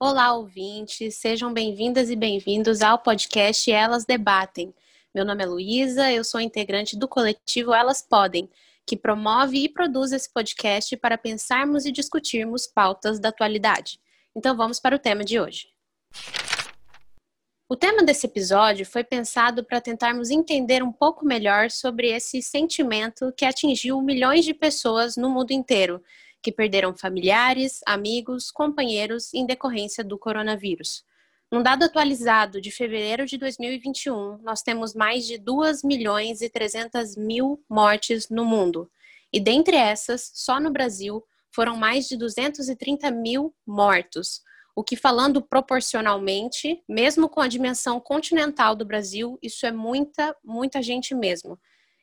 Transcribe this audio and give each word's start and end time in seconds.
Olá, 0.00 0.32
ouvintes, 0.32 1.16
sejam 1.16 1.52
bem-vindas 1.52 2.08
e 2.08 2.14
bem-vindos 2.14 2.82
ao 2.82 3.00
podcast 3.00 3.68
Elas 3.68 4.04
Debatem. 4.04 4.72
Meu 5.12 5.24
nome 5.24 5.42
é 5.42 5.46
Luísa, 5.46 6.12
eu 6.12 6.22
sou 6.22 6.40
integrante 6.40 6.96
do 6.96 7.08
coletivo 7.08 7.74
Elas 7.74 8.00
Podem, 8.00 8.48
que 8.86 8.96
promove 8.96 9.58
e 9.58 9.68
produz 9.68 10.12
esse 10.12 10.32
podcast 10.32 10.96
para 10.98 11.18
pensarmos 11.18 11.84
e 11.84 11.90
discutirmos 11.90 12.64
pautas 12.64 13.18
da 13.18 13.30
atualidade. 13.30 13.98
Então 14.36 14.56
vamos 14.56 14.78
para 14.78 14.94
o 14.94 15.00
tema 15.00 15.24
de 15.24 15.40
hoje. 15.40 15.66
O 17.68 17.74
tema 17.74 18.04
desse 18.04 18.24
episódio 18.24 18.86
foi 18.86 19.02
pensado 19.02 19.64
para 19.64 19.80
tentarmos 19.80 20.30
entender 20.30 20.80
um 20.80 20.92
pouco 20.92 21.26
melhor 21.26 21.72
sobre 21.72 22.08
esse 22.08 22.40
sentimento 22.40 23.32
que 23.36 23.44
atingiu 23.44 24.00
milhões 24.00 24.44
de 24.44 24.54
pessoas 24.54 25.16
no 25.16 25.28
mundo 25.28 25.50
inteiro, 25.50 26.00
que 26.42 26.52
perderam 26.52 26.96
familiares, 26.96 27.80
amigos, 27.86 28.50
companheiros 28.50 29.32
em 29.34 29.46
decorrência 29.46 30.04
do 30.04 30.18
coronavírus. 30.18 31.04
Num 31.50 31.62
dado 31.62 31.84
atualizado 31.84 32.60
de 32.60 32.70
fevereiro 32.70 33.24
de 33.24 33.38
2021, 33.38 34.38
nós 34.42 34.62
temos 34.62 34.94
mais 34.94 35.26
de 35.26 35.38
2 35.38 35.82
milhões 35.82 36.42
e 36.42 36.50
300 36.50 37.16
mil 37.16 37.62
mortes 37.68 38.28
no 38.28 38.44
mundo. 38.44 38.90
E 39.32 39.40
dentre 39.40 39.76
essas, 39.76 40.30
só 40.34 40.60
no 40.60 40.70
Brasil, 40.70 41.24
foram 41.50 41.76
mais 41.76 42.06
de 42.06 42.16
230 42.16 43.10
mil 43.10 43.54
mortos, 43.66 44.42
o 44.78 44.84
que, 44.84 44.94
falando 44.94 45.42
proporcionalmente, 45.42 46.80
mesmo 46.88 47.28
com 47.28 47.40
a 47.40 47.48
dimensão 47.48 47.98
continental 47.98 48.76
do 48.76 48.84
Brasil, 48.84 49.36
isso 49.42 49.66
é 49.66 49.72
muita, 49.72 50.36
muita 50.44 50.80
gente 50.80 51.16
mesmo. 51.16 51.58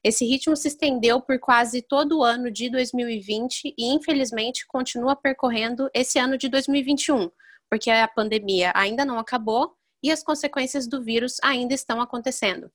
Esse 0.05 0.23
ritmo 0.23 0.55
se 0.55 0.67
estendeu 0.67 1.19
por 1.19 1.39
quase 1.39 1.81
todo 1.81 2.19
o 2.19 2.23
ano 2.23 2.51
de 2.51 2.69
2020 2.69 3.73
e, 3.75 3.91
infelizmente, 3.91 4.63
continua 4.67 5.15
percorrendo 5.15 5.89
esse 5.95 6.19
ano 6.19 6.37
de 6.37 6.47
2021, 6.47 7.31
porque 7.67 7.89
a 7.89 8.07
pandemia 8.07 8.71
ainda 8.75 9.03
não 9.03 9.17
acabou 9.17 9.75
e 10.03 10.11
as 10.11 10.21
consequências 10.21 10.87
do 10.87 11.03
vírus 11.03 11.37
ainda 11.41 11.73
estão 11.73 11.99
acontecendo. 11.99 12.71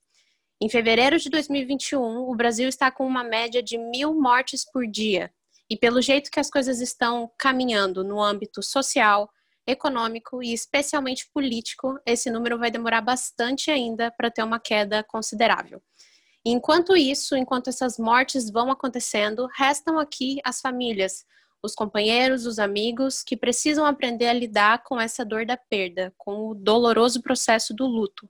Em 0.61 0.69
fevereiro 0.69 1.21
de 1.21 1.31
2021, 1.31 2.29
o 2.29 2.35
Brasil 2.35 2.69
está 2.69 2.91
com 2.91 3.07
uma 3.07 3.23
média 3.23 3.63
de 3.63 3.79
mil 3.79 4.13
mortes 4.13 4.69
por 4.69 4.85
dia. 4.85 5.33
E 5.71 5.77
pelo 5.77 6.03
jeito 6.03 6.33
que 6.33 6.41
as 6.41 6.51
coisas 6.51 6.81
estão 6.81 7.31
caminhando 7.39 8.03
no 8.03 8.21
âmbito 8.21 8.61
social, 8.61 9.31
econômico 9.65 10.43
e 10.43 10.53
especialmente 10.53 11.31
político, 11.33 11.97
esse 12.05 12.29
número 12.29 12.59
vai 12.59 12.73
demorar 12.73 13.03
bastante 13.03 13.71
ainda 13.71 14.11
para 14.11 14.33
ter 14.33 14.43
uma 14.43 14.59
queda 14.59 15.05
considerável. 15.05 15.81
Enquanto 16.45 16.97
isso, 16.97 17.37
enquanto 17.37 17.69
essas 17.69 17.99
mortes 17.99 18.51
vão 18.51 18.71
acontecendo, 18.71 19.47
restam 19.55 19.99
aqui 19.99 20.39
as 20.43 20.61
famílias, 20.61 21.25
os 21.63 21.75
companheiros, 21.75 22.47
os 22.47 22.59
amigos 22.59 23.23
que 23.23 23.37
precisam 23.37 23.85
aprender 23.85 24.27
a 24.27 24.33
lidar 24.33 24.83
com 24.83 24.99
essa 24.99 25.25
dor 25.25 25.45
da 25.45 25.57
perda, 25.57 26.15
com 26.17 26.49
o 26.49 26.55
doloroso 26.55 27.21
processo 27.21 27.75
do 27.75 27.87
luto. 27.87 28.29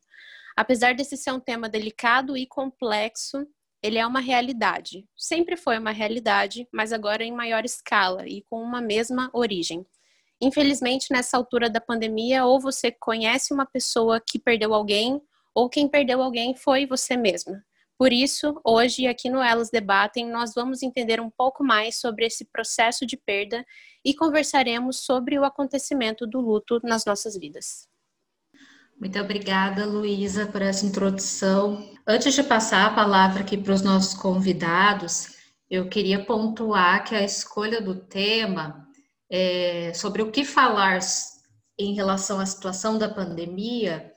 Apesar 0.57 0.95
desse 0.95 1.17
ser 1.17 1.33
um 1.33 1.39
tema 1.39 1.69
delicado 1.69 2.37
e 2.37 2.47
complexo, 2.47 3.47
ele 3.83 3.99
é 3.99 4.07
uma 4.07 4.21
realidade. 4.21 5.07
Sempre 5.17 5.57
foi 5.57 5.79
uma 5.79 5.93
realidade, 5.93 6.69
mas 6.73 6.93
agora 6.93 7.25
em 7.25 7.33
maior 7.33 7.65
escala 7.65 8.27
e 8.27 8.43
com 8.43 8.61
uma 8.61 8.81
mesma 8.81 9.31
origem. 9.33 9.87
Infelizmente, 10.43 11.07
nessa 11.13 11.37
altura 11.37 11.71
da 11.71 11.81
pandemia, 11.81 12.45
ou 12.45 12.59
você 12.59 12.91
conhece 12.91 13.55
uma 13.55 13.67
pessoa 13.67 14.21
que 14.21 14.39
perdeu 14.39 14.75
alguém, 14.75 15.21
ou 15.55 15.69
quem 15.69 15.89
perdeu 15.89 16.21
alguém 16.21 16.57
foi 16.57 16.87
você 16.87 17.17
mesma. 17.17 17.63
Por 18.01 18.15
isso, 18.15 18.59
hoje, 18.65 19.07
aqui 19.07 19.29
no 19.29 19.43
Elas 19.43 19.69
Debatem, 19.69 20.27
nós 20.27 20.55
vamos 20.55 20.83
entender 20.83 21.21
um 21.21 21.29
pouco 21.29 21.63
mais 21.63 22.01
sobre 22.01 22.25
esse 22.25 22.47
processo 22.47 23.05
de 23.05 23.15
perda 23.15 23.63
e 24.03 24.15
conversaremos 24.15 25.05
sobre 25.05 25.39
o 25.39 25.45
acontecimento 25.45 26.27
do 26.27 26.41
luto 26.41 26.81
nas 26.83 27.05
nossas 27.05 27.37
vidas. 27.37 27.87
Muito 28.99 29.21
obrigada, 29.21 29.85
Luísa, 29.85 30.47
por 30.47 30.63
essa 30.63 30.87
introdução. 30.87 31.87
Antes 32.07 32.33
de 32.33 32.43
passar 32.43 32.87
a 32.87 32.95
palavra 32.95 33.43
aqui 33.43 33.59
para 33.59 33.75
os 33.75 33.83
nossos 33.83 34.15
convidados, 34.15 35.37
eu 35.69 35.87
queria 35.87 36.25
pontuar 36.25 37.05
que 37.05 37.15
a 37.15 37.23
escolha 37.23 37.83
do 37.83 37.95
tema 37.95 38.89
é, 39.31 39.93
sobre 39.93 40.23
o 40.23 40.33
que 40.33 40.43
falar 40.43 41.01
em 41.79 41.93
relação 41.93 42.41
à 42.41 42.47
situação 42.47 42.97
da 42.97 43.11
pandemia 43.11 44.10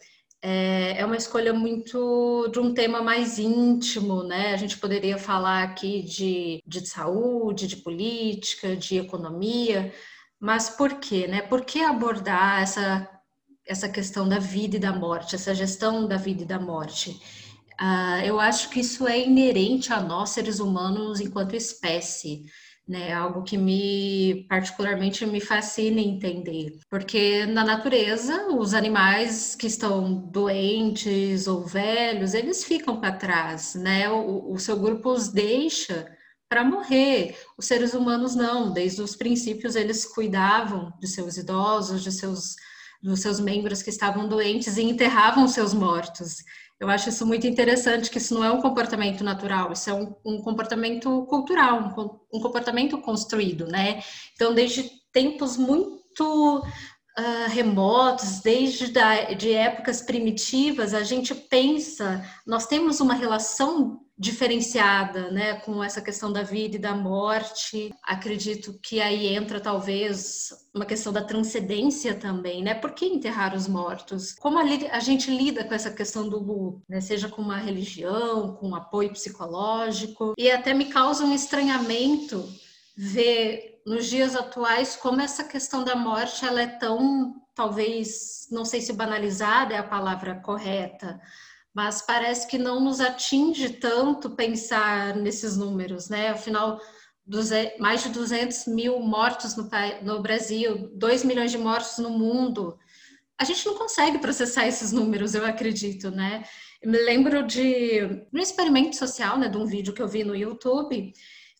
é, 0.45 0.99
é 0.99 1.05
uma 1.05 1.15
escolha 1.15 1.53
muito 1.53 2.49
de 2.49 2.59
um 2.59 2.73
tema 2.73 3.01
mais 3.01 3.39
íntimo, 3.39 4.23
né? 4.23 4.53
A 4.53 4.57
gente 4.57 4.77
poderia 4.77 5.17
falar 5.17 5.63
aqui 5.63 6.01
de, 6.03 6.61
de 6.67 6.85
saúde, 6.85 7.65
de 7.65 7.77
política, 7.77 8.75
de 8.75 8.97
economia, 8.97 9.93
mas 10.37 10.69
por 10.69 10.95
quê, 10.99 11.27
né? 11.27 11.41
Por 11.41 11.63
que 11.63 11.81
abordar 11.81 12.61
essa, 12.61 13.09
essa 13.65 13.87
questão 13.87 14.27
da 14.27 14.37
vida 14.37 14.75
e 14.75 14.79
da 14.79 14.91
morte, 14.91 15.35
essa 15.35 15.55
gestão 15.55 16.05
da 16.05 16.17
vida 16.17 16.43
e 16.43 16.45
da 16.45 16.59
morte? 16.59 17.11
Uh, 17.81 18.25
eu 18.25 18.37
acho 18.37 18.69
que 18.69 18.81
isso 18.81 19.07
é 19.07 19.19
inerente 19.19 19.93
a 19.93 20.01
nós, 20.01 20.31
seres 20.31 20.59
humanos, 20.59 21.21
enquanto 21.21 21.55
espécie 21.55 22.43
né? 22.87 23.13
Algo 23.13 23.43
que 23.43 23.57
me 23.57 24.45
particularmente 24.49 25.25
me 25.25 25.39
fascina 25.39 26.01
entender, 26.01 26.79
porque 26.89 27.45
na 27.45 27.63
natureza 27.63 28.47
os 28.49 28.73
animais 28.73 29.55
que 29.55 29.67
estão 29.67 30.13
doentes 30.13 31.47
ou 31.47 31.65
velhos 31.65 32.33
eles 32.33 32.63
ficam 32.63 32.99
para 32.99 33.15
trás, 33.15 33.75
né? 33.75 34.09
O, 34.09 34.53
o 34.53 34.59
seu 34.59 34.77
grupo 34.79 35.11
os 35.11 35.29
deixa 35.29 36.11
para 36.49 36.63
morrer. 36.63 37.37
Os 37.57 37.65
seres 37.65 37.93
humanos 37.93 38.35
não, 38.35 38.71
desde 38.71 39.01
os 39.01 39.15
princípios 39.15 39.75
eles 39.75 40.05
cuidavam 40.05 40.93
de 40.99 41.07
seus 41.07 41.37
idosos, 41.37 42.03
de 42.03 42.11
seus 42.11 42.55
dos 43.03 43.19
seus 43.19 43.37
membros 43.37 43.83
que 43.83 43.89
estavam 43.89 44.29
doentes 44.29 44.77
e 44.77 44.83
enterravam 44.83 45.45
seus 45.45 45.73
mortos. 45.73 46.37
Eu 46.83 46.89
acho 46.89 47.07
isso 47.07 47.25
muito 47.25 47.47
interessante, 47.47 48.09
que 48.09 48.17
isso 48.17 48.33
não 48.33 48.43
é 48.43 48.51
um 48.51 48.61
comportamento 48.61 49.23
natural, 49.23 49.71
isso 49.71 49.89
é 49.89 49.93
um, 49.93 50.13
um 50.25 50.41
comportamento 50.41 51.25
cultural, 51.27 51.93
um, 51.97 52.37
um, 52.37 52.41
comportamento 52.41 52.97
construído, 52.97 53.65
né? 53.65 54.03
Então, 54.35 54.53
desde 54.53 54.91
tempos 55.13 55.55
muito 55.55 56.59
uh, 56.59 57.49
remotos, 57.49 58.41
desde 58.41 58.91
da, 58.91 59.31
de 59.31 59.53
épocas 59.53 60.01
primitivas, 60.01 60.93
a 60.93 61.03
gente 61.03 61.33
pensa, 61.33 62.21
nós 62.45 62.67
temos 62.67 62.99
uma 62.99 63.13
relação 63.13 64.01
diferenciada, 64.17 65.31
né, 65.31 65.55
com 65.55 65.83
essa 65.83 66.01
questão 66.01 66.31
da 66.31 66.43
vida 66.43 66.75
e 66.75 66.79
da 66.79 66.95
morte. 66.95 67.93
Acredito 68.03 68.79
que 68.81 69.01
aí 69.01 69.27
entra 69.27 69.59
talvez 69.59 70.49
uma 70.73 70.85
questão 70.85 71.11
da 71.11 71.23
transcendência 71.23 72.13
também, 72.13 72.63
né? 72.63 72.75
Por 72.75 72.91
que 72.91 73.05
enterrar 73.05 73.55
os 73.55 73.67
mortos? 73.67 74.33
Como 74.33 74.59
a, 74.59 74.99
gente 74.99 75.31
lida 75.31 75.63
com 75.63 75.73
essa 75.73 75.91
questão 75.91 76.29
do 76.29 76.39
luto, 76.39 76.83
né? 76.87 77.01
Seja 77.01 77.27
com 77.27 77.41
uma 77.41 77.57
religião, 77.57 78.55
com 78.55 78.69
um 78.69 78.75
apoio 78.75 79.11
psicológico, 79.11 80.33
e 80.37 80.49
até 80.51 80.73
me 80.73 80.85
causa 80.85 81.25
um 81.25 81.33
estranhamento 81.33 82.47
ver 82.95 83.81
nos 83.85 84.05
dias 84.05 84.35
atuais 84.35 84.95
como 84.95 85.21
essa 85.21 85.43
questão 85.43 85.83
da 85.83 85.95
morte 85.95 86.45
ela 86.45 86.61
é 86.61 86.67
tão 86.67 87.35
talvez 87.55 88.47
não 88.49 88.63
sei 88.63 88.81
se 88.81 88.93
banalizada 88.93 89.73
é 89.73 89.77
a 89.77 89.83
palavra 89.83 90.35
correta 90.35 91.19
mas 91.73 92.01
parece 92.01 92.47
que 92.47 92.57
não 92.57 92.79
nos 92.79 92.99
atinge 92.99 93.69
tanto 93.69 94.35
pensar 94.35 95.15
nesses 95.15 95.57
números, 95.57 96.07
né? 96.07 96.29
Afinal, 96.29 96.79
mais 97.79 98.03
de 98.03 98.09
200 98.09 98.67
mil 98.67 98.99
mortos 98.99 99.55
no, 99.55 99.69
no 100.03 100.21
Brasil, 100.21 100.89
2 100.93 101.23
milhões 101.23 101.51
de 101.51 101.57
mortos 101.57 101.97
no 101.97 102.11
mundo. 102.11 102.77
A 103.37 103.43
gente 103.43 103.65
não 103.65 103.75
consegue 103.75 104.19
processar 104.19 104.67
esses 104.67 104.91
números, 104.91 105.33
eu 105.33 105.45
acredito, 105.45 106.11
né? 106.11 106.43
Eu 106.81 106.91
me 106.91 106.97
lembro 106.99 107.47
de 107.47 108.27
um 108.31 108.39
experimento 108.39 108.95
social, 108.95 109.39
né, 109.39 109.47
de 109.47 109.57
um 109.57 109.65
vídeo 109.65 109.93
que 109.93 110.01
eu 110.01 110.07
vi 110.07 110.23
no 110.23 110.35
YouTube, 110.35 111.13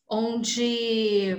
onde 0.07 1.35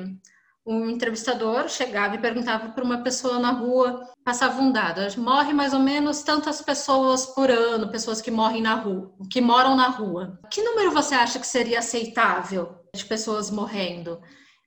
um 0.66 0.88
entrevistador 0.88 1.69
chegava 1.69 2.14
e 2.14 2.20
perguntava 2.20 2.70
para 2.70 2.84
uma 2.84 3.02
pessoa 3.02 3.38
na 3.38 3.50
rua, 3.50 4.08
passava 4.25 4.60
um 4.62 4.72
dado, 4.72 5.00
morre 5.20 5.52
mais 5.52 5.75
ou 5.75 5.81
menos 5.81 6.22
tantas 6.22 6.62
pessoas 6.62 7.26
por 7.26 7.50
ano, 7.50 7.90
pessoas 7.90 8.22
que 8.22 8.31
morrem 8.31 8.62
na 8.62 8.75
rua, 8.75 9.12
que 9.31 9.40
moram 9.40 9.76
na 9.76 9.88
rua. 9.88 10.38
Que 10.50 10.62
número 10.62 10.90
você 10.90 11.14
acha 11.14 11.38
que 11.38 11.46
seria 11.46 11.81
aceitável 11.81 12.75
de 12.94 13.05
pessoas 13.05 13.50
morrendo? 13.50 14.20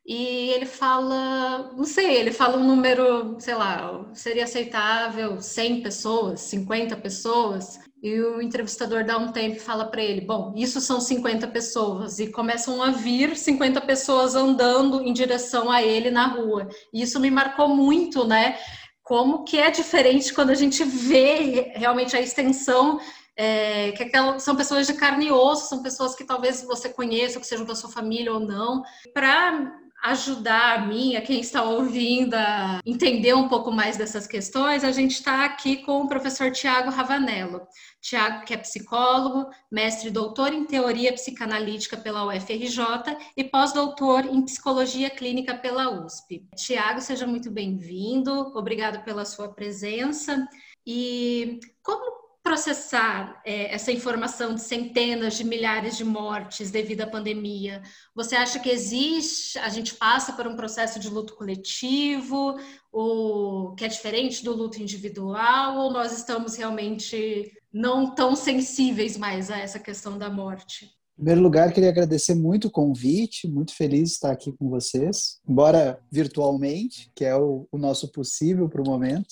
E 0.05 0.51
ele 0.51 0.65
fala, 0.65 1.73
não 1.73 1.83
sei, 1.83 2.15
ele 2.15 2.31
fala 2.31 2.57
um 2.57 2.63
número, 2.65 3.35
sei 3.39 3.55
lá, 3.55 4.09
seria 4.13 4.45
aceitável 4.45 5.41
100 5.41 5.81
pessoas, 5.81 6.39
50 6.41 6.95
pessoas. 6.95 7.77
E 8.01 8.19
o 8.21 8.41
entrevistador 8.41 9.03
dá 9.03 9.17
um 9.17 9.31
tempo 9.31 9.55
e 9.55 9.59
fala 9.59 9.85
para 9.85 10.01
ele: 10.01 10.21
Bom, 10.21 10.53
isso 10.55 10.79
são 10.79 11.01
50 11.01 11.47
pessoas. 11.47 12.19
E 12.19 12.27
começam 12.27 12.81
a 12.81 12.91
vir 12.91 13.35
50 13.35 13.81
pessoas 13.81 14.35
andando 14.35 15.01
em 15.01 15.11
direção 15.11 15.71
a 15.71 15.81
ele 15.81 16.11
na 16.11 16.27
rua. 16.27 16.67
E 16.94 17.01
isso 17.01 17.19
me 17.19 17.31
marcou 17.31 17.67
muito, 17.69 18.23
né? 18.23 18.57
Como 19.01 19.44
que 19.44 19.57
é 19.57 19.71
diferente 19.71 20.33
quando 20.33 20.51
a 20.51 20.55
gente 20.55 20.83
vê 20.83 21.71
realmente 21.75 22.15
a 22.15 22.21
extensão. 22.21 22.99
É, 23.39 23.91
que 23.91 24.09
são 24.39 24.55
pessoas 24.55 24.88
de 24.88 24.95
carne 24.95 25.27
e 25.27 25.31
osso, 25.31 25.69
são 25.69 25.83
pessoas 25.83 26.15
que 26.15 26.23
talvez 26.23 26.63
você 26.63 26.89
conheça, 26.89 27.39
que 27.39 27.45
sejam 27.45 27.67
da 27.67 27.75
sua 27.75 27.89
família 27.89 28.33
ou 28.33 28.39
não. 28.39 28.81
Para 29.13 29.77
ajudar 30.03 30.79
a 30.79 30.85
mim, 30.85 31.15
a 31.15 31.21
quem 31.21 31.39
está 31.39 31.63
ouvindo, 31.63 32.33
a 32.35 32.79
entender 32.85 33.33
um 33.33 33.47
pouco 33.47 33.71
mais 33.71 33.97
dessas 33.97 34.27
questões, 34.27 34.83
a 34.83 34.91
gente 34.91 35.11
está 35.11 35.44
aqui 35.44 35.77
com 35.77 36.01
o 36.01 36.07
professor 36.07 36.51
Tiago 36.51 36.89
Ravanello. 36.89 37.61
Tiago, 38.01 38.45
que 38.45 38.53
é 38.53 38.57
psicólogo, 38.57 39.49
mestre 39.71 40.09
e 40.09 40.11
doutor 40.11 40.53
em 40.53 40.65
teoria 40.65 41.13
psicanalítica 41.13 41.97
pela 41.97 42.25
UFRJ 42.25 43.17
e 43.35 43.44
pós-doutor 43.44 44.25
em 44.25 44.45
psicologia 44.45 45.09
clínica 45.09 45.55
pela 45.57 46.05
USP. 46.05 46.47
Tiago, 46.55 47.01
seja 47.01 47.27
muito 47.27 47.51
bem-vindo, 47.51 48.31
obrigado 48.55 49.03
pela 49.03 49.25
sua 49.25 49.50
presença. 49.50 50.47
E 50.85 51.59
como 51.83 52.16
processar 52.47 53.41
é, 53.45 53.73
essa 53.75 53.91
informação 53.91 54.55
de 54.55 54.61
centenas 54.61 55.35
de 55.35 55.44
milhares 55.44 55.97
de 55.97 56.05
mortes 56.05 56.71
devido 56.71 57.01
à 57.01 57.07
pandemia? 57.07 57.81
Você 58.15 58.38
acha 58.38 58.57
que 58.57 58.69
existe, 58.69 59.59
a 59.59 59.67
gente 59.67 59.95
passa 59.95 60.31
por 60.31 60.47
um 60.47 60.55
processo 60.55 60.97
de 60.97 61.09
luto 61.09 61.35
coletivo, 61.35 62.57
o, 62.89 63.75
que 63.75 63.83
é 63.83 63.88
diferente 63.89 64.45
do 64.45 64.55
luto 64.55 64.81
individual, 64.81 65.77
ou 65.77 65.91
nós 65.91 66.13
estamos 66.13 66.55
realmente 66.55 67.51
não 67.73 68.15
tão 68.15 68.33
sensíveis 68.33 69.17
mais 69.17 69.51
a 69.51 69.59
essa 69.59 69.77
questão 69.77 70.17
da 70.17 70.29
morte? 70.29 70.85
Em 70.85 71.23
primeiro 71.23 71.41
lugar, 71.41 71.73
queria 71.73 71.89
agradecer 71.89 72.33
muito 72.33 72.69
o 72.69 72.71
convite, 72.71 73.45
muito 73.45 73.75
feliz 73.75 74.09
de 74.09 74.15
estar 74.15 74.31
aqui 74.31 74.53
com 74.53 74.69
vocês, 74.69 75.41
embora 75.45 76.00
virtualmente, 76.09 77.11
que 77.13 77.25
é 77.25 77.35
o, 77.35 77.67
o 77.69 77.77
nosso 77.77 78.09
possível 78.09 78.69
para 78.69 78.81
o 78.81 78.85
momento. 78.85 79.27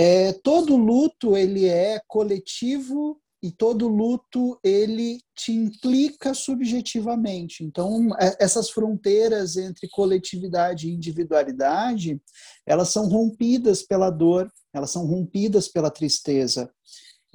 É, 0.00 0.32
todo 0.32 0.76
luto 0.76 1.36
ele 1.36 1.66
é 1.66 2.00
coletivo 2.06 3.20
e 3.42 3.50
todo 3.50 3.88
luto 3.88 4.56
ele 4.62 5.20
te 5.34 5.50
implica 5.50 6.32
subjetivamente. 6.32 7.64
Então, 7.64 8.10
é, 8.16 8.36
essas 8.38 8.70
fronteiras 8.70 9.56
entre 9.56 9.88
coletividade 9.88 10.88
e 10.88 10.94
individualidade, 10.94 12.22
elas 12.64 12.90
são 12.90 13.08
rompidas 13.08 13.82
pela 13.82 14.08
dor, 14.08 14.48
elas 14.72 14.92
são 14.92 15.04
rompidas 15.04 15.66
pela 15.66 15.90
tristeza. 15.90 16.70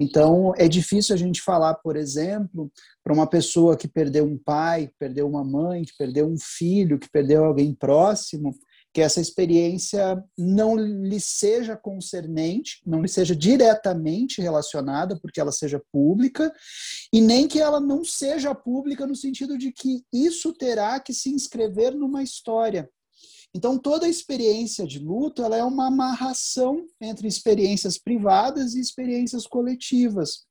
Então, 0.00 0.54
é 0.56 0.66
difícil 0.66 1.14
a 1.14 1.18
gente 1.18 1.42
falar, 1.42 1.74
por 1.74 1.96
exemplo, 1.96 2.72
para 3.02 3.12
uma 3.12 3.26
pessoa 3.26 3.76
que 3.76 3.86
perdeu 3.86 4.24
um 4.24 4.38
pai, 4.38 4.86
que 4.86 4.94
perdeu 4.98 5.28
uma 5.28 5.44
mãe, 5.44 5.84
que 5.84 5.92
perdeu 5.98 6.26
um 6.26 6.38
filho, 6.38 6.98
que 6.98 7.10
perdeu 7.10 7.44
alguém 7.44 7.74
próximo, 7.74 8.56
que 8.94 9.00
essa 9.00 9.20
experiência 9.20 10.24
não 10.38 10.76
lhe 10.76 11.20
seja 11.20 11.76
concernente, 11.76 12.80
não 12.86 13.02
lhe 13.02 13.08
seja 13.08 13.34
diretamente 13.34 14.40
relacionada, 14.40 15.18
porque 15.20 15.40
ela 15.40 15.50
seja 15.50 15.82
pública, 15.90 16.54
e 17.12 17.20
nem 17.20 17.48
que 17.48 17.60
ela 17.60 17.80
não 17.80 18.04
seja 18.04 18.54
pública 18.54 19.04
no 19.04 19.16
sentido 19.16 19.58
de 19.58 19.72
que 19.72 20.04
isso 20.12 20.52
terá 20.52 21.00
que 21.00 21.12
se 21.12 21.28
inscrever 21.28 21.92
numa 21.92 22.22
história. 22.22 22.88
Então, 23.52 23.76
toda 23.76 24.08
experiência 24.08 24.86
de 24.86 25.00
luto 25.00 25.42
ela 25.42 25.56
é 25.56 25.64
uma 25.64 25.88
amarração 25.88 26.86
entre 27.00 27.26
experiências 27.26 27.98
privadas 27.98 28.74
e 28.74 28.80
experiências 28.80 29.44
coletivas. 29.44 30.44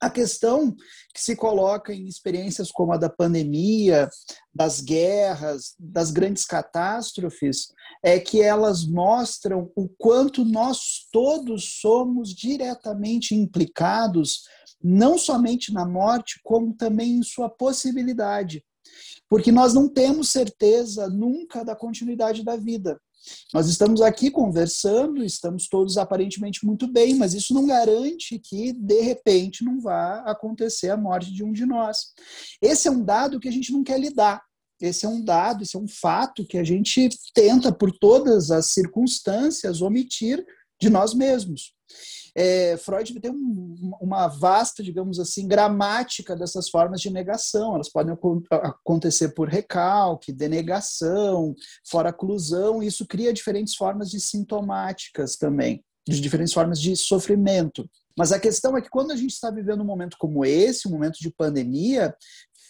A 0.00 0.08
questão 0.08 0.76
que 1.12 1.20
se 1.20 1.34
coloca 1.34 1.92
em 1.92 2.06
experiências 2.06 2.70
como 2.70 2.92
a 2.92 2.96
da 2.96 3.10
pandemia, 3.10 4.08
das 4.54 4.80
guerras, 4.80 5.74
das 5.78 6.12
grandes 6.12 6.44
catástrofes, 6.44 7.72
é 8.02 8.20
que 8.20 8.40
elas 8.40 8.86
mostram 8.86 9.72
o 9.74 9.88
quanto 9.88 10.44
nós 10.44 11.08
todos 11.12 11.80
somos 11.80 12.32
diretamente 12.32 13.34
implicados, 13.34 14.44
não 14.80 15.18
somente 15.18 15.72
na 15.72 15.84
morte, 15.84 16.38
como 16.44 16.72
também 16.74 17.16
em 17.16 17.22
sua 17.24 17.50
possibilidade. 17.50 18.64
Porque 19.28 19.52
nós 19.52 19.74
não 19.74 19.88
temos 19.88 20.30
certeza 20.30 21.08
nunca 21.08 21.64
da 21.64 21.76
continuidade 21.76 22.42
da 22.42 22.56
vida. 22.56 23.00
Nós 23.52 23.68
estamos 23.68 24.00
aqui 24.00 24.30
conversando, 24.30 25.24
estamos 25.24 25.68
todos 25.68 25.98
aparentemente 25.98 26.64
muito 26.64 26.86
bem, 26.86 27.14
mas 27.14 27.34
isso 27.34 27.52
não 27.52 27.66
garante 27.66 28.38
que, 28.38 28.72
de 28.72 29.00
repente, 29.00 29.64
não 29.64 29.80
vá 29.80 30.20
acontecer 30.20 30.90
a 30.90 30.96
morte 30.96 31.32
de 31.32 31.44
um 31.44 31.52
de 31.52 31.66
nós. 31.66 32.12
Esse 32.62 32.88
é 32.88 32.90
um 32.90 33.04
dado 33.04 33.40
que 33.40 33.48
a 33.48 33.52
gente 33.52 33.72
não 33.72 33.82
quer 33.82 33.98
lidar. 33.98 34.42
Esse 34.80 35.04
é 35.04 35.08
um 35.08 35.22
dado, 35.22 35.62
esse 35.62 35.76
é 35.76 35.78
um 35.78 35.88
fato 35.88 36.46
que 36.46 36.56
a 36.56 36.62
gente 36.62 37.08
tenta, 37.34 37.72
por 37.72 37.90
todas 37.90 38.50
as 38.50 38.66
circunstâncias, 38.66 39.82
omitir 39.82 40.44
de 40.80 40.88
nós 40.88 41.14
mesmos. 41.14 41.74
É, 42.34 42.76
Freud 42.76 43.18
tem 43.20 43.30
um, 43.30 43.92
uma 44.00 44.28
vasta, 44.28 44.82
digamos 44.82 45.18
assim, 45.18 45.46
gramática 45.46 46.36
dessas 46.36 46.68
formas 46.68 47.00
de 47.00 47.10
negação. 47.10 47.74
Elas 47.74 47.88
podem 47.88 48.16
acontecer 48.50 49.30
por 49.30 49.48
recalque, 49.48 50.32
denegação, 50.32 51.54
fora-clusão, 51.88 52.82
e 52.82 52.86
isso 52.86 53.06
cria 53.06 53.32
diferentes 53.32 53.74
formas 53.74 54.10
de 54.10 54.20
sintomáticas 54.20 55.36
também, 55.36 55.84
de 56.06 56.20
diferentes 56.20 56.52
formas 56.52 56.80
de 56.80 56.96
sofrimento. 56.96 57.88
Mas 58.16 58.32
a 58.32 58.40
questão 58.40 58.76
é 58.76 58.80
que 58.82 58.90
quando 58.90 59.12
a 59.12 59.16
gente 59.16 59.30
está 59.30 59.50
vivendo 59.50 59.82
um 59.82 59.86
momento 59.86 60.16
como 60.18 60.44
esse, 60.44 60.88
um 60.88 60.90
momento 60.90 61.18
de 61.20 61.30
pandemia, 61.30 62.14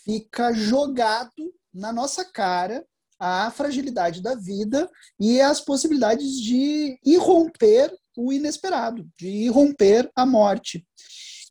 fica 0.04 0.52
jogado 0.52 1.52
na 1.72 1.92
nossa 1.92 2.24
cara 2.24 2.84
a 3.18 3.50
fragilidade 3.50 4.22
da 4.22 4.34
vida 4.34 4.88
e 5.18 5.40
as 5.40 5.60
possibilidades 5.60 6.40
de 6.40 6.98
irromper 7.04 7.92
o 8.18 8.32
inesperado, 8.32 9.08
de 9.16 9.28
irromper 9.28 10.10
a 10.16 10.26
morte. 10.26 10.84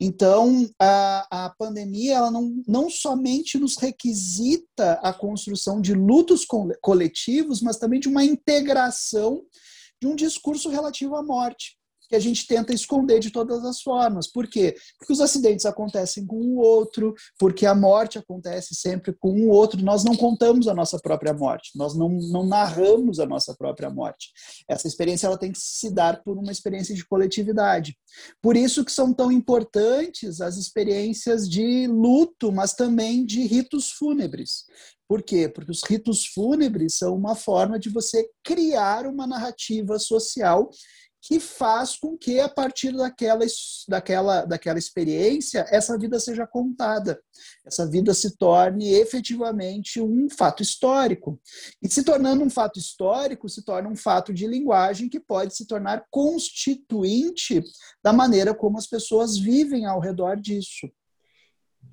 Então, 0.00 0.68
a, 0.78 1.46
a 1.46 1.50
pandemia 1.58 2.16
ela 2.16 2.30
não, 2.30 2.62
não 2.68 2.90
somente 2.90 3.58
nos 3.58 3.76
requisita 3.76 4.92
a 5.02 5.12
construção 5.12 5.80
de 5.80 5.94
lutos 5.94 6.44
coletivos, 6.80 7.62
mas 7.62 7.78
também 7.78 7.98
de 7.98 8.08
uma 8.08 8.24
integração 8.24 9.42
de 10.00 10.06
um 10.06 10.14
discurso 10.14 10.68
relativo 10.68 11.16
à 11.16 11.22
morte 11.22 11.77
que 12.08 12.16
a 12.16 12.18
gente 12.18 12.46
tenta 12.46 12.72
esconder 12.72 13.20
de 13.20 13.30
todas 13.30 13.64
as 13.64 13.80
formas. 13.80 14.26
Por 14.26 14.48
quê? 14.48 14.74
Porque 14.98 15.12
os 15.12 15.20
acidentes 15.20 15.66
acontecem 15.66 16.26
com 16.26 16.36
o 16.36 16.56
outro, 16.56 17.14
porque 17.38 17.66
a 17.66 17.74
morte 17.74 18.18
acontece 18.18 18.74
sempre 18.74 19.12
com 19.12 19.32
o 19.32 19.48
outro. 19.48 19.82
Nós 19.84 20.04
não 20.04 20.16
contamos 20.16 20.66
a 20.66 20.74
nossa 20.74 20.98
própria 20.98 21.34
morte, 21.34 21.72
nós 21.76 21.94
não, 21.94 22.08
não 22.08 22.46
narramos 22.46 23.20
a 23.20 23.26
nossa 23.26 23.54
própria 23.54 23.90
morte. 23.90 24.30
Essa 24.66 24.88
experiência 24.88 25.26
ela 25.26 25.38
tem 25.38 25.52
que 25.52 25.58
se 25.60 25.90
dar 25.90 26.22
por 26.22 26.38
uma 26.38 26.50
experiência 26.52 26.94
de 26.94 27.06
coletividade. 27.06 27.96
Por 28.40 28.56
isso 28.56 28.84
que 28.84 28.92
são 28.92 29.12
tão 29.12 29.30
importantes 29.30 30.40
as 30.40 30.56
experiências 30.56 31.48
de 31.48 31.86
luto, 31.86 32.50
mas 32.50 32.72
também 32.72 33.24
de 33.24 33.46
ritos 33.46 33.90
fúnebres. 33.90 34.64
Por 35.08 35.22
quê? 35.22 35.48
Porque 35.48 35.70
os 35.70 35.82
ritos 35.82 36.26
fúnebres 36.26 36.98
são 36.98 37.16
uma 37.16 37.34
forma 37.34 37.78
de 37.78 37.88
você 37.88 38.28
criar 38.44 39.06
uma 39.06 39.26
narrativa 39.26 39.98
social 39.98 40.68
que 41.28 41.38
faz 41.38 41.94
com 41.94 42.16
que, 42.16 42.40
a 42.40 42.48
partir 42.48 42.90
daquela, 42.90 43.44
daquela, 43.86 44.46
daquela 44.46 44.78
experiência, 44.78 45.66
essa 45.68 45.98
vida 45.98 46.18
seja 46.18 46.46
contada, 46.46 47.20
essa 47.66 47.86
vida 47.86 48.14
se 48.14 48.38
torne 48.38 48.94
efetivamente 48.94 50.00
um 50.00 50.30
fato 50.30 50.62
histórico. 50.62 51.38
E 51.82 51.88
se 51.90 52.02
tornando 52.02 52.42
um 52.42 52.48
fato 52.48 52.78
histórico, 52.78 53.46
se 53.46 53.62
torna 53.62 53.90
um 53.90 53.94
fato 53.94 54.32
de 54.32 54.46
linguagem 54.46 55.06
que 55.06 55.20
pode 55.20 55.54
se 55.54 55.66
tornar 55.66 56.06
constituinte 56.10 57.62
da 58.02 58.10
maneira 58.10 58.54
como 58.54 58.78
as 58.78 58.86
pessoas 58.86 59.36
vivem 59.36 59.84
ao 59.84 60.00
redor 60.00 60.40
disso. 60.40 60.90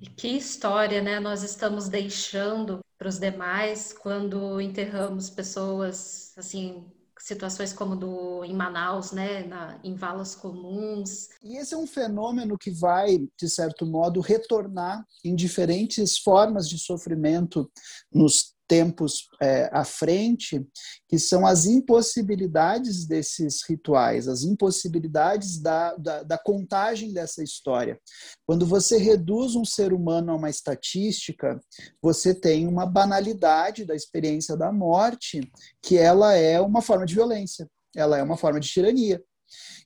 E 0.00 0.06
que 0.06 0.28
história, 0.28 1.02
né? 1.02 1.20
Nós 1.20 1.42
estamos 1.42 1.90
deixando 1.90 2.80
para 2.96 3.08
os 3.08 3.18
demais 3.18 3.92
quando 3.92 4.58
enterramos 4.62 5.28
pessoas 5.28 6.32
assim 6.38 6.90
situações 7.18 7.72
como 7.72 7.96
do 7.96 8.44
em 8.44 8.54
Manaus, 8.54 9.12
né, 9.12 9.44
na, 9.44 9.78
em 9.82 9.94
valas 9.94 10.34
comuns. 10.34 11.28
E 11.42 11.56
esse 11.56 11.74
é 11.74 11.76
um 11.76 11.86
fenômeno 11.86 12.58
que 12.58 12.70
vai, 12.70 13.18
de 13.38 13.48
certo 13.48 13.86
modo, 13.86 14.20
retornar 14.20 15.04
em 15.24 15.34
diferentes 15.34 16.18
formas 16.18 16.68
de 16.68 16.78
sofrimento 16.78 17.70
nos 18.12 18.55
tempos 18.68 19.28
é, 19.40 19.70
à 19.72 19.84
frente, 19.84 20.66
que 21.08 21.18
são 21.18 21.46
as 21.46 21.66
impossibilidades 21.66 23.06
desses 23.06 23.62
rituais, 23.68 24.28
as 24.28 24.42
impossibilidades 24.42 25.58
da, 25.58 25.94
da, 25.96 26.22
da, 26.22 26.38
contagem 26.38 27.12
dessa 27.12 27.42
história. 27.42 27.98
Quando 28.46 28.66
você 28.66 28.98
reduz 28.98 29.54
um 29.54 29.64
ser 29.64 29.92
humano 29.92 30.32
a 30.32 30.36
uma 30.36 30.50
estatística, 30.50 31.60
você 32.02 32.34
tem 32.34 32.66
uma 32.66 32.86
banalidade 32.86 33.84
da 33.84 33.94
experiência 33.94 34.56
da 34.56 34.72
morte, 34.72 35.40
que 35.82 35.96
ela 35.96 36.34
é 36.34 36.60
uma 36.60 36.82
forma 36.82 37.06
de 37.06 37.14
violência, 37.14 37.68
ela 37.94 38.18
é 38.18 38.22
uma 38.22 38.36
forma 38.36 38.60
de 38.60 38.68
tirania. 38.68 39.22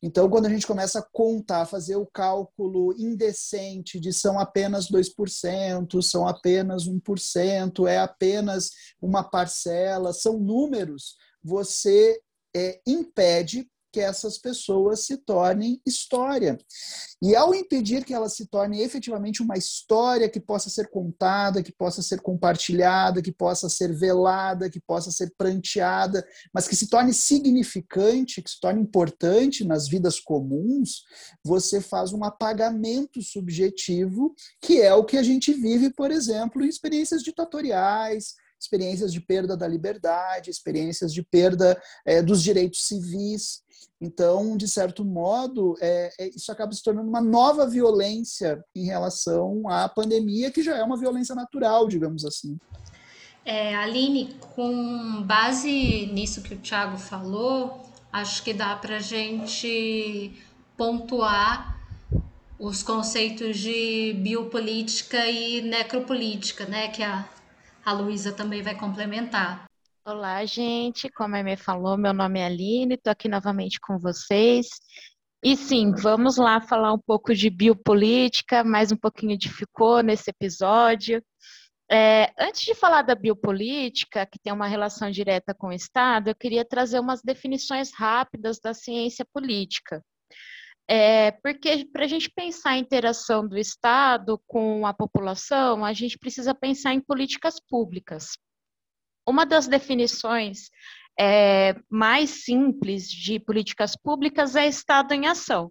Então, 0.03 0.29
quando 0.29 0.47
a 0.47 0.49
gente 0.49 0.67
começa 0.67 1.01
a 1.01 1.07
contar, 1.13 1.67
fazer 1.67 1.97
o 1.97 2.07
cálculo 2.07 2.95
indecente 2.99 4.01
de 4.01 4.13
são 4.13 4.39
apenas 4.39 4.89
2%, 4.91 6.03
são 6.03 6.27
apenas 6.27 6.87
1%, 6.87 7.87
é 7.87 7.99
apenas 7.99 8.71
uma 9.01 9.23
parcela, 9.23 10.13
são 10.13 10.39
números, 10.39 11.17
você 11.43 12.21
é, 12.55 12.81
impede 12.87 13.69
que 13.93 14.01
essas 14.01 14.39
pessoas 14.39 15.05
se 15.05 15.17
tornem 15.17 15.81
história. 15.87 16.59
E 17.23 17.37
ao 17.37 17.55
impedir 17.55 18.05
que 18.05 18.15
elas 18.15 18.35
se 18.35 18.47
tornem 18.47 18.81
efetivamente 18.81 19.43
uma 19.43 19.57
história 19.57 20.29
que 20.29 20.41
possa 20.41 20.71
ser 20.71 20.89
contada, 20.91 21.63
que 21.63 21.73
possa 21.73 22.03
ser 22.03 22.21
compartilhada, 22.21 23.21
que 23.21 23.33
possa 23.33 23.69
ser 23.69 23.95
velada, 23.95 24.71
que 24.71 24.81
possa 24.81 25.11
ser 25.11 25.33
pranteada, 25.37 26.27
mas 26.55 26.67
que 26.67 26.77
se 26.77 26.89
torne 26.89 27.13
significante, 27.13 28.43
que 28.43 28.51
se 28.51 28.61
torne 28.61 28.81
importante 28.81 29.65
nas 29.65 29.89
vidas 29.89 30.19
comuns, 30.19 31.03
você 31.45 31.81
faz 31.81 32.13
um 32.13 32.25
apagamento 32.25 33.21
subjetivo, 33.23 34.35
que 34.61 34.81
é 34.81 34.95
o 34.95 35.05
que 35.05 35.19
a 35.19 35.23
gente 35.23 35.53
vive, 35.53 35.91
por 35.91 36.11
exemplo, 36.11 36.65
em 36.65 36.69
experiências 36.69 37.23
ditatoriais, 37.23 38.35
experiências 38.61 39.13
de 39.13 39.21
perda 39.21 39.57
da 39.57 39.67
liberdade, 39.67 40.51
experiências 40.51 41.13
de 41.13 41.23
perda 41.23 41.81
é, 42.05 42.23
dos 42.23 42.43
direitos 42.43 42.87
civis. 42.87 43.63
Então, 44.01 44.57
de 44.57 44.69
certo 44.69 45.05
modo, 45.05 45.77
é, 45.81 46.11
é, 46.19 46.29
isso 46.29 46.51
acaba 46.51 46.73
se 46.73 46.83
tornando 46.83 47.09
uma 47.09 47.21
nova 47.21 47.67
violência 47.67 48.63
em 48.75 48.85
relação 48.85 49.69
à 49.69 49.89
pandemia, 49.89 50.51
que 50.51 50.63
já 50.63 50.77
é 50.77 50.83
uma 50.83 50.97
violência 50.97 51.35
natural, 51.35 51.89
digamos 51.89 52.25
assim. 52.25 52.59
É, 53.45 53.75
Aline, 53.75 54.37
com 54.55 55.23
base 55.23 56.07
nisso 56.13 56.43
que 56.43 56.55
o 56.55 56.59
Tiago 56.59 56.99
falou, 56.99 57.83
acho 58.13 58.43
que 58.43 58.53
dá 58.53 58.77
para 58.77 58.97
a 58.97 59.01
gente 59.01 60.33
pontuar 60.77 61.79
os 62.59 62.83
conceitos 62.83 63.59
de 63.59 64.15
biopolítica 64.19 65.27
e 65.27 65.63
necropolítica, 65.63 66.67
né, 66.67 66.89
que 66.89 67.03
a, 67.03 67.27
a 67.91 67.93
Luísa 67.93 68.33
também 68.33 68.63
vai 68.63 68.77
complementar. 68.77 69.65
Olá, 70.05 70.45
gente. 70.45 71.11
Como 71.11 71.35
a 71.35 71.41
Emê 71.41 71.57
falou, 71.57 71.99
meu 71.99 72.13
nome 72.13 72.39
é 72.39 72.47
Aline, 72.47 72.95
estou 72.95 73.11
aqui 73.11 73.29
novamente 73.29 73.81
com 73.81 73.99
vocês. 73.99 74.69
E 75.43 75.57
sim, 75.57 75.93
vamos 75.93 76.37
lá 76.37 76.61
falar 76.61 76.93
um 76.93 76.99
pouco 76.99 77.35
de 77.35 77.51
biopolítica, 77.51 78.63
mais 78.63 78.93
um 78.93 78.97
pouquinho 78.97 79.37
de 79.37 79.49
Foucault 79.49 80.05
nesse 80.05 80.31
episódio. 80.31 81.21
É, 81.91 82.33
antes 82.39 82.61
de 82.61 82.77
falar 82.77 83.03
da 83.03 83.17
biopolítica, 83.17 84.25
que 84.25 84.39
tem 84.39 84.53
uma 84.53 84.69
relação 84.69 85.11
direta 85.11 85.53
com 85.53 85.69
o 85.69 85.73
Estado, 85.73 86.29
eu 86.29 86.35
queria 86.37 86.65
trazer 86.65 87.01
umas 87.01 87.21
definições 87.23 87.91
rápidas 87.93 88.61
da 88.61 88.73
ciência 88.73 89.27
política. 89.33 90.01
É, 90.93 91.31
porque 91.31 91.85
para 91.93 92.05
a 92.05 92.09
gente 92.09 92.29
pensar 92.29 92.71
a 92.71 92.77
interação 92.77 93.47
do 93.47 93.57
Estado 93.57 94.43
com 94.45 94.85
a 94.85 94.93
população, 94.93 95.85
a 95.85 95.93
gente 95.93 96.19
precisa 96.19 96.53
pensar 96.53 96.93
em 96.93 97.01
políticas 97.01 97.61
públicas. 97.61 98.37
Uma 99.25 99.47
das 99.47 99.69
definições 99.69 100.69
é, 101.17 101.77
mais 101.89 102.45
simples 102.45 103.09
de 103.09 103.39
políticas 103.39 103.95
públicas 103.95 104.57
é 104.57 104.67
Estado 104.67 105.13
em 105.13 105.29
ação. 105.29 105.71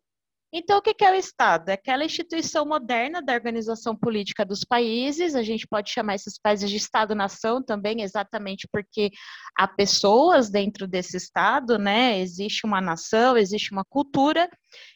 Então, 0.52 0.80
o 0.80 0.82
que 0.82 1.04
é 1.04 1.12
o 1.12 1.16
Estado? 1.16 1.70
É 1.70 1.74
aquela 1.74 2.04
instituição 2.04 2.66
moderna 2.66 3.22
da 3.22 3.34
organização 3.34 3.96
política 3.96 4.44
dos 4.44 4.64
países, 4.64 5.36
a 5.36 5.44
gente 5.44 5.68
pode 5.68 5.92
chamar 5.92 6.16
esses 6.16 6.40
países 6.40 6.70
de 6.72 6.78
Estado-nação 6.78 7.64
também, 7.64 8.02
exatamente 8.02 8.68
porque 8.72 9.12
há 9.56 9.68
pessoas 9.68 10.50
dentro 10.50 10.88
desse 10.88 11.18
Estado, 11.18 11.78
né? 11.78 12.20
Existe 12.20 12.66
uma 12.66 12.82
nação, 12.82 13.38
existe 13.38 13.72
uma 13.72 13.86
cultura, 13.86 14.50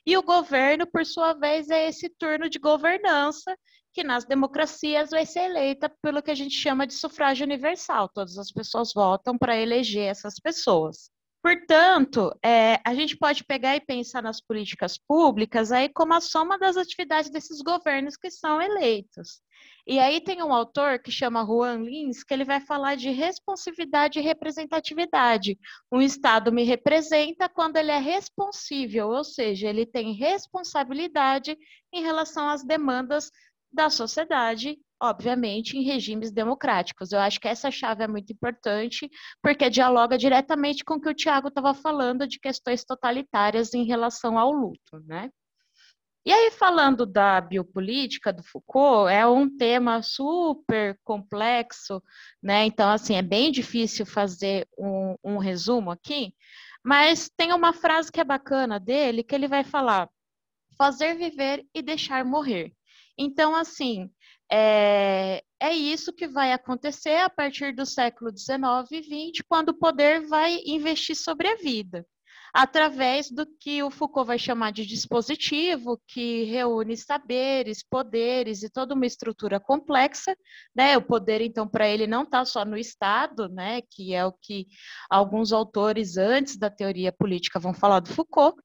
e 0.05 0.17
o 0.17 0.23
governo, 0.23 0.87
por 0.87 1.05
sua 1.05 1.33
vez, 1.33 1.69
é 1.69 1.87
esse 1.87 2.09
turno 2.17 2.49
de 2.49 2.57
governança 2.57 3.55
que 3.93 4.03
nas 4.03 4.25
democracias 4.25 5.11
vai 5.11 5.25
ser 5.25 5.41
eleita 5.41 5.87
pelo 6.01 6.23
que 6.23 6.31
a 6.31 6.35
gente 6.35 6.55
chama 6.55 6.87
de 6.87 6.95
sufrágio 6.95 7.45
universal. 7.45 8.09
Todas 8.09 8.39
as 8.39 8.51
pessoas 8.51 8.91
votam 8.93 9.37
para 9.37 9.55
eleger 9.55 10.09
essas 10.09 10.39
pessoas. 10.39 11.11
Portanto, 11.43 12.33
é, 12.41 12.79
a 12.85 12.95
gente 12.95 13.17
pode 13.17 13.43
pegar 13.43 13.75
e 13.75 13.81
pensar 13.81 14.23
nas 14.23 14.39
políticas 14.39 14.97
públicas 14.97 15.73
aí 15.73 15.89
como 15.89 16.13
a 16.13 16.21
soma 16.21 16.57
das 16.57 16.77
atividades 16.77 17.29
desses 17.29 17.61
governos 17.61 18.15
que 18.15 18.31
são 18.31 18.61
eleitos. 18.61 19.41
E 19.85 19.99
aí 19.99 20.21
tem 20.21 20.41
um 20.41 20.53
autor 20.53 20.99
que 20.99 21.11
chama 21.11 21.45
Juan 21.45 21.83
Lins, 21.83 22.23
que 22.23 22.33
ele 22.33 22.45
vai 22.45 22.61
falar 22.61 22.95
de 22.95 23.09
responsividade 23.09 24.17
e 24.19 24.21
representatividade. 24.21 25.59
Um 25.91 26.01
Estado 26.01 26.49
me 26.49 26.63
representa 26.63 27.49
quando 27.49 27.75
ele 27.75 27.91
é 27.91 27.99
responsível, 27.99 29.09
ou 29.09 29.25
seja, 29.25 29.67
ele 29.67 29.85
tem 29.85 30.13
responsabilidade 30.13 31.57
em 31.91 32.01
relação 32.01 32.47
às 32.47 32.63
demandas 32.63 33.29
da 33.69 33.89
sociedade 33.89 34.79
obviamente, 35.03 35.77
em 35.77 35.83
regimes 35.83 36.31
democráticos. 36.31 37.11
Eu 37.11 37.19
acho 37.19 37.39
que 37.39 37.47
essa 37.47 37.69
chave 37.69 38.03
é 38.05 38.07
muito 38.07 38.31
importante, 38.31 39.09
porque 39.41 39.69
dialoga 39.69 40.17
diretamente 40.17 40.83
com 40.85 40.93
o 40.93 41.01
que 41.01 41.09
o 41.09 41.13
Tiago 41.13 41.49
estava 41.49 41.73
falando 41.73 42.25
de 42.25 42.39
questões 42.39 42.85
totalitárias 42.85 43.73
em 43.73 43.83
relação 43.83 44.39
ao 44.39 44.51
luto, 44.51 44.99
né? 45.05 45.29
E 46.25 46.31
aí, 46.31 46.51
falando 46.51 47.05
da 47.05 47.41
biopolítica 47.41 48.31
do 48.31 48.41
Foucault, 48.43 49.11
é 49.11 49.27
um 49.27 49.57
tema 49.57 50.01
super 50.01 50.97
complexo, 51.03 52.01
né? 52.41 52.65
Então, 52.65 52.89
assim, 52.89 53.15
é 53.15 53.21
bem 53.21 53.51
difícil 53.51 54.05
fazer 54.05 54.65
um, 54.77 55.17
um 55.21 55.37
resumo 55.37 55.91
aqui, 55.91 56.33
mas 56.81 57.29
tem 57.35 57.51
uma 57.51 57.73
frase 57.73 58.09
que 58.09 58.21
é 58.21 58.23
bacana 58.23 58.79
dele, 58.79 59.21
que 59.21 59.35
ele 59.35 59.49
vai 59.49 59.65
falar: 59.65 60.09
fazer 60.77 61.15
viver 61.15 61.65
e 61.75 61.81
deixar 61.81 62.23
morrer. 62.23 62.73
Então, 63.17 63.53
assim, 63.53 64.09
é, 64.55 65.41
é 65.59 65.73
isso 65.73 66.13
que 66.13 66.27
vai 66.27 66.53
acontecer 66.53 67.15
a 67.17 67.29
partir 67.29 67.73
do 67.73 67.87
século 67.87 68.29
XIX 68.29 68.91
e 68.91 69.31
XX, 69.31 69.43
quando 69.49 69.69
o 69.69 69.73
poder 69.73 70.27
vai 70.27 70.59
investir 70.63 71.15
sobre 71.15 71.47
a 71.47 71.55
vida, 71.55 72.05
através 72.53 73.31
do 73.31 73.47
que 73.59 73.81
o 73.81 73.89
Foucault 73.89 74.27
vai 74.27 74.37
chamar 74.37 74.71
de 74.71 74.85
dispositivo, 74.85 75.99
que 76.07 76.43
reúne 76.43 76.95
saberes, 76.95 77.83
poderes 77.83 78.61
e 78.61 78.69
toda 78.69 78.93
uma 78.93 79.07
estrutura 79.07 79.59
complexa. 79.59 80.37
Né? 80.75 80.95
O 80.97 81.01
poder, 81.01 81.41
então, 81.41 81.67
para 81.67 81.87
ele 81.87 82.05
não 82.05 82.21
está 82.21 82.45
só 82.45 82.63
no 82.63 82.77
Estado, 82.77 83.49
né? 83.49 83.81
que 83.89 84.13
é 84.13 84.23
o 84.23 84.31
que 84.31 84.67
alguns 85.09 85.51
autores 85.51 86.15
antes 86.15 86.57
da 86.57 86.69
teoria 86.69 87.11
política 87.11 87.59
vão 87.59 87.73
falar 87.73 88.01
do 88.01 88.13
Foucault, 88.13 88.61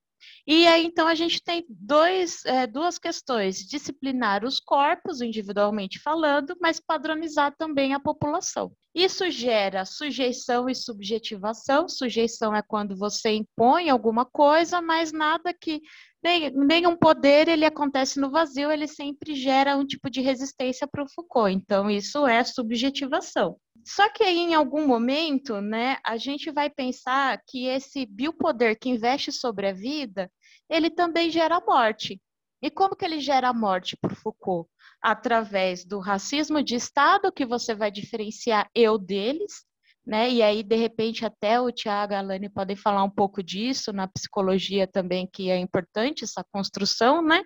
e 0.46 0.66
aí, 0.66 0.84
então, 0.84 1.06
a 1.06 1.14
gente 1.14 1.42
tem 1.42 1.64
dois, 1.68 2.44
é, 2.44 2.66
duas 2.66 2.98
questões: 2.98 3.58
disciplinar 3.58 4.44
os 4.44 4.60
corpos, 4.60 5.20
individualmente 5.20 5.98
falando, 5.98 6.56
mas 6.60 6.80
padronizar 6.80 7.54
também 7.56 7.94
a 7.94 8.00
população. 8.00 8.72
Isso 8.94 9.30
gera 9.30 9.84
sujeição 9.84 10.68
e 10.68 10.74
subjetivação. 10.74 11.88
Sujeição 11.88 12.54
é 12.54 12.62
quando 12.62 12.96
você 12.96 13.30
impõe 13.30 13.90
alguma 13.90 14.24
coisa, 14.24 14.80
mas 14.80 15.12
nada 15.12 15.54
que 15.54 15.80
nenhum 16.22 16.96
poder 16.96 17.48
ele 17.48 17.64
acontece 17.64 18.18
no 18.18 18.30
vazio, 18.30 18.72
ele 18.72 18.88
sempre 18.88 19.34
gera 19.34 19.76
um 19.76 19.86
tipo 19.86 20.10
de 20.10 20.20
resistência 20.20 20.86
para 20.86 21.04
o 21.04 21.08
Foucault. 21.08 21.54
Então, 21.54 21.88
isso 21.88 22.26
é 22.26 22.42
subjetivação. 22.42 23.56
Só 23.88 24.06
que 24.10 24.22
aí, 24.22 24.36
em 24.36 24.54
algum 24.54 24.86
momento, 24.86 25.62
né, 25.62 25.96
a 26.04 26.18
gente 26.18 26.50
vai 26.50 26.68
pensar 26.68 27.40
que 27.46 27.64
esse 27.64 28.04
biopoder 28.04 28.78
que 28.78 28.90
investe 28.90 29.32
sobre 29.32 29.66
a 29.66 29.72
vida, 29.72 30.30
ele 30.68 30.90
também 30.90 31.30
gera 31.30 31.58
morte. 31.58 32.20
E 32.60 32.70
como 32.70 32.94
que 32.94 33.02
ele 33.02 33.18
gera 33.18 33.50
morte 33.50 33.96
por 33.96 34.14
Foucault? 34.14 34.68
Através 35.00 35.86
do 35.86 36.00
racismo 36.00 36.62
de 36.62 36.74
Estado, 36.74 37.32
que 37.32 37.46
você 37.46 37.74
vai 37.74 37.90
diferenciar 37.90 38.68
eu 38.74 38.98
deles, 38.98 39.64
né? 40.06 40.30
E 40.30 40.42
aí, 40.42 40.62
de 40.62 40.76
repente, 40.76 41.24
até 41.24 41.58
o 41.58 41.72
Tiago 41.72 42.12
e 42.12 42.16
a 42.16 42.18
Alane 42.18 42.50
podem 42.50 42.76
falar 42.76 43.02
um 43.04 43.10
pouco 43.10 43.42
disso 43.42 43.90
na 43.90 44.06
psicologia 44.06 44.86
também, 44.86 45.26
que 45.26 45.50
é 45.50 45.56
importante 45.56 46.24
essa 46.24 46.44
construção, 46.52 47.22
né? 47.22 47.42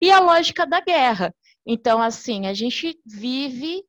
E 0.00 0.08
a 0.12 0.20
lógica 0.20 0.64
da 0.64 0.80
guerra. 0.80 1.34
Então, 1.66 2.00
assim, 2.00 2.46
a 2.46 2.54
gente 2.54 2.96
vive, 3.04 3.82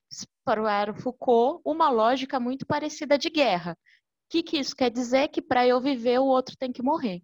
para 0.44 0.92
o 0.92 0.96
Foucault, 0.96 1.62
uma 1.66 1.90
lógica 1.90 2.40
muito 2.40 2.66
parecida 2.66 3.18
de 3.18 3.30
guerra. 3.30 3.74
O 3.74 3.78
que, 4.30 4.44
que 4.44 4.58
isso 4.58 4.76
quer 4.76 4.90
dizer? 4.90 5.28
Que 5.28 5.42
para 5.42 5.68
eu 5.68 5.80
viver, 5.82 6.20
o 6.20 6.26
outro 6.26 6.56
tem 6.58 6.72
que 6.72 6.82
morrer. 6.82 7.22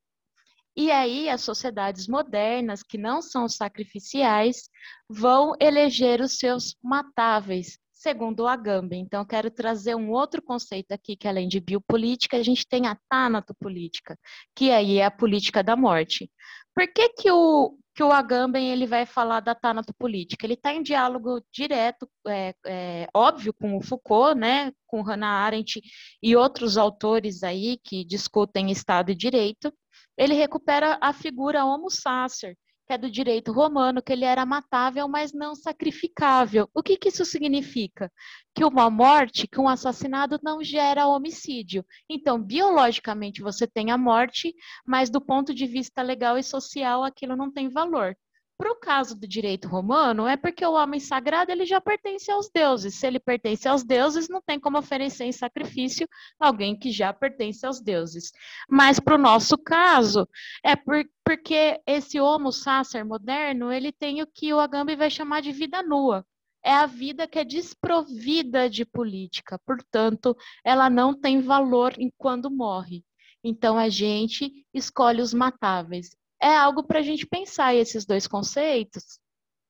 E 0.76 0.92
aí, 0.92 1.28
as 1.28 1.42
sociedades 1.42 2.08
modernas, 2.08 2.84
que 2.84 3.00
não 3.00 3.20
são 3.20 3.50
sacrificiais, 3.50 4.70
vão 5.10 5.56
eleger 5.60 6.22
os 6.22 6.38
seus 6.38 6.76
matáveis, 6.84 7.80
segundo 7.92 8.42
o 8.42 8.48
Agamben. 8.48 9.02
Então, 9.02 9.26
quero 9.26 9.50
trazer 9.50 9.96
um 9.96 10.12
outro 10.12 10.40
conceito 10.40 10.92
aqui, 10.92 11.16
que 11.16 11.28
além 11.28 11.48
de 11.48 11.60
biopolítica, 11.60 12.38
a 12.38 12.44
gente 12.44 12.68
tem 12.68 12.86
a 12.86 12.96
tanatopolítica, 13.10 14.16
que 14.56 14.70
aí 14.70 14.98
é 14.98 15.06
a 15.06 15.10
política 15.12 15.64
da 15.64 15.76
morte. 15.76 16.30
Por 16.76 16.88
que, 16.94 17.10
que 17.10 17.32
o, 17.32 17.76
que 17.98 18.04
o 18.04 18.12
Agamben 18.12 18.70
ele 18.72 18.86
vai 18.86 19.08
falar 19.08 19.40
da 19.40 19.56
tanatopolítica? 19.56 20.46
Ele 20.46 20.54
está 20.54 20.72
em 20.72 20.84
diálogo 20.84 21.44
direto, 21.52 22.08
é, 22.28 22.54
é, 22.64 23.08
óbvio, 23.12 23.52
com 23.52 23.76
o 23.76 23.82
Foucault, 23.82 24.40
né, 24.40 24.72
com 24.86 25.02
Hannah 25.02 25.28
Arendt 25.28 25.82
e 26.22 26.36
outros 26.36 26.78
autores 26.78 27.42
aí 27.42 27.80
que 27.84 28.06
discutem 28.06 28.70
Estado 28.70 29.10
e 29.10 29.16
Direito, 29.16 29.74
ele 30.16 30.36
recupera 30.36 31.00
a 31.02 31.12
figura 31.12 31.66
homo 31.66 31.90
sacer, 31.90 32.56
que 32.88 32.94
é 32.94 32.98
do 32.98 33.12
direito 33.12 33.52
romano, 33.52 34.02
que 34.02 34.14
ele 34.14 34.24
era 34.24 34.46
matável, 34.46 35.08
mas 35.10 35.34
não 35.34 35.54
sacrificável. 35.54 36.70
O 36.74 36.82
que, 36.82 36.96
que 36.96 37.10
isso 37.10 37.26
significa? 37.26 38.10
Que 38.56 38.64
uma 38.64 38.90
morte, 38.90 39.46
que 39.46 39.60
um 39.60 39.68
assassinado 39.68 40.40
não 40.42 40.64
gera 40.64 41.06
homicídio. 41.06 41.86
Então, 42.10 42.42
biologicamente 42.42 43.42
você 43.42 43.68
tem 43.68 43.92
a 43.92 43.98
morte, 43.98 44.56
mas 44.86 45.10
do 45.10 45.20
ponto 45.20 45.54
de 45.54 45.68
vista 45.68 46.02
legal 46.02 46.38
e 46.38 46.44
social 46.44 47.04
aquilo 47.04 47.36
não 47.36 47.52
tem 47.52 47.68
valor. 47.68 48.16
Para 48.58 48.72
o 48.72 48.76
caso 48.76 49.16
do 49.16 49.28
direito 49.28 49.68
romano, 49.68 50.26
é 50.26 50.36
porque 50.36 50.66
o 50.66 50.74
homem 50.74 51.00
sagrado 51.00 51.52
ele 51.52 51.64
já 51.64 51.80
pertence 51.80 52.32
aos 52.32 52.50
deuses. 52.50 52.96
Se 52.96 53.06
ele 53.06 53.20
pertence 53.20 53.68
aos 53.68 53.84
deuses, 53.84 54.28
não 54.28 54.42
tem 54.42 54.60
como 54.60 54.80
oferecer 54.80 55.26
em 55.26 55.32
sacrifício 55.32 56.08
alguém 56.40 56.78
que 56.78 56.92
já 56.92 57.14
pertence 57.14 57.64
aos 57.68 57.80
deuses. 57.80 58.32
Mas 58.68 59.00
para 59.00 59.14
o 59.14 59.20
nosso 59.20 59.60
caso, 59.60 60.28
é 60.64 60.76
por, 60.76 61.08
porque 61.24 61.80
esse 61.86 62.20
homo 62.20 62.52
sacer 62.52 63.06
moderno, 63.06 63.72
ele 63.72 63.92
tem 63.92 64.24
o 64.24 64.28
que 64.28 64.52
o 64.52 64.60
Agamben 64.60 64.98
vai 64.98 65.12
chamar 65.12 65.42
de 65.42 65.52
vida 65.52 65.84
nua. 65.84 66.26
É 66.64 66.74
a 66.74 66.88
vida 66.88 67.28
que 67.28 67.38
é 67.38 67.46
desprovida 67.46 68.68
de 68.68 68.84
política, 68.86 69.60
portanto, 69.60 70.36
ela 70.66 70.90
não 70.90 71.14
tem 71.14 71.42
valor 71.42 71.94
quando 72.18 72.50
morre. 72.50 73.06
Então 73.44 73.78
a 73.78 73.88
gente 73.88 74.66
escolhe 74.74 75.22
os 75.22 75.34
matáveis 75.34 76.10
é 76.42 76.56
algo 76.56 76.84
para 76.84 77.00
a 77.00 77.04
gente 77.04 77.26
pensar 77.26 77.76
esses 77.76 78.06
dois 78.06 78.28
conceitos, 78.28 79.20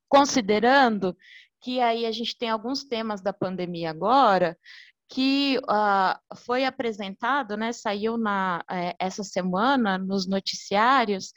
considerando 0.09 1.15
que 1.61 1.79
aí 1.81 2.05
a 2.05 2.11
gente 2.11 2.37
tem 2.37 2.49
alguns 2.49 2.83
temas 2.83 3.21
da 3.21 3.33
pandemia 3.33 3.89
agora 3.89 4.57
que 5.09 5.57
uh, 5.59 6.35
foi 6.35 6.65
apresentado, 6.65 7.55
né, 7.55 7.71
saiu 7.71 8.17
na, 8.17 8.63
é, 8.69 8.93
essa 8.99 9.23
semana 9.23 9.97
nos 9.97 10.27
noticiários, 10.27 11.31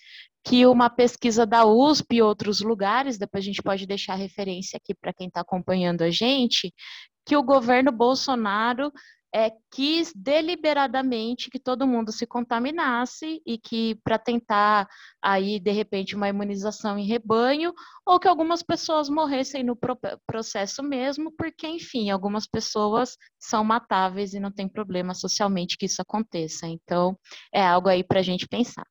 que 0.45 0.67
uma 0.67 0.91
pesquisa 0.91 1.47
da 1.47 1.65
USP 1.65 2.17
e 2.17 2.23
outros 2.23 2.61
lugares, 2.61 3.19
depois 3.19 3.45
a 3.45 3.47
gente 3.47 3.63
pode 3.63 3.87
deixar 3.87 4.15
referência 4.15 4.77
aqui 4.77 4.95
para 4.95 5.13
quem 5.13 5.29
está 5.29 5.43
acompanhando 5.43 6.03
a 6.03 6.11
gente, 6.11 6.75
que 7.25 7.37
o 7.37 7.43
governo 7.43 7.93
Bolsonaro 7.93 8.91
é, 9.35 9.53
quis 9.71 10.13
deliberadamente 10.15 11.51
que 11.51 11.59
todo 11.59 11.87
mundo 11.87 12.11
se 12.13 12.27
contaminasse 12.27 13.41
e 13.47 13.59
que 13.59 13.95
para 14.03 14.19
tentar 14.19 14.89
aí 15.23 15.61
de 15.61 15.71
repente 15.71 16.17
uma 16.17 16.29
imunização 16.29 16.99
em 16.99 17.07
rebanho 17.07 17.73
ou 18.05 18.19
que 18.19 18.29
algumas 18.29 18.63
pessoas 18.63 19.09
morressem 19.09 19.63
no 19.63 19.79
processo 20.27 20.83
mesmo, 20.83 21.33
porque 21.37 21.67
enfim, 21.67 22.11
algumas 22.11 22.47
pessoas 22.47 23.17
são 23.39 23.63
matáveis 23.65 24.35
e 24.35 24.41
não 24.41 24.51
tem 24.51 24.69
problema 24.69 25.15
socialmente 25.15 25.77
que 25.77 25.87
isso 25.87 26.03
aconteça. 26.03 26.67
Então, 26.67 27.17
é 27.53 27.63
algo 27.63 27.89
aí 27.89 28.03
para 28.03 28.21
a 28.21 28.23
gente 28.23 28.49
pensar. 28.49 28.87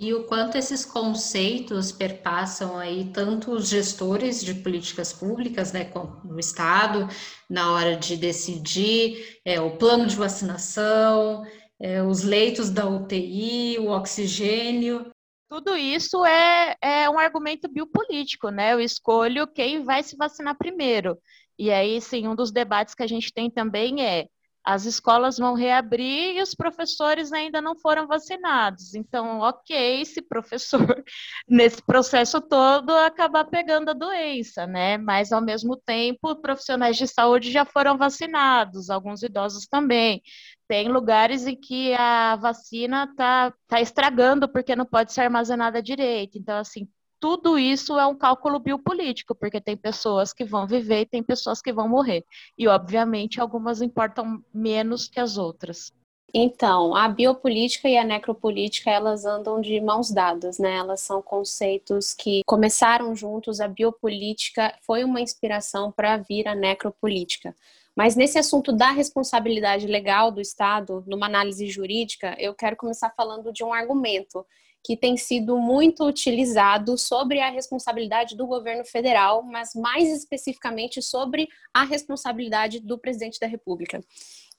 E 0.00 0.14
o 0.14 0.24
quanto 0.24 0.56
esses 0.56 0.82
conceitos 0.82 1.92
perpassam 1.92 2.78
aí 2.78 3.12
tanto 3.12 3.52
os 3.52 3.68
gestores 3.68 4.42
de 4.42 4.54
políticas 4.54 5.12
públicas, 5.12 5.72
né, 5.72 5.92
no 6.24 6.40
Estado, 6.40 7.06
na 7.50 7.74
hora 7.74 7.98
de 7.98 8.16
decidir 8.16 9.38
é, 9.44 9.60
o 9.60 9.76
plano 9.76 10.06
de 10.06 10.16
vacinação, 10.16 11.44
é, 11.78 12.02
os 12.02 12.22
leitos 12.22 12.70
da 12.70 12.88
UTI, 12.88 13.76
o 13.78 13.88
oxigênio. 13.88 15.10
Tudo 15.50 15.76
isso 15.76 16.24
é, 16.24 16.76
é 16.80 17.10
um 17.10 17.18
argumento 17.18 17.68
biopolítico, 17.68 18.48
né? 18.48 18.72
Eu 18.72 18.80
escolho 18.80 19.46
quem 19.46 19.84
vai 19.84 20.02
se 20.02 20.16
vacinar 20.16 20.56
primeiro. 20.56 21.18
E 21.58 21.70
aí, 21.70 22.00
sim, 22.00 22.26
um 22.26 22.34
dos 22.34 22.50
debates 22.50 22.94
que 22.94 23.02
a 23.02 23.06
gente 23.06 23.30
tem 23.34 23.50
também 23.50 24.02
é 24.02 24.28
as 24.64 24.84
escolas 24.84 25.38
vão 25.38 25.54
reabrir 25.54 26.36
e 26.36 26.42
os 26.42 26.54
professores 26.54 27.32
ainda 27.32 27.60
não 27.60 27.74
foram 27.76 28.06
vacinados. 28.06 28.94
Então, 28.94 29.40
ok, 29.40 30.04
se 30.04 30.20
professor, 30.22 30.80
nesse 31.48 31.82
processo 31.82 32.40
todo, 32.40 32.90
acabar 32.90 33.44
pegando 33.44 33.90
a 33.90 33.94
doença, 33.94 34.66
né? 34.66 34.98
Mas, 34.98 35.32
ao 35.32 35.40
mesmo 35.40 35.76
tempo, 35.76 36.36
profissionais 36.36 36.96
de 36.96 37.06
saúde 37.06 37.50
já 37.50 37.64
foram 37.64 37.96
vacinados, 37.96 38.90
alguns 38.90 39.22
idosos 39.22 39.66
também. 39.66 40.22
Tem 40.68 40.88
lugares 40.88 41.46
em 41.46 41.56
que 41.56 41.94
a 41.94 42.36
vacina 42.36 43.04
está 43.04 43.52
tá 43.66 43.80
estragando 43.80 44.48
porque 44.48 44.76
não 44.76 44.86
pode 44.86 45.12
ser 45.12 45.22
armazenada 45.22 45.82
direito. 45.82 46.38
Então, 46.38 46.58
assim, 46.58 46.88
tudo 47.20 47.58
isso 47.58 47.98
é 47.98 48.06
um 48.06 48.16
cálculo 48.16 48.58
biopolítico, 48.58 49.34
porque 49.34 49.60
tem 49.60 49.76
pessoas 49.76 50.32
que 50.32 50.44
vão 50.44 50.66
viver 50.66 51.02
e 51.02 51.06
tem 51.06 51.22
pessoas 51.22 51.60
que 51.60 51.72
vão 51.72 51.88
morrer. 51.88 52.24
E, 52.56 52.66
obviamente, 52.66 53.40
algumas 53.40 53.82
importam 53.82 54.42
menos 54.52 55.06
que 55.06 55.20
as 55.20 55.36
outras. 55.36 55.92
Então, 56.32 56.94
a 56.94 57.08
biopolítica 57.08 57.88
e 57.88 57.98
a 57.98 58.04
necropolítica, 58.04 58.88
elas 58.88 59.24
andam 59.24 59.60
de 59.60 59.80
mãos 59.80 60.10
dadas, 60.10 60.58
né? 60.58 60.76
Elas 60.76 61.00
são 61.00 61.20
conceitos 61.20 62.14
que 62.14 62.42
começaram 62.46 63.14
juntos. 63.14 63.60
A 63.60 63.68
biopolítica 63.68 64.72
foi 64.82 65.02
uma 65.04 65.20
inspiração 65.20 65.90
para 65.90 66.16
vir 66.16 66.46
a 66.46 66.54
necropolítica. 66.54 67.54
Mas 67.96 68.14
nesse 68.14 68.38
assunto 68.38 68.72
da 68.72 68.92
responsabilidade 68.92 69.86
legal 69.86 70.30
do 70.30 70.40
Estado, 70.40 71.04
numa 71.06 71.26
análise 71.26 71.68
jurídica, 71.68 72.36
eu 72.38 72.54
quero 72.54 72.76
começar 72.76 73.10
falando 73.10 73.52
de 73.52 73.64
um 73.64 73.74
argumento 73.74 74.46
que 74.84 74.96
tem 74.96 75.16
sido 75.16 75.58
muito 75.58 76.04
utilizado 76.04 76.96
sobre 76.96 77.40
a 77.40 77.50
responsabilidade 77.50 78.36
do 78.36 78.46
governo 78.46 78.84
federal, 78.84 79.42
mas 79.42 79.74
mais 79.74 80.08
especificamente 80.10 81.02
sobre 81.02 81.48
a 81.72 81.84
responsabilidade 81.84 82.80
do 82.80 82.98
presidente 82.98 83.38
da 83.38 83.46
República. 83.46 84.00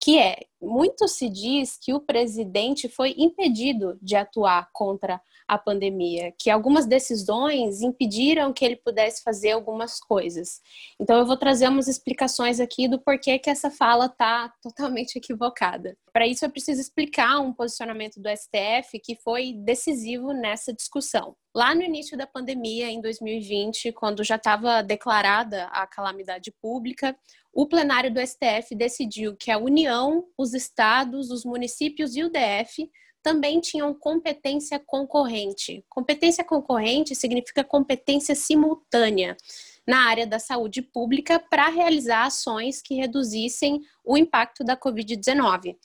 Que 0.04 0.18
é, 0.18 0.46
muito 0.62 1.08
se 1.08 1.30
diz 1.30 1.78
que 1.78 1.94
o 1.94 2.00
presidente 2.00 2.90
foi 2.90 3.14
impedido 3.18 3.98
de 4.02 4.16
atuar 4.16 4.70
contra 4.74 5.22
a 5.48 5.58
pandemia, 5.58 6.34
que 6.40 6.50
algumas 6.50 6.86
decisões 6.86 7.82
impediram 7.82 8.54
que 8.54 8.64
ele 8.64 8.78
pudesse 8.78 9.22
fazer 9.22 9.52
algumas 9.52 10.00
coisas. 10.00 10.62
Então 10.98 11.18
eu 11.18 11.26
vou 11.26 11.36
trazer 11.36 11.68
umas 11.68 11.90
explicações 11.90 12.62
aqui 12.62 12.88
do 12.88 13.02
porquê 13.02 13.38
que 13.38 13.50
essa 13.50 13.70
fala 13.70 14.06
está 14.06 14.54
totalmente 14.64 15.18
equivocada. 15.18 15.98
Para 16.14 16.26
isso 16.26 16.46
eu 16.46 16.50
preciso 16.50 16.80
explicar 16.80 17.42
um 17.42 17.54
posicionamento 17.54 18.22
do 18.22 18.30
STF 18.30 18.98
que 19.04 19.18
foi 19.22 19.54
decisivo 19.54 20.32
nessa 20.32 20.74
discussão. 20.74 21.36
Lá 21.54 21.76
no 21.76 21.82
início 21.82 22.18
da 22.18 22.26
pandemia, 22.26 22.90
em 22.90 23.02
2020, 23.02 23.92
quando 23.92 24.24
já 24.24 24.38
estava 24.38 24.82
declarada 24.82 25.66
a 25.66 25.86
calamidade 25.86 26.50
pública, 26.62 27.14
o 27.54 27.66
plenário 27.66 28.14
do 28.14 28.20
STF 28.26 28.74
decidiu 28.76 29.36
que 29.36 29.52
a 29.52 29.58
União, 29.58 30.26
os 30.38 30.54
estados, 30.54 31.32
os 31.32 31.44
municípios 31.44 32.16
e 32.16 32.24
o 32.24 32.30
DF 32.30 32.90
também 33.22 33.60
tinham 33.60 33.94
competência 33.94 34.80
concorrente. 34.80 35.86
Competência 35.90 36.44
concorrente 36.44 37.14
significa 37.14 37.64
competência 37.64 38.34
simultânea 38.34 39.38
na 39.86 40.08
área 40.08 40.26
da 40.26 40.40
saúde 40.40 40.82
pública 40.82 41.40
para 41.40 41.68
realizar 41.70 42.26
ações 42.26 42.82
que 42.82 42.96
reduzissem 42.96 43.82
o 44.04 44.18
impacto 44.18 44.64
da 44.64 44.78
Covid-19. 44.78 45.76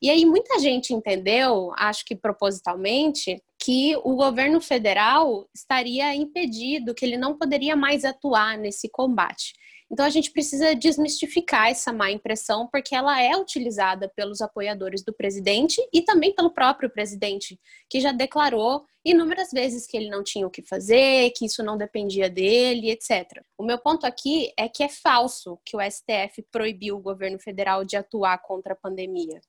E 0.00 0.10
aí 0.10 0.26
muita 0.26 0.58
gente 0.58 0.92
entendeu, 0.92 1.72
acho 1.76 2.04
que 2.04 2.16
propositalmente, 2.16 3.40
que 3.62 3.96
o 4.02 4.16
governo 4.16 4.60
federal 4.60 5.48
estaria 5.54 6.12
impedido, 6.14 6.94
que 6.94 7.04
ele 7.04 7.16
não 7.16 7.38
poderia 7.38 7.76
mais 7.76 8.04
atuar 8.04 8.58
nesse 8.58 8.88
combate. 8.88 9.54
Então 9.92 10.06
a 10.06 10.10
gente 10.10 10.30
precisa 10.30 10.74
desmistificar 10.74 11.68
essa 11.68 11.92
má 11.92 12.10
impressão, 12.10 12.66
porque 12.72 12.94
ela 12.94 13.20
é 13.20 13.36
utilizada 13.36 14.08
pelos 14.08 14.40
apoiadores 14.40 15.04
do 15.04 15.12
presidente 15.12 15.86
e 15.92 16.00
também 16.00 16.34
pelo 16.34 16.50
próprio 16.50 16.88
presidente, 16.88 17.60
que 17.90 18.00
já 18.00 18.10
declarou 18.10 18.86
inúmeras 19.04 19.50
vezes 19.52 19.86
que 19.86 19.96
ele 19.96 20.08
não 20.08 20.22
tinha 20.22 20.46
o 20.46 20.50
que 20.50 20.62
fazer, 20.62 21.30
que 21.36 21.44
isso 21.44 21.62
não 21.62 21.76
dependia 21.76 22.30
dele, 22.30 22.90
etc. 22.90 23.42
O 23.58 23.64
meu 23.64 23.78
ponto 23.78 24.06
aqui 24.06 24.50
é 24.56 24.66
que 24.66 24.82
é 24.82 24.88
falso 24.88 25.58
que 25.62 25.76
o 25.76 25.80
STF 25.80 26.42
proibiu 26.50 26.96
o 26.96 27.02
governo 27.02 27.38
federal 27.38 27.84
de 27.84 27.96
atuar 27.96 28.38
contra 28.38 28.72
a 28.72 28.76
pandemia. 28.76 29.42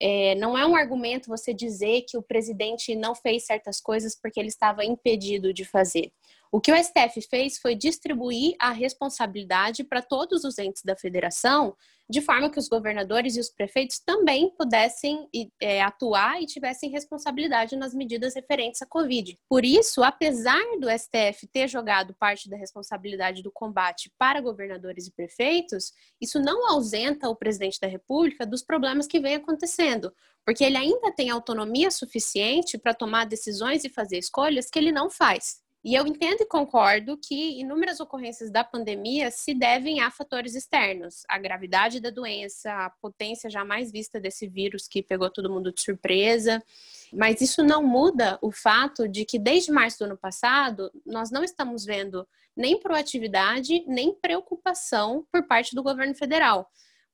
É, 0.00 0.34
não 0.36 0.56
é 0.56 0.64
um 0.64 0.76
argumento 0.76 1.28
você 1.28 1.52
dizer 1.52 2.02
que 2.08 2.16
o 2.16 2.22
presidente 2.22 2.94
não 2.94 3.14
fez 3.14 3.44
certas 3.44 3.80
coisas 3.80 4.14
porque 4.14 4.38
ele 4.38 4.48
estava 4.48 4.84
impedido 4.84 5.52
de 5.52 5.64
fazer. 5.64 6.12
O 6.52 6.60
que 6.60 6.72
o 6.72 6.76
STF 6.76 7.22
fez 7.28 7.58
foi 7.58 7.76
distribuir 7.76 8.56
a 8.58 8.72
responsabilidade 8.72 9.84
para 9.84 10.02
todos 10.02 10.42
os 10.42 10.58
entes 10.58 10.82
da 10.82 10.96
federação, 10.96 11.76
de 12.10 12.20
forma 12.20 12.50
que 12.50 12.58
os 12.58 12.68
governadores 12.68 13.36
e 13.36 13.40
os 13.40 13.48
prefeitos 13.48 14.00
também 14.00 14.50
pudessem 14.56 15.28
é, 15.60 15.80
atuar 15.80 16.42
e 16.42 16.46
tivessem 16.46 16.90
responsabilidade 16.90 17.76
nas 17.76 17.94
medidas 17.94 18.34
referentes 18.34 18.82
à 18.82 18.86
Covid. 18.86 19.38
Por 19.48 19.64
isso, 19.64 20.02
apesar 20.02 20.60
do 20.80 20.90
STF 20.90 21.46
ter 21.52 21.68
jogado 21.68 22.12
parte 22.18 22.50
da 22.50 22.56
responsabilidade 22.56 23.44
do 23.44 23.52
combate 23.52 24.10
para 24.18 24.40
governadores 24.40 25.06
e 25.06 25.12
prefeitos, 25.12 25.92
isso 26.20 26.40
não 26.40 26.68
ausenta 26.68 27.28
o 27.28 27.36
presidente 27.36 27.78
da 27.80 27.86
República 27.86 28.44
dos 28.44 28.64
problemas 28.64 29.06
que 29.06 29.20
vem 29.20 29.36
acontecendo, 29.36 30.12
porque 30.44 30.64
ele 30.64 30.76
ainda 30.76 31.12
tem 31.12 31.30
autonomia 31.30 31.92
suficiente 31.92 32.76
para 32.76 32.92
tomar 32.92 33.24
decisões 33.24 33.84
e 33.84 33.88
fazer 33.88 34.18
escolhas 34.18 34.68
que 34.68 34.80
ele 34.80 34.90
não 34.90 35.08
faz. 35.08 35.60
E 35.82 35.94
eu 35.94 36.06
entendo 36.06 36.42
e 36.42 36.46
concordo 36.46 37.16
que 37.16 37.58
inúmeras 37.58 38.00
ocorrências 38.00 38.50
da 38.50 38.62
pandemia 38.62 39.30
se 39.30 39.54
devem 39.54 40.00
a 40.00 40.10
fatores 40.10 40.54
externos, 40.54 41.22
a 41.26 41.38
gravidade 41.38 42.00
da 42.00 42.10
doença, 42.10 42.70
a 42.70 42.90
potência 42.90 43.48
jamais 43.48 43.90
vista 43.90 44.20
desse 44.20 44.46
vírus 44.46 44.86
que 44.86 45.02
pegou 45.02 45.30
todo 45.30 45.48
mundo 45.50 45.72
de 45.72 45.80
surpresa. 45.80 46.62
Mas 47.10 47.40
isso 47.40 47.62
não 47.64 47.82
muda 47.82 48.38
o 48.42 48.52
fato 48.52 49.08
de 49.08 49.24
que 49.24 49.38
desde 49.38 49.72
março 49.72 50.00
do 50.00 50.04
ano 50.04 50.18
passado, 50.18 50.90
nós 51.06 51.30
não 51.30 51.42
estamos 51.42 51.86
vendo 51.86 52.28
nem 52.54 52.78
proatividade, 52.78 53.82
nem 53.86 54.12
preocupação 54.12 55.26
por 55.32 55.46
parte 55.46 55.74
do 55.74 55.82
governo 55.82 56.14
federal 56.14 56.70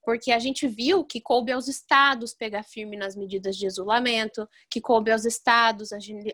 porque 0.06 0.30
a 0.30 0.38
gente 0.38 0.68
viu 0.68 1.04
que 1.04 1.20
coube 1.20 1.50
aos 1.50 1.66
estados 1.66 2.32
pegar 2.32 2.62
firme 2.62 2.96
nas 2.96 3.16
medidas 3.16 3.56
de 3.56 3.66
isolamento, 3.66 4.48
que 4.70 4.80
coube 4.80 5.10
aos 5.10 5.24
estados 5.24 5.88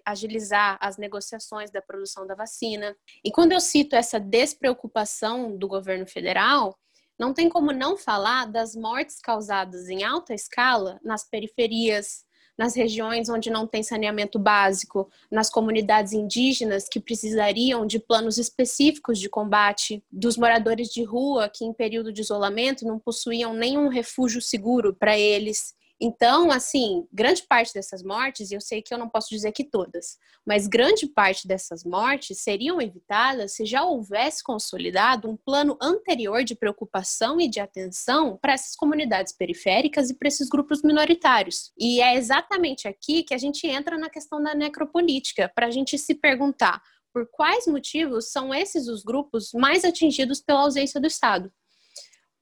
agilizar 0.05 0.77
as 0.79 0.99
negociações 0.99 1.71
da 1.71 1.81
produção 1.81 2.27
da 2.27 2.35
vacina. 2.35 2.95
E 3.25 3.33
quando 3.33 3.53
eu 3.53 3.61
cito 3.61 3.97
essa 3.97 4.21
despreocupação 4.21 5.57
do 5.57 5.67
governo 5.67 6.07
federal, 6.07 6.79
não 7.19 7.33
tem 7.33 7.49
como 7.49 7.73
não 7.73 7.97
falar 7.97 8.45
das 8.45 8.77
mortes 8.77 9.19
causadas 9.21 9.89
em 9.89 10.05
alta 10.05 10.35
escala 10.35 11.01
nas 11.03 11.27
periferias, 11.27 12.27
nas 12.57 12.75
regiões 12.77 13.29
onde 13.29 13.51
não 13.51 13.67
tem 13.67 13.83
saneamento 13.83 14.39
básico, 14.39 15.11
nas 15.31 15.51
comunidades 15.51 16.13
indígenas 16.13 16.89
que 16.89 17.01
precisariam 17.01 17.87
de 17.87 17.99
planos 17.99 18.39
específicos 18.39 19.19
de 19.19 19.29
combate, 19.29 20.05
dos 20.11 20.37
moradores 20.37 20.89
de 20.89 21.03
rua 21.03 21.49
que, 21.49 21.65
em 21.65 21.73
período 21.73 22.13
de 22.13 22.21
isolamento, 22.21 22.87
não 22.87 22.99
possuíam 22.99 23.55
nenhum 23.55 23.89
refúgio 23.89 24.41
seguro 24.41 24.95
para 24.95 25.19
eles. 25.19 25.75
Então, 26.05 26.51
assim, 26.51 27.07
grande 27.13 27.45
parte 27.45 27.73
dessas 27.73 28.03
mortes, 28.03 28.51
e 28.51 28.55
eu 28.55 28.61
sei 28.61 28.83
que 28.83 28.93
eu 28.93 28.99
não 28.99 29.09
posso 29.09 29.29
dizer 29.29 29.53
que 29.53 29.63
todas, 29.63 30.19
mas 30.45 30.67
grande 30.67 31.07
parte 31.07 31.47
dessas 31.47 31.85
mortes 31.85 32.43
seriam 32.43 32.83
evitadas 32.83 33.53
se 33.53 33.65
já 33.65 33.85
houvesse 33.85 34.43
consolidado 34.43 35.31
um 35.31 35.37
plano 35.37 35.79
anterior 35.81 36.43
de 36.43 36.57
preocupação 36.57 37.41
e 37.41 37.49
de 37.49 37.61
atenção 37.61 38.37
para 38.43 38.55
essas 38.55 38.75
comunidades 38.75 39.33
periféricas 39.33 40.11
e 40.11 40.15
para 40.15 40.27
esses 40.27 40.49
grupos 40.49 40.83
minoritários. 40.83 41.71
E 41.79 42.03
é 42.03 42.17
exatamente 42.17 42.89
aqui 42.89 43.23
que 43.23 43.33
a 43.33 43.39
gente 43.39 43.65
entra 43.69 43.97
na 43.97 44.11
questão 44.11 44.43
da 44.43 44.57
necropolítica, 44.57 45.53
para 45.55 45.69
a 45.69 45.71
gente 45.71 45.97
se 45.97 46.17
perguntar 46.17 46.83
por 47.13 47.29
quais 47.31 47.69
motivos 47.69 48.33
são 48.33 48.53
esses 48.53 48.89
os 48.89 49.05
grupos 49.05 49.53
mais 49.55 49.85
atingidos 49.85 50.41
pela 50.41 50.63
ausência 50.63 51.01
do 51.01 51.07
Estado. 51.07 51.53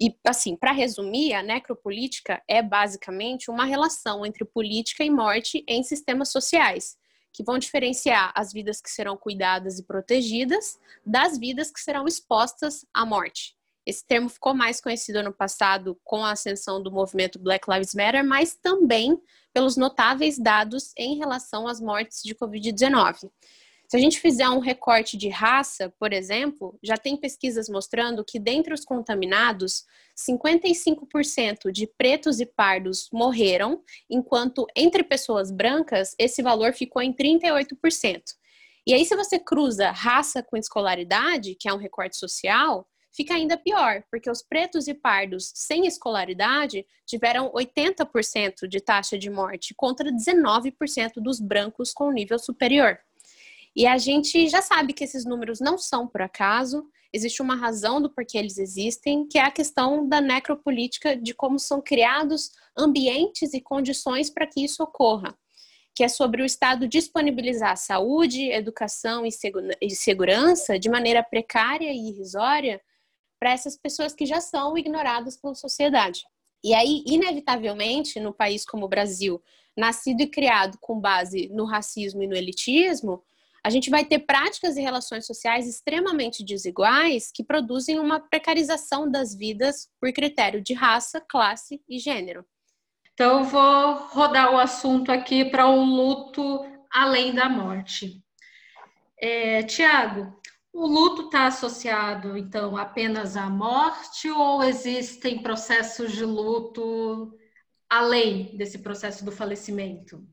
E, 0.00 0.16
assim, 0.26 0.56
para 0.56 0.72
resumir, 0.72 1.34
a 1.34 1.42
necropolítica 1.42 2.42
é 2.48 2.62
basicamente 2.62 3.50
uma 3.50 3.66
relação 3.66 4.24
entre 4.24 4.46
política 4.46 5.04
e 5.04 5.10
morte 5.10 5.62
em 5.68 5.82
sistemas 5.82 6.32
sociais, 6.32 6.96
que 7.32 7.44
vão 7.44 7.58
diferenciar 7.58 8.32
as 8.34 8.50
vidas 8.50 8.80
que 8.80 8.90
serão 8.90 9.16
cuidadas 9.16 9.78
e 9.78 9.84
protegidas 9.84 10.78
das 11.04 11.38
vidas 11.38 11.70
que 11.70 11.80
serão 11.80 12.06
expostas 12.06 12.86
à 12.94 13.04
morte. 13.04 13.54
Esse 13.84 14.06
termo 14.06 14.28
ficou 14.28 14.54
mais 14.54 14.80
conhecido 14.80 15.22
no 15.22 15.32
passado 15.32 15.98
com 16.04 16.24
a 16.24 16.32
ascensão 16.32 16.82
do 16.82 16.92
movimento 16.92 17.38
Black 17.38 17.70
Lives 17.70 17.94
Matter, 17.94 18.24
mas 18.24 18.54
também 18.54 19.20
pelos 19.52 19.76
notáveis 19.76 20.38
dados 20.38 20.92
em 20.96 21.18
relação 21.18 21.66
às 21.66 21.80
mortes 21.80 22.22
de 22.22 22.34
Covid-19. 22.34 23.30
Se 23.90 23.96
a 23.96 24.00
gente 24.00 24.20
fizer 24.20 24.48
um 24.48 24.60
recorte 24.60 25.16
de 25.16 25.28
raça, 25.28 25.92
por 25.98 26.12
exemplo, 26.12 26.78
já 26.80 26.96
tem 26.96 27.16
pesquisas 27.16 27.68
mostrando 27.68 28.24
que 28.24 28.38
dentre 28.38 28.72
os 28.72 28.84
contaminados, 28.84 29.84
55% 30.16 31.72
de 31.72 31.88
pretos 31.88 32.38
e 32.38 32.46
pardos 32.46 33.08
morreram, 33.12 33.82
enquanto 34.08 34.64
entre 34.76 35.02
pessoas 35.02 35.50
brancas 35.50 36.14
esse 36.20 36.40
valor 36.40 36.72
ficou 36.72 37.02
em 37.02 37.12
38%. 37.12 38.22
E 38.86 38.94
aí, 38.94 39.04
se 39.04 39.16
você 39.16 39.40
cruza 39.40 39.90
raça 39.90 40.40
com 40.40 40.56
escolaridade, 40.56 41.56
que 41.56 41.68
é 41.68 41.74
um 41.74 41.76
recorte 41.76 42.16
social, 42.16 42.86
fica 43.12 43.34
ainda 43.34 43.56
pior, 43.56 44.04
porque 44.08 44.30
os 44.30 44.40
pretos 44.40 44.86
e 44.86 44.94
pardos 44.94 45.50
sem 45.52 45.84
escolaridade 45.84 46.86
tiveram 47.04 47.50
80% 47.50 48.68
de 48.68 48.80
taxa 48.80 49.18
de 49.18 49.28
morte 49.28 49.74
contra 49.76 50.12
19% 50.12 51.14
dos 51.16 51.40
brancos 51.40 51.92
com 51.92 52.12
nível 52.12 52.38
superior. 52.38 52.96
E 53.74 53.86
a 53.86 53.98
gente 53.98 54.48
já 54.48 54.60
sabe 54.60 54.92
que 54.92 55.04
esses 55.04 55.24
números 55.24 55.60
não 55.60 55.78
são 55.78 56.06
por 56.06 56.22
acaso, 56.22 56.84
existe 57.12 57.40
uma 57.40 57.56
razão 57.56 58.00
do 58.00 58.10
porquê 58.10 58.38
eles 58.38 58.58
existem, 58.58 59.26
que 59.26 59.38
é 59.38 59.42
a 59.42 59.50
questão 59.50 60.08
da 60.08 60.20
necropolítica, 60.20 61.16
de 61.16 61.34
como 61.34 61.58
são 61.58 61.80
criados 61.80 62.50
ambientes 62.76 63.54
e 63.54 63.60
condições 63.60 64.30
para 64.30 64.46
que 64.46 64.64
isso 64.64 64.82
ocorra, 64.82 65.36
que 65.94 66.04
é 66.04 66.08
sobre 66.08 66.42
o 66.42 66.44
Estado 66.46 66.88
disponibilizar 66.88 67.76
saúde, 67.76 68.50
educação 68.50 69.24
e 69.26 69.90
segurança 69.90 70.78
de 70.78 70.88
maneira 70.88 71.22
precária 71.22 71.92
e 71.92 72.08
irrisória 72.08 72.80
para 73.38 73.52
essas 73.52 73.76
pessoas 73.76 74.12
que 74.12 74.26
já 74.26 74.40
são 74.40 74.76
ignoradas 74.76 75.36
pela 75.36 75.54
sociedade. 75.54 76.24
E 76.62 76.74
aí, 76.74 77.02
inevitavelmente, 77.06 78.20
no 78.20 78.34
país 78.34 78.66
como 78.66 78.84
o 78.84 78.88
Brasil, 78.88 79.42
nascido 79.76 80.20
e 80.20 80.26
criado 80.26 80.76
com 80.78 81.00
base 81.00 81.48
no 81.48 81.64
racismo 81.64 82.22
e 82.22 82.26
no 82.26 82.36
elitismo, 82.36 83.24
a 83.64 83.70
gente 83.70 83.90
vai 83.90 84.04
ter 84.04 84.20
práticas 84.20 84.76
e 84.76 84.80
relações 84.80 85.26
sociais 85.26 85.68
extremamente 85.68 86.44
desiguais 86.44 87.30
que 87.32 87.44
produzem 87.44 87.98
uma 87.98 88.20
precarização 88.20 89.10
das 89.10 89.34
vidas 89.34 89.88
por 90.00 90.12
critério 90.12 90.62
de 90.62 90.72
raça, 90.72 91.20
classe 91.20 91.82
e 91.88 91.98
gênero. 91.98 92.44
Então, 93.12 93.40
eu 93.40 93.44
vou 93.44 93.94
rodar 94.08 94.52
o 94.52 94.58
assunto 94.58 95.12
aqui 95.12 95.44
para 95.44 95.68
o 95.68 95.84
luto 95.84 96.64
além 96.90 97.34
da 97.34 97.48
morte. 97.48 98.22
É, 99.20 99.62
Tiago, 99.64 100.40
o 100.72 100.86
luto 100.86 101.26
está 101.26 101.46
associado, 101.46 102.38
então, 102.38 102.76
apenas 102.76 103.36
à 103.36 103.50
morte 103.50 104.30
ou 104.30 104.62
existem 104.62 105.42
processos 105.42 106.12
de 106.12 106.24
luto 106.24 107.36
além 107.90 108.56
desse 108.56 108.78
processo 108.78 109.24
do 109.24 109.32
falecimento? 109.32 110.24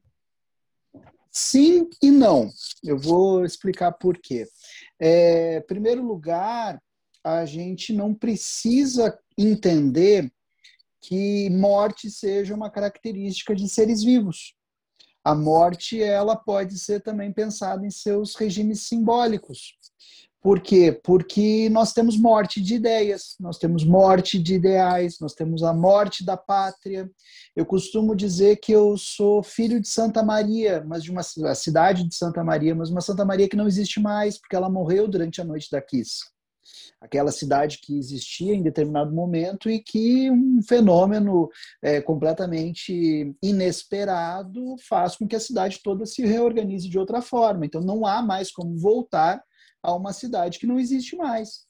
Sim 1.39 1.87
e 2.01 2.09
não. 2.09 2.49
Eu 2.83 2.97
vou 2.97 3.45
explicar 3.45 3.91
por 3.91 4.17
quê. 4.17 4.47
É, 4.99 5.57
em 5.57 5.67
primeiro 5.67 6.03
lugar, 6.03 6.81
a 7.23 7.45
gente 7.45 7.93
não 7.93 8.11
precisa 8.11 9.15
entender 9.37 10.33
que 10.99 11.47
morte 11.51 12.09
seja 12.09 12.55
uma 12.55 12.71
característica 12.71 13.55
de 13.55 13.69
seres 13.69 14.03
vivos. 14.03 14.55
A 15.23 15.35
morte 15.35 16.01
ela 16.01 16.35
pode 16.35 16.79
ser 16.79 17.03
também 17.03 17.31
pensada 17.31 17.85
em 17.85 17.91
seus 17.91 18.35
regimes 18.35 18.87
simbólicos. 18.87 19.77
Por 20.47 20.61
quê? 20.61 20.97
Porque 21.03 21.67
nós 21.67 21.91
temos 21.91 22.17
morte 22.17 22.61
de 22.61 22.75
ideias, 22.75 23.35
nós 23.37 23.57
temos 23.57 23.83
morte 23.83 24.39
de 24.39 24.55
ideais, 24.55 25.17
nós 25.19 25.33
temos 25.33 25.61
a 25.61 25.73
morte 25.73 26.23
da 26.23 26.37
pátria. 26.37 27.11
Eu 27.53 27.65
costumo 27.65 28.15
dizer 28.15 28.55
que 28.55 28.71
eu 28.71 28.95
sou 28.95 29.43
filho 29.43 29.77
de 29.81 29.89
Santa 29.89 30.23
Maria, 30.23 30.81
mas 30.87 31.03
de 31.03 31.11
uma 31.11 31.21
cidade 31.21 32.07
de 32.07 32.15
Santa 32.15 32.45
Maria, 32.45 32.73
mas 32.73 32.89
uma 32.89 33.01
Santa 33.01 33.25
Maria 33.25 33.49
que 33.49 33.57
não 33.57 33.67
existe 33.67 33.99
mais, 33.99 34.39
porque 34.39 34.55
ela 34.55 34.69
morreu 34.69 35.05
durante 35.05 35.41
a 35.41 35.43
noite 35.43 35.67
da 35.69 35.81
Kiss. 35.81 36.19
Aquela 37.01 37.33
cidade 37.33 37.79
que 37.83 37.99
existia 37.99 38.55
em 38.55 38.63
determinado 38.63 39.13
momento 39.13 39.69
e 39.69 39.83
que 39.83 40.31
um 40.31 40.61
fenômeno 40.65 41.49
é, 41.83 41.99
completamente 41.99 43.35
inesperado 43.43 44.77
faz 44.87 45.17
com 45.17 45.27
que 45.27 45.35
a 45.35 45.41
cidade 45.41 45.81
toda 45.83 46.05
se 46.05 46.25
reorganize 46.25 46.87
de 46.87 46.97
outra 46.97 47.21
forma. 47.21 47.65
Então 47.65 47.81
não 47.81 48.05
há 48.05 48.21
mais 48.21 48.49
como 48.49 48.77
voltar 48.77 49.43
a 49.83 49.93
uma 49.93 50.13
cidade 50.13 50.59
que 50.59 50.67
não 50.67 50.79
existe 50.79 51.15
mais. 51.15 51.65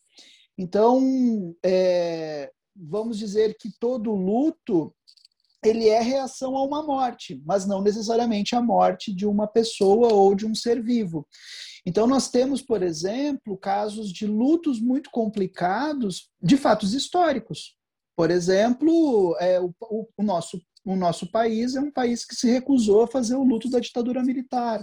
Então, 0.58 1.56
é, 1.63 2.52
vamos 2.76 3.17
dizer 3.17 3.56
que 3.60 3.70
todo 3.80 4.15
luto 4.15 4.93
ele 5.63 5.89
é 5.89 6.02
reação 6.02 6.56
a 6.56 6.63
uma 6.63 6.84
morte, 6.84 7.41
mas 7.46 7.65
não 7.65 7.82
necessariamente 7.82 8.56
a 8.56 8.62
morte 8.62 9.13
de 9.13 9.26
uma 9.26 9.48
pessoa 9.48 10.13
ou 10.13 10.36
de 10.36 10.46
um 10.46 10.56
ser 10.56 10.82
vivo. 10.82 11.28
Então, 11.86 12.06
nós 12.06 12.30
temos, 12.30 12.62
por 12.62 12.84
exemplo, 12.84 13.58
casos 13.58 14.12
de 14.12 14.26
lutos 14.28 14.80
muito 14.80 15.10
complicados 15.10 16.30
de 16.41 16.58
fatos 16.58 16.93
históricos. 16.93 17.78
Por 18.15 18.32
exemplo, 18.32 19.36
é, 19.39 19.60
o, 19.60 19.74
o, 20.17 20.24
nosso 20.24 20.60
o 20.88 20.95
nosso 20.95 21.30
país 21.30 21.76
é 21.76 21.82
um 21.82 21.91
país 21.91 22.23
que 22.23 22.34
se 22.34 22.50
recusou 22.50 23.04
a 23.04 23.08
fazer 23.08 23.36
o 23.36 23.43
luto 23.43 23.69
da 23.69 23.78
ditadura 23.78 24.23
militar. 24.23 24.82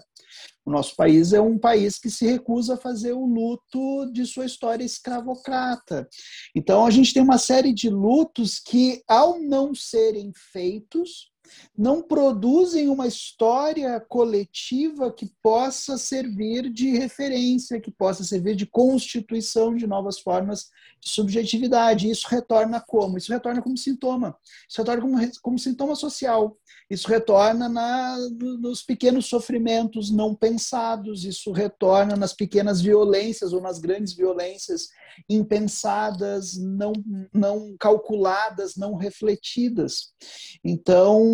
O 0.63 0.71
nosso 0.71 0.95
país 0.95 1.33
é 1.33 1.41
um 1.41 1.59
país 1.59 1.99
que 1.99 2.11
se 2.11 2.27
recusa 2.27 2.75
a 2.75 2.77
fazer 2.77 3.15
o 3.15 3.25
luto 3.25 4.13
de 4.13 4.27
sua 4.27 4.45
história 4.45 4.85
escravocrata. 4.85 6.07
Então, 6.55 6.85
a 6.85 6.91
gente 6.91 7.15
tem 7.15 7.23
uma 7.23 7.39
série 7.39 7.73
de 7.73 7.89
lutos 7.89 8.61
que, 8.61 9.03
ao 9.09 9.41
não 9.41 9.75
serem 9.75 10.31
feitos, 10.53 11.33
não 11.77 12.03
produzem 12.03 12.89
uma 12.89 13.07
história 13.07 14.01
coletiva 14.01 15.13
que 15.13 15.33
possa 15.43 15.99
servir 15.99 16.71
de 16.71 16.91
referência, 16.91 17.81
que 17.81 17.91
possa 17.91 18.25
servir 18.25 18.57
de 18.57 18.67
constituição 18.67 19.75
de 19.75 19.87
novas 19.87 20.19
formas 20.19 20.71
de 21.01 21.11
subjetividade. 21.11 22.09
Isso 22.09 22.27
retorna 22.29 22.81
como? 22.81 23.19
Isso 23.19 23.33
retorna 23.33 23.61
como 23.61 23.77
sintoma. 23.77 24.37
Isso 24.69 24.81
retorna 24.81 25.03
como, 25.03 25.33
como 25.43 25.59
sintoma 25.59 25.95
social. 25.95 26.57
Isso 26.89 27.09
retorna 27.09 27.69
na, 27.69 28.17
nos 28.61 28.83
pequenos 28.83 29.27
sofrimentos 29.27 30.11
não 30.11 30.35
pensados. 30.35 31.25
Isso 31.25 31.51
retorna 31.51 32.17
nas 32.17 32.33
pequenas 32.33 32.81
violências 32.81 33.53
ou 33.53 33.61
nas 33.61 33.79
grandes 33.79 34.15
violências 34.15 34.89
impensadas, 35.29 36.57
não, 36.57 36.93
não 37.33 37.77
calculadas, 37.79 38.77
não 38.77 38.95
refletidas. 38.95 40.13
Então, 40.65 41.34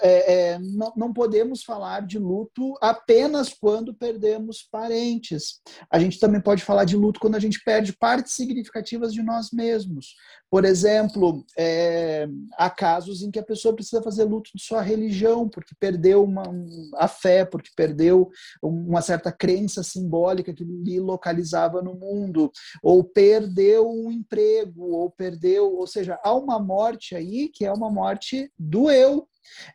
é, 0.00 0.34
é, 0.34 0.58
não, 0.58 0.92
não 0.96 1.12
podemos 1.12 1.62
falar 1.62 2.06
de 2.06 2.18
luto 2.18 2.74
apenas 2.80 3.52
quando 3.52 3.94
perdemos 3.94 4.66
parentes. 4.70 5.60
A 5.90 5.98
gente 5.98 6.18
também 6.18 6.40
pode 6.40 6.62
falar 6.62 6.84
de 6.84 6.96
luto 6.96 7.20
quando 7.20 7.36
a 7.36 7.40
gente 7.40 7.62
perde 7.64 7.92
partes 7.92 8.32
significativas 8.32 9.12
de 9.12 9.22
nós 9.22 9.50
mesmos. 9.52 10.14
Por 10.52 10.66
exemplo, 10.66 11.46
é, 11.56 12.28
há 12.58 12.68
casos 12.68 13.22
em 13.22 13.30
que 13.30 13.38
a 13.38 13.44
pessoa 13.44 13.74
precisa 13.74 14.02
fazer 14.02 14.24
luto 14.24 14.50
de 14.54 14.62
sua 14.62 14.82
religião, 14.82 15.48
porque 15.48 15.74
perdeu 15.80 16.22
uma, 16.22 16.42
a 16.96 17.08
fé, 17.08 17.42
porque 17.42 17.70
perdeu 17.74 18.28
uma 18.62 19.00
certa 19.00 19.32
crença 19.32 19.82
simbólica 19.82 20.52
que 20.52 20.62
lhe 20.62 21.00
localizava 21.00 21.80
no 21.80 21.94
mundo, 21.94 22.52
ou 22.82 23.02
perdeu 23.02 23.88
um 23.88 24.10
emprego, 24.10 24.90
ou 24.90 25.10
perdeu, 25.10 25.74
ou 25.74 25.86
seja, 25.86 26.20
há 26.22 26.34
uma 26.34 26.58
morte 26.58 27.14
aí 27.14 27.48
que 27.48 27.64
é 27.64 27.72
uma 27.72 27.90
morte 27.90 28.52
do 28.58 28.90
eu, 28.90 29.26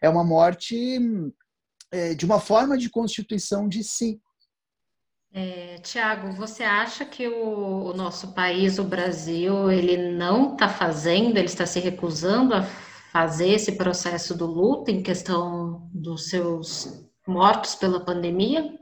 é 0.01 0.09
uma 0.09 0.23
morte 0.23 0.99
é, 1.91 2.13
de 2.13 2.25
uma 2.25 2.39
forma 2.39 2.77
de 2.77 2.89
constituição 2.89 3.67
de 3.67 3.83
si. 3.83 4.19
É, 5.33 5.77
Tiago, 5.79 6.31
você 6.31 6.63
acha 6.63 7.05
que 7.05 7.27
o, 7.27 7.91
o, 7.91 7.93
nosso 7.93 8.33
país, 8.33 8.79
o 8.79 8.83
Brasil, 8.83 9.69
ele 9.69 10.11
não 10.11 10.53
está 10.53 10.67
fazendo, 10.67 11.37
ele 11.37 11.45
está 11.45 11.65
se 11.65 11.79
recusando 11.79 12.55
a 12.55 12.63
fazer 13.11 13.49
esse 13.49 13.73
processo 13.73 14.35
do 14.35 14.45
luto 14.45 14.89
em 14.89 15.03
questão 15.03 15.89
dos 15.93 16.29
seus 16.29 17.07
mortos 17.27 17.75
pela 17.75 18.03
pandemia? 18.03 18.79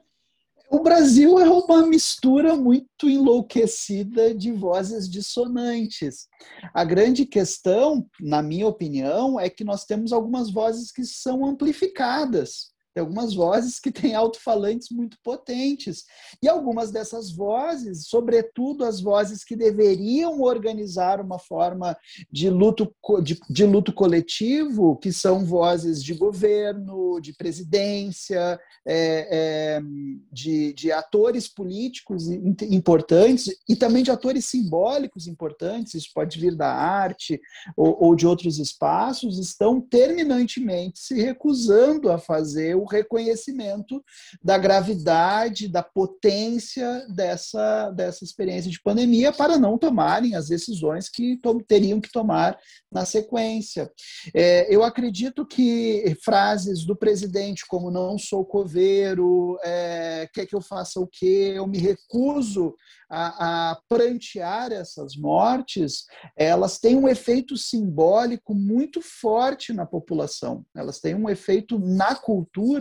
O 0.75 0.83
Brasil 0.83 1.39
é 1.39 1.49
uma 1.49 1.87
mistura 1.87 2.53
muito 2.53 3.07
enlouquecida 3.07 4.35
de 4.35 4.51
vozes 4.51 5.09
dissonantes. 5.09 6.27
A 6.73 6.83
grande 6.83 7.25
questão, 7.25 8.05
na 8.19 8.43
minha 8.43 8.67
opinião, 8.67 9.39
é 9.39 9.49
que 9.49 9.63
nós 9.63 9.85
temos 9.85 10.11
algumas 10.11 10.51
vozes 10.51 10.91
que 10.91 11.05
são 11.05 11.45
amplificadas. 11.45 12.74
Tem 12.95 13.01
algumas 13.01 13.33
vozes 13.33 13.77
que 13.77 13.91
têm 13.91 14.15
alto-falantes 14.15 14.87
muito 14.89 15.17
potentes. 15.21 16.05
E 16.41 16.47
algumas 16.47 16.91
dessas 16.91 17.29
vozes, 17.29 18.07
sobretudo 18.07 18.85
as 18.85 19.01
vozes 19.01 19.43
que 19.43 19.53
deveriam 19.53 20.41
organizar 20.41 21.19
uma 21.19 21.37
forma 21.37 21.97
de 22.31 22.49
luto, 22.49 22.95
de, 23.21 23.37
de 23.49 23.65
luto 23.65 23.91
coletivo, 23.91 24.95
que 24.95 25.11
são 25.11 25.43
vozes 25.43 26.01
de 26.01 26.13
governo, 26.13 27.19
de 27.19 27.33
presidência, 27.33 28.57
é, 28.87 29.77
é, 29.77 29.81
de, 30.31 30.71
de 30.71 30.89
atores 30.93 31.49
políticos 31.49 32.29
importantes 32.29 33.53
e 33.67 33.75
também 33.75 34.03
de 34.03 34.11
atores 34.11 34.45
simbólicos 34.45 35.27
importantes, 35.27 35.95
isso 35.95 36.11
pode 36.15 36.39
vir 36.39 36.55
da 36.55 36.71
arte 36.71 37.41
ou, 37.75 38.05
ou 38.05 38.15
de 38.15 38.25
outros 38.25 38.57
espaços, 38.57 39.37
estão 39.37 39.81
terminantemente 39.81 40.99
se 40.99 41.15
recusando 41.15 42.09
a 42.09 42.17
fazer 42.17 42.84
o 42.85 42.87
reconhecimento 42.87 44.03
da 44.41 44.57
gravidade, 44.57 45.67
da 45.67 45.83
potência 45.83 47.05
dessa, 47.09 47.89
dessa 47.91 48.23
experiência 48.23 48.69
de 48.69 48.81
pandemia 48.81 49.33
para 49.33 49.57
não 49.57 49.77
tomarem 49.77 50.35
as 50.35 50.47
decisões 50.47 51.09
que 51.09 51.39
teriam 51.67 51.99
que 51.99 52.11
tomar 52.11 52.57
na 52.91 53.05
sequência. 53.05 53.91
É, 54.33 54.73
eu 54.73 54.83
acredito 54.83 55.45
que 55.45 56.15
frases 56.23 56.85
do 56.85 56.95
presidente 56.95 57.65
como 57.67 57.91
não 57.91 58.17
sou 58.17 58.45
coveiro, 58.45 59.57
é, 59.63 60.29
quer 60.33 60.45
que 60.45 60.55
eu 60.55 60.61
faça 60.61 60.99
o 60.99 61.07
quê, 61.07 61.53
eu 61.55 61.67
me 61.67 61.77
recuso 61.77 62.73
a, 63.09 63.71
a 63.71 63.81
prantear 63.87 64.71
essas 64.71 65.15
mortes, 65.15 66.05
elas 66.35 66.79
têm 66.79 66.95
um 66.95 67.07
efeito 67.07 67.55
simbólico 67.55 68.53
muito 68.53 69.01
forte 69.01 69.71
na 69.73 69.85
população. 69.85 70.65
Elas 70.75 70.99
têm 70.99 71.15
um 71.15 71.29
efeito 71.29 71.79
na 71.79 72.15
cultura 72.15 72.74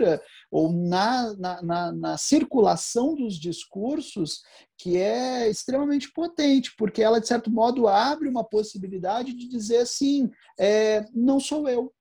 ou 0.50 0.72
na, 0.72 1.34
na, 1.34 1.62
na, 1.62 1.92
na 1.92 2.18
circulação 2.18 3.14
dos 3.14 3.34
discursos 3.34 4.42
que 4.76 4.96
é 4.96 5.48
extremamente 5.48 6.12
potente, 6.12 6.74
porque 6.76 7.02
ela, 7.02 7.20
de 7.20 7.28
certo 7.28 7.50
modo, 7.50 7.86
abre 7.88 8.28
uma 8.28 8.44
possibilidade 8.44 9.32
de 9.32 9.48
dizer 9.48 9.78
assim: 9.78 10.30
é, 10.58 11.04
não 11.14 11.38
sou 11.38 11.68
eu, 11.68 11.92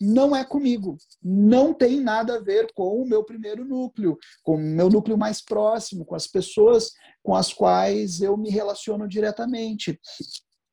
não 0.00 0.34
é 0.34 0.44
comigo, 0.44 0.96
não 1.22 1.74
tem 1.74 2.00
nada 2.00 2.36
a 2.36 2.40
ver 2.40 2.72
com 2.74 3.02
o 3.02 3.06
meu 3.06 3.24
primeiro 3.24 3.64
núcleo, 3.64 4.16
com 4.42 4.54
o 4.54 4.58
meu 4.58 4.88
núcleo 4.88 5.18
mais 5.18 5.42
próximo, 5.42 6.04
com 6.04 6.14
as 6.14 6.26
pessoas 6.26 6.92
com 7.22 7.34
as 7.34 7.52
quais 7.52 8.22
eu 8.22 8.36
me 8.36 8.48
relaciono 8.48 9.06
diretamente. 9.06 10.00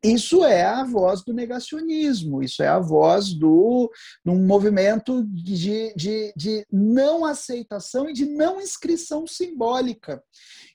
Isso 0.06 0.46
é 0.46 0.64
a 0.64 0.84
voz 0.84 1.24
do 1.24 1.34
negacionismo, 1.34 2.44
isso 2.44 2.62
é 2.62 2.68
a 2.68 2.80
voz 2.80 3.34
do 3.34 3.92
um 4.26 4.46
movimento 4.46 5.24
de, 5.24 5.94
de, 5.96 6.34
de 6.36 6.66
não 6.72 7.26
aceitação 7.26 8.08
e 8.10 8.14
de 8.14 8.26
não 8.26 8.62
inscrição 8.62 9.26
simbólica. 9.26 10.22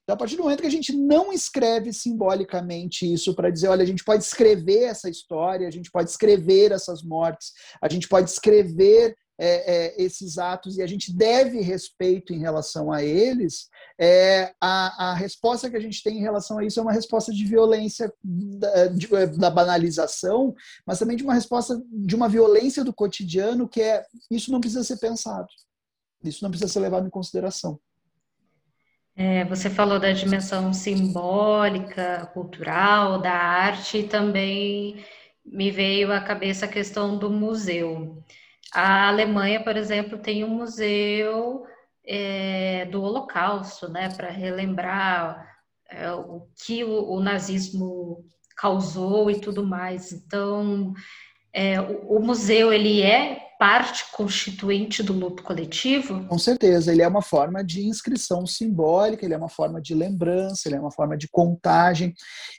Então, 0.02 0.14
a 0.14 0.18
partir 0.18 0.36
do 0.36 0.42
momento 0.42 0.62
que 0.62 0.66
a 0.66 0.70
gente 0.70 0.92
não 0.92 1.32
escreve 1.32 1.92
simbolicamente 1.92 3.10
isso 3.10 3.32
para 3.32 3.50
dizer, 3.50 3.68
olha, 3.68 3.84
a 3.84 3.86
gente 3.86 4.02
pode 4.02 4.24
escrever 4.24 4.82
essa 4.82 5.08
história, 5.08 5.68
a 5.68 5.70
gente 5.70 5.90
pode 5.90 6.10
escrever 6.10 6.72
essas 6.72 7.00
mortes, 7.02 7.52
a 7.80 7.88
gente 7.88 8.08
pode 8.08 8.28
escrever 8.28 9.14
é, 9.42 9.86
é, 9.96 10.02
esses 10.02 10.36
atos 10.36 10.76
e 10.76 10.82
a 10.82 10.86
gente 10.86 11.16
deve 11.16 11.62
respeito 11.62 12.34
em 12.34 12.38
relação 12.38 12.92
a 12.92 13.02
eles, 13.02 13.70
é, 13.98 14.52
a, 14.60 15.12
a, 15.12 15.14
resposta 15.14 15.70
que 15.70 15.76
a 15.76 15.80
gente 15.80 16.02
tem 16.02 16.18
em 16.18 16.20
relação 16.20 16.58
a 16.58 16.64
isso 16.64 16.78
é 16.78 16.82
uma 16.82 16.92
resposta 16.92 17.32
de 17.32 17.42
violência 17.46 18.12
da, 18.22 18.86
de, 18.88 19.14
é, 19.14 19.26
da, 19.26 19.48
banalização, 19.48 20.54
mas 20.86 20.98
também 20.98 21.16
de 21.16 21.24
uma 21.24 21.32
resposta 21.32 21.82
de 21.90 22.14
uma 22.14 22.28
violência 22.28 22.84
do 22.84 22.92
cotidiano 22.92 23.66
que 23.66 23.80
é 23.80 24.04
isso 24.30 24.52
não 24.52 24.60
precisa 24.60 24.84
ser 24.84 24.98
pensado, 24.98 25.48
isso 26.22 26.44
não 26.44 26.50
precisa 26.50 26.70
ser 26.70 26.80
levado 26.80 27.06
em 27.06 27.10
consideração. 27.10 27.80
É, 29.16 29.44
você 29.46 29.70
falou 29.70 29.98
da 29.98 30.12
dimensão 30.12 30.72
simbólica, 30.72 32.30
cultural, 32.34 33.20
da 33.20 33.32
arte, 33.32 33.98
e 33.98 34.08
também 34.08 35.02
me 35.44 35.70
veio 35.70 36.12
à 36.12 36.20
cabeça 36.20 36.66
a 36.66 36.68
questão 36.68 37.18
do 37.18 37.30
museu. 37.30 38.22
A 38.72 39.08
Alemanha, 39.08 39.62
por 39.62 39.76
exemplo, 39.76 40.18
tem 40.18 40.44
um 40.44 40.48
museu 40.48 41.64
é, 42.06 42.86
do 42.86 43.02
Holocausto, 43.02 43.88
né, 43.88 44.08
para 44.10 44.30
relembrar 44.30 45.46
é, 45.90 46.12
o 46.12 46.46
que 46.64 46.84
o, 46.84 47.12
o, 47.12 47.20
nazismo 47.20 48.24
causou 48.56 49.30
e 49.30 49.40
tudo 49.40 49.66
mais. 49.66 50.12
Então, 50.12 50.92
é, 51.52 51.80
o, 51.80 52.16
o 52.18 52.20
museu 52.20 52.72
ele 52.72 53.02
é 53.02 53.49
parte 53.60 54.06
constituinte 54.10 55.02
do 55.02 55.12
luto 55.12 55.42
coletivo? 55.42 56.26
Com 56.26 56.38
certeza, 56.38 56.90
ele 56.90 57.02
é 57.02 57.06
uma 57.06 57.20
forma 57.20 57.62
de 57.62 57.86
inscrição 57.86 58.46
simbólica, 58.46 59.22
ele 59.22 59.34
é 59.34 59.36
uma 59.36 59.50
forma 59.50 59.82
de 59.82 59.94
lembrança, 59.94 60.66
ele 60.66 60.76
é 60.76 60.80
uma 60.80 60.90
forma 60.90 61.14
de 61.14 61.28
contagem, 61.28 62.14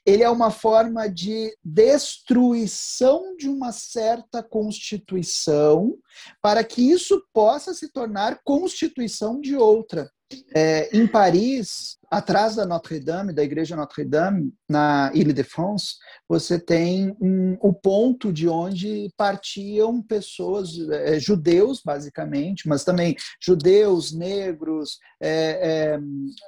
ele 0.06 0.22
é 0.22 0.30
uma 0.30 0.52
forma 0.52 1.10
de 1.10 1.52
destruição 1.66 3.36
de 3.36 3.50
uma 3.50 3.72
certa 3.72 4.44
constituição 4.44 5.98
para 6.40 6.64
que 6.64 6.92
isso 6.92 7.20
possa 7.34 7.74
se 7.74 7.92
tornar 7.92 8.40
constituição 8.46 9.42
de 9.42 9.56
outra. 9.56 10.08
É, 10.56 10.96
em 10.96 11.08
Paris, 11.08 11.98
atrás 12.10 12.56
da 12.56 12.66
Notre 12.66 13.00
Dame, 13.00 13.34
da 13.34 13.44
igreja 13.44 13.76
Notre 13.76 14.04
Dame, 14.04 14.54
na 14.70 15.12
Ile 15.14 15.34
de 15.34 15.44
France, 15.44 15.96
você 16.28 16.60
tem 16.60 17.16
um, 17.22 17.58
o 17.62 17.74
ponto 17.74 18.32
de 18.32 18.48
onde 18.48 19.10
partiam 19.18 20.02
pessoas, 20.02 20.70
é, 20.92 21.20
judeus, 21.20 21.82
basicamente, 21.84 22.68
mas 22.68 22.84
também 22.84 23.16
judeus, 23.42 24.12
negros, 24.12 25.00
é, 25.22 25.98
é, 26.00 26.00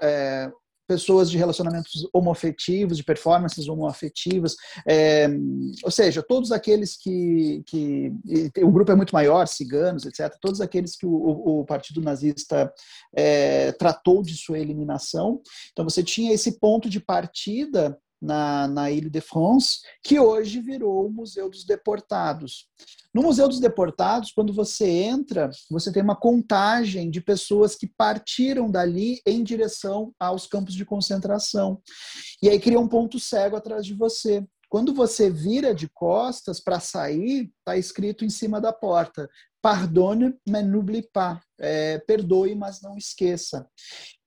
é 0.02 0.52
pessoas 0.88 1.32
de 1.32 1.38
relacionamentos 1.38 2.08
homoafetivos, 2.14 2.98
de 2.98 3.04
performances 3.04 3.68
homoafetivas, 3.68 4.56
é, 4.88 5.28
ou 5.84 5.92
seja, 5.92 6.22
todos 6.22 6.52
aqueles 6.52 6.98
que, 6.98 7.64
que 7.66 8.12
o 8.62 8.72
grupo 8.72 8.92
é 8.92 8.96
muito 8.96 9.14
maior, 9.14 9.48
ciganos, 9.48 10.06
etc., 10.06 10.36
todos 10.42 10.62
aqueles 10.62 10.96
que 10.96 11.06
o, 11.06 11.62
o 11.62 11.66
partido 11.66 12.02
nazista 12.02 12.72
é, 13.16 13.72
tratou 13.74 14.22
de 14.22 14.36
sua 14.36 14.60
eliminação. 14.60 15.42
Então 15.72 15.86
você 15.86 16.04
tinha 16.04 16.34
esse 16.34 16.60
ponto 16.60 16.90
de 16.90 17.00
partida 17.00 17.98
na, 18.24 18.68
na 18.68 18.90
Ile 18.90 19.10
de 19.10 19.20
France, 19.20 19.80
que 20.02 20.18
hoje 20.20 20.62
virou 20.62 21.06
o 21.06 21.12
Museu 21.12 21.50
dos 21.50 21.66
Deportados. 21.66 22.70
No 23.14 23.22
Museu 23.22 23.48
dos 23.48 23.60
Deportados, 23.60 24.32
quando 24.32 24.54
você 24.54 24.90
entra, 24.90 25.52
você 25.70 25.92
tem 25.92 26.02
uma 26.02 26.16
contagem 26.16 27.12
de 27.12 27.22
pessoas 27.22 27.76
que 27.76 27.86
partiram 27.86 28.72
dali 28.72 29.22
em 29.28 29.44
direção 29.44 30.12
aos 30.20 30.48
campos 30.48 30.74
de 30.74 30.86
concentração. 30.86 31.80
E 32.42 32.50
aí 32.50 32.60
cria 32.60 32.80
um 32.80 32.88
ponto 32.88 33.20
cego 33.20 33.56
atrás 33.56 33.86
de 33.86 33.94
você. 33.94 34.44
Quando 34.74 34.92
você 34.92 35.30
vira 35.30 35.72
de 35.72 35.88
costas 35.88 36.60
para 36.60 36.80
sair, 36.80 37.52
está 37.60 37.78
escrito 37.78 38.26
em 38.26 38.30
cima 38.32 38.60
da 38.60 38.74
porta: 38.74 39.30
Pardonne, 39.62 40.34
mais 40.50 40.66
n'oublie 40.66 41.08
pas. 41.14 41.40
É, 41.60 42.00
perdoe, 42.00 42.56
mas 42.56 42.82
não 42.82 42.98
esqueça. 42.98 43.68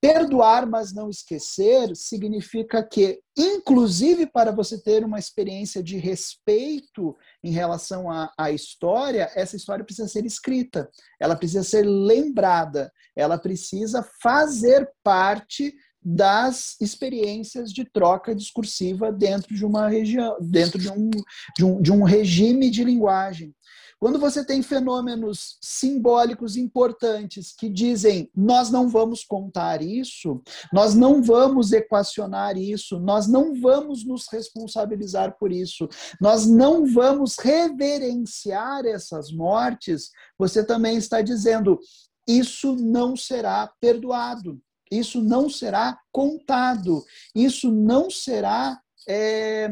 Perdoar, 0.00 0.64
mas 0.64 0.94
não 0.94 1.10
esquecer, 1.10 1.96
significa 1.96 2.80
que, 2.80 3.20
inclusive 3.36 4.24
para 4.24 4.52
você 4.52 4.80
ter 4.80 5.04
uma 5.04 5.18
experiência 5.18 5.82
de 5.82 5.96
respeito 5.96 7.16
em 7.42 7.50
relação 7.50 8.08
à, 8.08 8.32
à 8.38 8.52
história, 8.52 9.28
essa 9.34 9.56
história 9.56 9.84
precisa 9.84 10.06
ser 10.06 10.24
escrita, 10.24 10.88
ela 11.20 11.34
precisa 11.34 11.64
ser 11.64 11.82
lembrada, 11.82 12.92
ela 13.16 13.36
precisa 13.36 14.08
fazer 14.22 14.88
parte 15.02 15.74
das 16.08 16.76
experiências 16.80 17.72
de 17.72 17.84
troca 17.84 18.32
discursiva 18.32 19.10
dentro 19.10 19.52
de 19.52 19.66
uma 19.66 19.88
região, 19.88 20.36
dentro 20.40 20.78
de 20.78 20.88
um, 20.88 21.10
de 21.56 21.64
um, 21.64 21.82
de 21.82 21.90
um 21.90 22.04
regime 22.04 22.70
de 22.70 22.84
linguagem. 22.84 23.52
Quando 23.98 24.16
você 24.16 24.44
tem 24.44 24.62
fenômenos 24.62 25.58
simbólicos 25.60 26.56
importantes 26.56 27.52
que 27.58 27.68
dizem 27.68 28.30
nós 28.36 28.70
não 28.70 28.88
vamos 28.88 29.24
contar 29.24 29.82
isso, 29.82 30.40
nós 30.72 30.94
não 30.94 31.20
vamos 31.20 31.72
equacionar 31.72 32.56
isso, 32.56 33.00
nós 33.00 33.26
não 33.26 33.60
vamos 33.60 34.04
nos 34.04 34.26
responsabilizar 34.30 35.36
por 35.36 35.50
isso, 35.50 35.88
nós 36.20 36.46
não 36.46 36.86
vamos 36.86 37.36
reverenciar 37.36 38.86
essas 38.86 39.32
mortes, 39.32 40.10
você 40.38 40.64
também 40.64 40.98
está 40.98 41.20
dizendo 41.20 41.80
isso 42.28 42.76
não 42.76 43.16
será 43.16 43.72
perdoado, 43.80 44.60
isso 44.90 45.20
não 45.22 45.48
será 45.48 45.98
contado, 46.12 47.04
isso 47.34 47.70
não 47.70 48.10
será. 48.10 48.80
É 49.08 49.70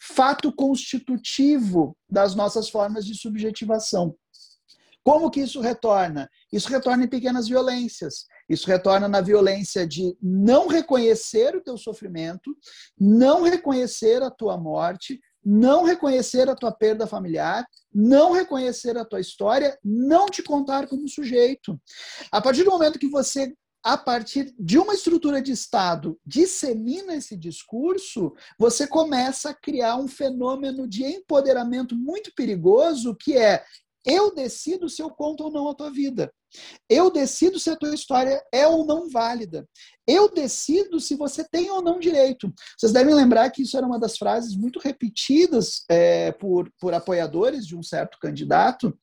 fato 0.00 0.52
constitutivo 0.52 1.96
das 2.10 2.34
nossas 2.34 2.68
formas 2.68 3.06
de 3.06 3.14
subjetivação. 3.16 4.14
Como 5.02 5.30
que 5.30 5.40
isso 5.40 5.60
retorna? 5.60 6.28
Isso 6.52 6.68
retorna 6.68 7.04
em 7.04 7.08
pequenas 7.08 7.46
violências. 7.46 8.24
Isso 8.48 8.66
retorna 8.66 9.06
na 9.06 9.20
violência 9.20 9.86
de 9.86 10.16
não 10.20 10.66
reconhecer 10.66 11.54
o 11.54 11.62
teu 11.62 11.76
sofrimento, 11.76 12.56
não 12.98 13.42
reconhecer 13.42 14.22
a 14.22 14.30
tua 14.30 14.56
morte, 14.56 15.20
não 15.44 15.84
reconhecer 15.84 16.48
a 16.48 16.54
tua 16.54 16.72
perda 16.72 17.06
familiar, 17.06 17.66
não 17.92 18.32
reconhecer 18.32 18.96
a 18.96 19.04
tua 19.04 19.20
história, 19.20 19.78
não 19.84 20.26
te 20.26 20.42
contar 20.42 20.86
como 20.86 21.06
sujeito. 21.06 21.78
A 22.32 22.40
partir 22.40 22.64
do 22.64 22.70
momento 22.70 22.98
que 22.98 23.08
você 23.08 23.54
a 23.84 23.98
partir 23.98 24.54
de 24.58 24.78
uma 24.78 24.94
estrutura 24.94 25.42
de 25.42 25.52
Estado, 25.52 26.18
dissemina 26.24 27.14
esse 27.14 27.36
discurso, 27.36 28.34
você 28.58 28.86
começa 28.86 29.50
a 29.50 29.54
criar 29.54 29.96
um 29.96 30.08
fenômeno 30.08 30.88
de 30.88 31.04
empoderamento 31.04 31.94
muito 31.94 32.32
perigoso, 32.34 33.14
que 33.14 33.36
é 33.36 33.62
eu 34.06 34.34
decido 34.34 34.88
se 34.88 35.02
eu 35.02 35.10
conto 35.10 35.44
ou 35.44 35.52
não 35.52 35.68
a 35.68 35.74
tua 35.74 35.90
vida. 35.90 36.32
Eu 36.88 37.10
decido 37.10 37.58
se 37.58 37.70
a 37.70 37.76
tua 37.76 37.94
história 37.94 38.42
é 38.52 38.66
ou 38.66 38.86
não 38.86 39.08
válida. 39.08 39.66
Eu 40.06 40.30
decido 40.30 41.00
se 41.00 41.16
você 41.16 41.42
tem 41.42 41.70
ou 41.70 41.80
não 41.80 41.98
direito. 41.98 42.52
Vocês 42.78 42.92
devem 42.92 43.14
lembrar 43.14 43.50
que 43.50 43.62
isso 43.62 43.76
era 43.76 43.86
uma 43.86 43.98
das 43.98 44.18
frases 44.18 44.54
muito 44.54 44.78
repetidas 44.78 45.84
é, 45.88 46.32
por, 46.32 46.70
por 46.78 46.92
apoiadores 46.92 47.66
de 47.66 47.74
um 47.74 47.82
certo 47.82 48.18
candidato. 48.20 48.96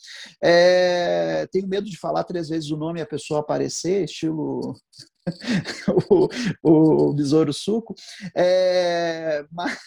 É, 0.44 1.48
tenho 1.52 1.68
medo 1.68 1.90
de 1.90 1.98
falar 1.98 2.24
três 2.24 2.50
vezes 2.50 2.70
o 2.70 2.78
nome 2.78 3.00
e 3.00 3.04
a 3.04 3.08
pessoa 3.08 3.40
aparecer, 3.40 4.04
estilo 4.04 4.76
o, 6.64 7.14
Besouro 7.14 7.54
Suco, 7.54 7.94
é, 8.36 9.46
mas, 9.52 9.80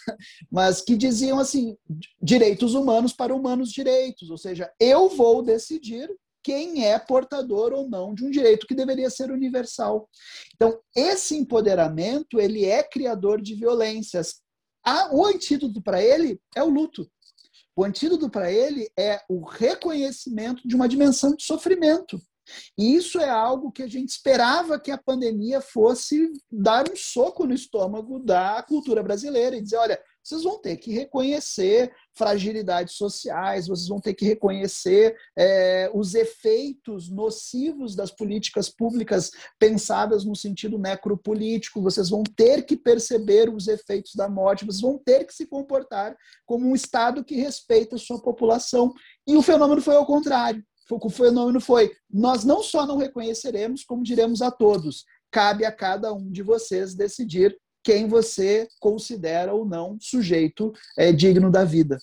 mas, 0.51 0.81
que 0.81 0.95
diziam 0.95 1.39
assim: 1.39 1.75
direitos 2.21 2.73
humanos 2.73 3.13
para 3.13 3.35
humanos 3.35 3.69
direitos, 3.69 4.29
ou 4.29 4.37
seja, 4.37 4.71
eu 4.79 5.09
vou 5.09 5.43
decidir 5.43 6.09
quem 6.45 6.85
é 6.85 6.99
portador 6.99 7.73
ou 7.73 7.89
não 7.89 8.13
de 8.13 8.23
um 8.23 8.29
direito 8.29 8.67
que 8.67 8.75
deveria 8.75 9.09
ser 9.09 9.31
universal. 9.31 10.07
Então, 10.53 10.79
esse 10.95 11.35
empoderamento 11.35 12.39
ele 12.39 12.63
é 12.63 12.83
criador 12.83 13.41
de 13.41 13.55
violências. 13.55 14.43
o 15.11 15.25
antídoto 15.25 15.81
para 15.81 16.03
ele 16.03 16.39
é 16.55 16.61
o 16.61 16.69
luto. 16.69 17.09
O 17.75 17.83
antídoto 17.83 18.29
para 18.29 18.51
ele 18.51 18.87
é 18.95 19.19
o 19.27 19.43
reconhecimento 19.43 20.67
de 20.67 20.75
uma 20.75 20.87
dimensão 20.87 21.35
de 21.35 21.43
sofrimento. 21.43 22.21
E 22.77 22.95
isso 22.95 23.19
é 23.19 23.27
algo 23.27 23.71
que 23.71 23.81
a 23.81 23.87
gente 23.87 24.09
esperava 24.09 24.79
que 24.79 24.91
a 24.91 24.99
pandemia 24.99 25.59
fosse 25.61 26.31
dar 26.51 26.87
um 26.87 26.95
soco 26.95 27.47
no 27.47 27.55
estômago 27.55 28.19
da 28.19 28.61
cultura 28.61 29.01
brasileira 29.01 29.55
e 29.55 29.63
dizer: 29.63 29.77
olha, 29.77 29.99
vocês 30.25 30.43
vão 30.43 30.57
ter 30.57 30.77
que 30.77 30.91
reconhecer 30.91 31.93
fragilidades 32.13 32.95
sociais, 32.95 33.67
vocês 33.67 33.87
vão 33.87 33.99
ter 33.99 34.15
que 34.15 34.25
reconhecer 34.25 35.15
é, 35.37 35.91
os 35.93 36.15
efeitos 36.15 37.11
nocivos 37.11 37.95
das 37.95 38.09
políticas 38.09 38.67
públicas 38.67 39.29
pensadas 39.59 40.25
no 40.25 40.35
sentido 40.35 40.79
necropolítico, 40.79 41.81
vocês 41.81 42.09
vão 42.09 42.23
ter 42.23 42.65
que 42.65 42.75
perceber 42.75 43.53
os 43.53 43.67
efeitos 43.67 44.15
da 44.15 44.27
morte, 44.27 44.65
vocês 44.65 44.81
vão 44.81 44.97
ter 44.97 45.25
que 45.25 45.33
se 45.33 45.45
comportar 45.45 46.17
como 46.43 46.67
um 46.67 46.73
Estado 46.73 47.23
que 47.23 47.35
respeita 47.35 47.95
a 47.95 47.99
sua 47.99 48.19
população. 48.19 48.93
E 49.27 49.35
o 49.35 49.43
fenômeno 49.43 49.81
foi 49.81 49.95
ao 49.95 50.05
contrário 50.05 50.63
o 50.89 51.09
fenômeno 51.09 51.59
foi: 51.59 51.91
nós 52.09 52.43
não 52.43 52.61
só 52.61 52.85
não 52.85 52.97
reconheceremos, 52.97 53.83
como 53.83 54.03
diremos 54.03 54.41
a 54.41 54.51
todos. 54.51 55.03
Cabe 55.31 55.65
a 55.65 55.71
cada 55.71 56.13
um 56.13 56.31
de 56.31 56.43
vocês 56.43 56.93
decidir 56.93 57.57
quem 57.85 58.07
você 58.07 58.67
considera 58.79 59.53
ou 59.53 59.63
não 59.63 59.97
sujeito 60.01 60.73
é, 60.97 61.13
digno 61.13 61.51
da 61.51 61.63
vida. 61.63 61.97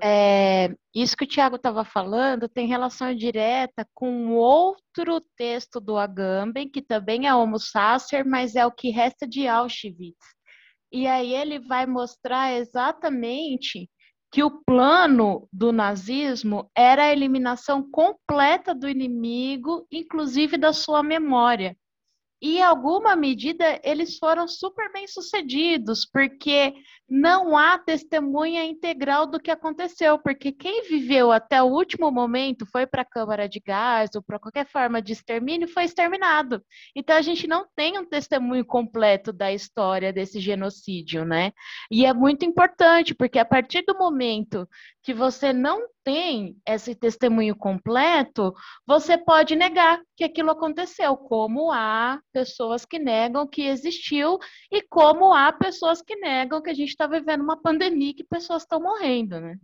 É, 0.00 0.72
isso 0.94 1.16
que 1.16 1.24
o 1.24 1.26
Tiago 1.26 1.56
estava 1.56 1.84
falando 1.84 2.48
tem 2.48 2.68
relação 2.68 3.12
direta 3.12 3.84
com 3.92 4.28
outro 4.36 5.20
texto 5.36 5.80
do 5.80 5.98
Agamben, 5.98 6.70
que 6.70 6.80
também 6.80 7.26
é 7.26 7.34
Homo 7.34 7.58
Sacer, 7.58 8.24
mas 8.24 8.54
é 8.54 8.64
o 8.64 8.70
que 8.70 8.90
resta 8.90 9.26
de 9.26 9.48
Auschwitz. 9.48 10.24
E 10.92 11.08
aí 11.08 11.34
ele 11.34 11.58
vai 11.58 11.84
mostrar 11.84 12.52
exatamente 12.52 13.90
que 14.30 14.44
o 14.44 14.62
plano 14.64 15.48
do 15.52 15.72
nazismo 15.72 16.70
era 16.76 17.04
a 17.04 17.12
eliminação 17.12 17.82
completa 17.90 18.72
do 18.72 18.88
inimigo, 18.88 19.84
inclusive 19.90 20.56
da 20.56 20.72
sua 20.72 21.02
memória. 21.02 21.76
E, 22.42 22.58
em 22.58 22.62
alguma 22.62 23.14
medida, 23.14 23.80
eles 23.84 24.18
foram 24.18 24.48
super 24.48 24.92
bem 24.92 25.06
sucedidos, 25.06 26.04
porque 26.04 26.74
não 27.08 27.56
há 27.56 27.78
testemunha 27.78 28.64
integral 28.64 29.26
do 29.26 29.38
que 29.38 29.50
aconteceu, 29.50 30.18
porque 30.18 30.50
quem 30.50 30.82
viveu 30.88 31.30
até 31.30 31.62
o 31.62 31.66
último 31.66 32.10
momento 32.10 32.66
foi 32.66 32.84
para 32.84 33.02
a 33.02 33.04
câmara 33.04 33.48
de 33.48 33.60
gás 33.60 34.10
ou 34.16 34.22
para 34.22 34.40
qualquer 34.40 34.66
forma 34.66 35.00
de 35.00 35.12
extermínio 35.12 35.68
foi 35.68 35.84
exterminado. 35.84 36.60
Então, 36.96 37.16
a 37.16 37.22
gente 37.22 37.46
não 37.46 37.64
tem 37.76 37.96
um 37.96 38.04
testemunho 38.04 38.64
completo 38.64 39.32
da 39.32 39.52
história 39.52 40.12
desse 40.12 40.40
genocídio, 40.40 41.24
né? 41.24 41.52
E 41.90 42.04
é 42.04 42.12
muito 42.12 42.44
importante, 42.44 43.14
porque 43.14 43.38
a 43.38 43.44
partir 43.44 43.84
do 43.86 43.96
momento 43.96 44.68
que 45.00 45.14
você 45.14 45.52
não 45.52 45.86
tem 46.04 46.56
esse 46.66 46.94
testemunho 46.94 47.56
completo, 47.56 48.52
você 48.86 49.16
pode 49.16 49.54
negar 49.56 50.00
que 50.16 50.24
aquilo 50.24 50.50
aconteceu, 50.50 51.16
como 51.16 51.70
há 51.70 52.20
pessoas 52.32 52.84
que 52.84 52.98
negam 52.98 53.46
que 53.46 53.62
existiu 53.62 54.38
e 54.70 54.82
como 54.82 55.32
há 55.32 55.52
pessoas 55.52 56.02
que 56.02 56.16
negam 56.16 56.62
que 56.62 56.70
a 56.70 56.74
gente 56.74 56.90
está 56.90 57.06
vivendo 57.06 57.42
uma 57.42 57.60
pandemia 57.60 58.10
e 58.10 58.14
que 58.14 58.24
pessoas 58.24 58.62
estão 58.62 58.80
morrendo, 58.80 59.40
né? 59.40 59.56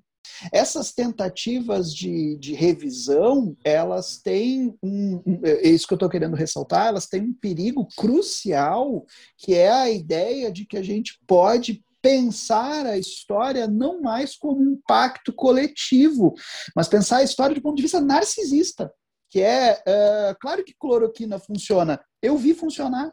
Essas 0.53 0.93
tentativas 0.93 1.93
de, 1.93 2.37
de 2.37 2.53
revisão, 2.53 3.57
elas 3.65 4.19
têm 4.19 4.75
um, 4.83 5.23
um, 5.27 5.41
é 5.43 5.69
isso 5.69 5.87
que 5.87 5.95
eu 5.95 5.97
estou 5.97 6.09
querendo 6.09 6.37
ressaltar, 6.37 6.89
elas 6.89 7.07
têm 7.07 7.23
um 7.23 7.33
perigo 7.33 7.87
crucial, 7.97 9.05
que 9.37 9.55
é 9.55 9.71
a 9.71 9.91
ideia 9.91 10.53
de 10.53 10.65
que 10.65 10.77
a 10.77 10.83
gente 10.83 11.19
pode 11.27 11.83
pensar 12.03 12.87
a 12.87 12.99
história 12.99 13.67
não 13.67 14.01
mais 14.01 14.37
como 14.37 14.61
um 14.61 14.81
pacto 14.87 15.33
coletivo, 15.33 16.35
mas 16.75 16.89
pensar 16.89 17.19
a 17.19 17.25
história 17.25 17.55
do 17.55 17.63
ponto 17.63 17.77
de 17.77 17.83
vista 17.83 18.01
narcisista, 18.01 18.93
que 19.31 19.41
é, 19.41 19.83
é 19.87 20.37
claro 20.41 20.65
que 20.65 20.75
cloroquina 20.79 21.39
funciona, 21.39 22.01
eu 22.23 22.37
vi 22.37 22.55
funcionar. 22.55 23.13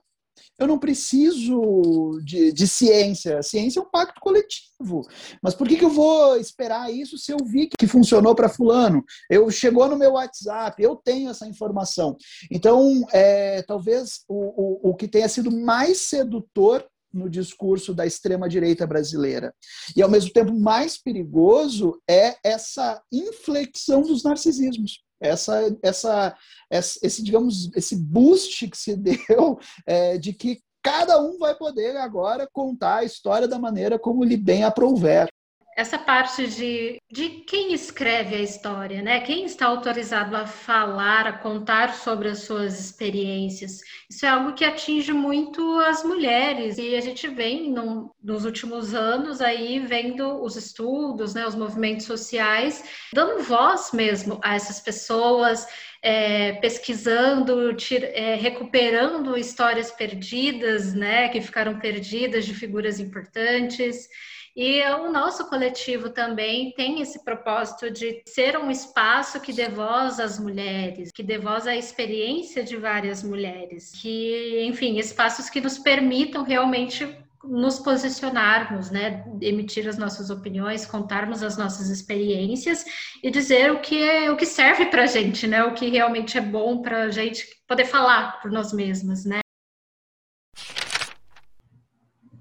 Eu 0.59 0.67
não 0.67 0.77
preciso 0.77 2.19
de, 2.23 2.51
de 2.51 2.67
ciência. 2.67 3.41
Ciência 3.41 3.79
é 3.79 3.83
um 3.83 3.89
pacto 3.89 4.19
coletivo. 4.19 5.01
Mas 5.41 5.53
por 5.53 5.67
que, 5.67 5.77
que 5.77 5.85
eu 5.85 5.89
vou 5.89 6.37
esperar 6.37 6.91
isso 6.91 7.17
se 7.17 7.31
eu 7.31 7.37
vi 7.45 7.69
que 7.77 7.87
funcionou 7.87 8.35
para 8.35 8.49
fulano? 8.49 9.03
Eu 9.29 9.49
chegou 9.49 9.87
no 9.87 9.97
meu 9.97 10.13
WhatsApp, 10.13 10.81
eu 10.81 10.95
tenho 10.95 11.29
essa 11.29 11.47
informação. 11.47 12.17
Então, 12.51 13.05
é, 13.13 13.61
talvez 13.63 14.23
o, 14.27 14.89
o, 14.89 14.89
o 14.91 14.95
que 14.95 15.07
tenha 15.07 15.27
sido 15.29 15.51
mais 15.51 15.99
sedutor 15.99 16.85
no 17.15 17.29
discurso 17.29 17.93
da 17.93 18.05
extrema-direita 18.05 18.85
brasileira. 18.85 19.53
E, 19.95 20.01
ao 20.01 20.09
mesmo 20.09 20.31
tempo, 20.31 20.53
mais 20.53 20.97
perigoso 20.97 21.99
é 22.09 22.35
essa 22.43 23.01
inflexão 23.11 24.01
dos 24.01 24.23
narcisismos. 24.23 25.03
Essa, 25.21 25.75
essa, 25.81 26.35
esse, 26.69 27.23
digamos, 27.23 27.71
esse 27.75 27.95
boost 27.95 28.67
que 28.67 28.77
se 28.77 28.95
deu 28.97 29.57
é, 29.87 30.17
de 30.17 30.33
que 30.33 30.59
cada 30.83 31.19
um 31.19 31.39
vai 31.39 31.55
poder 31.55 31.97
agora 31.97 32.47
contar 32.51 32.97
a 32.97 33.03
história 33.03 33.47
da 33.47 33.57
maneira 33.57 33.97
como 33.97 34.23
lhe 34.23 34.37
bem 34.37 34.63
aprouver 34.63 35.27
essa 35.75 35.99
parte 35.99 36.47
de, 36.47 37.01
de 37.11 37.29
quem 37.41 37.73
escreve 37.73 38.33
a 38.33 38.41
história, 38.41 39.01
né? 39.01 39.19
Quem 39.19 39.43
está 39.43 39.65
autorizado 39.65 40.33
a 40.37 40.47
falar, 40.47 41.27
a 41.27 41.33
contar 41.33 41.93
sobre 41.93 42.29
as 42.29 42.39
suas 42.39 42.79
experiências. 42.79 43.81
Isso 44.09 44.25
é 44.25 44.29
algo 44.29 44.53
que 44.53 44.63
atinge 44.63 45.11
muito 45.11 45.77
as 45.81 46.01
mulheres 46.01 46.77
e 46.77 46.95
a 46.95 47.01
gente 47.01 47.27
vem 47.27 47.69
no, 47.71 48.15
nos 48.23 48.45
últimos 48.45 48.93
anos 48.93 49.41
aí 49.41 49.79
vendo 49.79 50.41
os 50.41 50.55
estudos, 50.55 51.33
né, 51.33 51.45
os 51.45 51.55
movimentos 51.55 52.05
sociais, 52.05 52.81
dando 53.13 53.43
voz 53.43 53.91
mesmo 53.91 54.39
a 54.41 54.55
essas 54.55 54.79
pessoas, 54.79 55.67
é, 56.01 56.53
pesquisando, 56.53 57.75
é, 58.13 58.35
recuperando 58.35 59.37
histórias 59.37 59.91
perdidas, 59.91 60.93
né, 60.93 61.27
que 61.27 61.41
ficaram 61.41 61.79
perdidas 61.79 62.45
de 62.45 62.53
figuras 62.53 62.97
importantes. 62.97 64.07
E 64.55 64.81
o 64.83 65.11
nosso 65.11 65.49
coletivo 65.49 66.09
também 66.09 66.71
tem 66.71 67.01
esse 67.01 67.25
propósito 67.25 67.91
de 67.91 68.23
ser 68.25 68.57
um 68.57 68.71
espaço 68.71 69.41
que 69.41 69.51
dê 69.51 69.67
voz 69.67 70.17
às 70.17 70.39
mulheres, 70.39 71.11
que 71.11 71.21
dê 71.21 71.37
voz 71.37 71.67
à 71.67 71.75
experiência 71.75 72.63
de 72.63 72.77
várias 72.77 73.21
mulheres, 73.21 73.91
que, 73.91 74.63
enfim, 74.65 74.97
espaços 74.97 75.49
que 75.49 75.59
nos 75.59 75.77
permitam 75.77 76.41
realmente 76.41 77.05
nos 77.43 77.79
posicionarmos, 77.79 78.89
né, 78.89 79.25
emitir 79.41 79.89
as 79.89 79.97
nossas 79.97 80.29
opiniões, 80.29 80.85
contarmos 80.85 81.43
as 81.43 81.57
nossas 81.57 81.89
experiências 81.89 82.85
e 83.21 83.29
dizer 83.29 83.71
o 83.71 83.81
que 83.81 84.01
é 84.01 84.31
o 84.31 84.37
que 84.37 84.45
serve 84.45 84.85
para 84.85 85.05
gente, 85.05 85.45
né, 85.45 85.63
o 85.65 85.73
que 85.73 85.89
realmente 85.89 86.37
é 86.37 86.41
bom 86.41 86.81
para 86.81 87.11
gente 87.11 87.45
poder 87.67 87.85
falar 87.85 88.41
por 88.41 88.49
nós 88.49 88.71
mesmas, 88.71 89.25
né. 89.25 89.41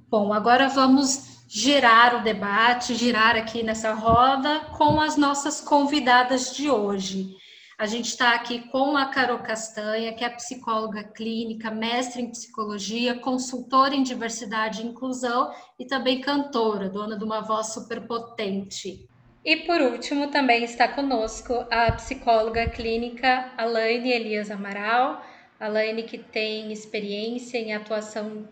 Bom, 0.08 0.32
agora 0.32 0.68
vamos 0.68 1.33
girar 1.46 2.16
o 2.16 2.22
debate, 2.22 2.94
girar 2.94 3.36
aqui 3.36 3.62
nessa 3.62 3.92
roda 3.92 4.60
com 4.76 5.00
as 5.00 5.16
nossas 5.16 5.60
convidadas 5.60 6.54
de 6.54 6.70
hoje. 6.70 7.36
A 7.76 7.86
gente 7.86 8.06
está 8.06 8.34
aqui 8.34 8.60
com 8.70 8.96
a 8.96 9.06
Carol 9.06 9.40
Castanha, 9.40 10.12
que 10.12 10.24
é 10.24 10.28
psicóloga 10.28 11.02
clínica, 11.02 11.72
mestre 11.72 12.22
em 12.22 12.30
psicologia, 12.30 13.18
consultora 13.18 13.94
em 13.94 14.02
diversidade 14.02 14.80
e 14.80 14.86
inclusão 14.86 15.52
e 15.78 15.84
também 15.84 16.20
cantora, 16.20 16.88
dona 16.88 17.18
de 17.18 17.24
uma 17.24 17.40
voz 17.40 17.72
superpotente. 17.72 19.08
E 19.44 19.56
por 19.56 19.80
último, 19.80 20.28
também 20.28 20.62
está 20.64 20.86
conosco 20.88 21.66
a 21.70 21.92
psicóloga 21.92 22.66
clínica 22.68 23.52
Alaine 23.58 24.10
Elias 24.10 24.50
Amaral. 24.50 25.22
Alaine 25.58 26.04
que 26.04 26.16
tem 26.16 26.72
experiência 26.72 27.58
em 27.58 27.74
atuação 27.74 28.48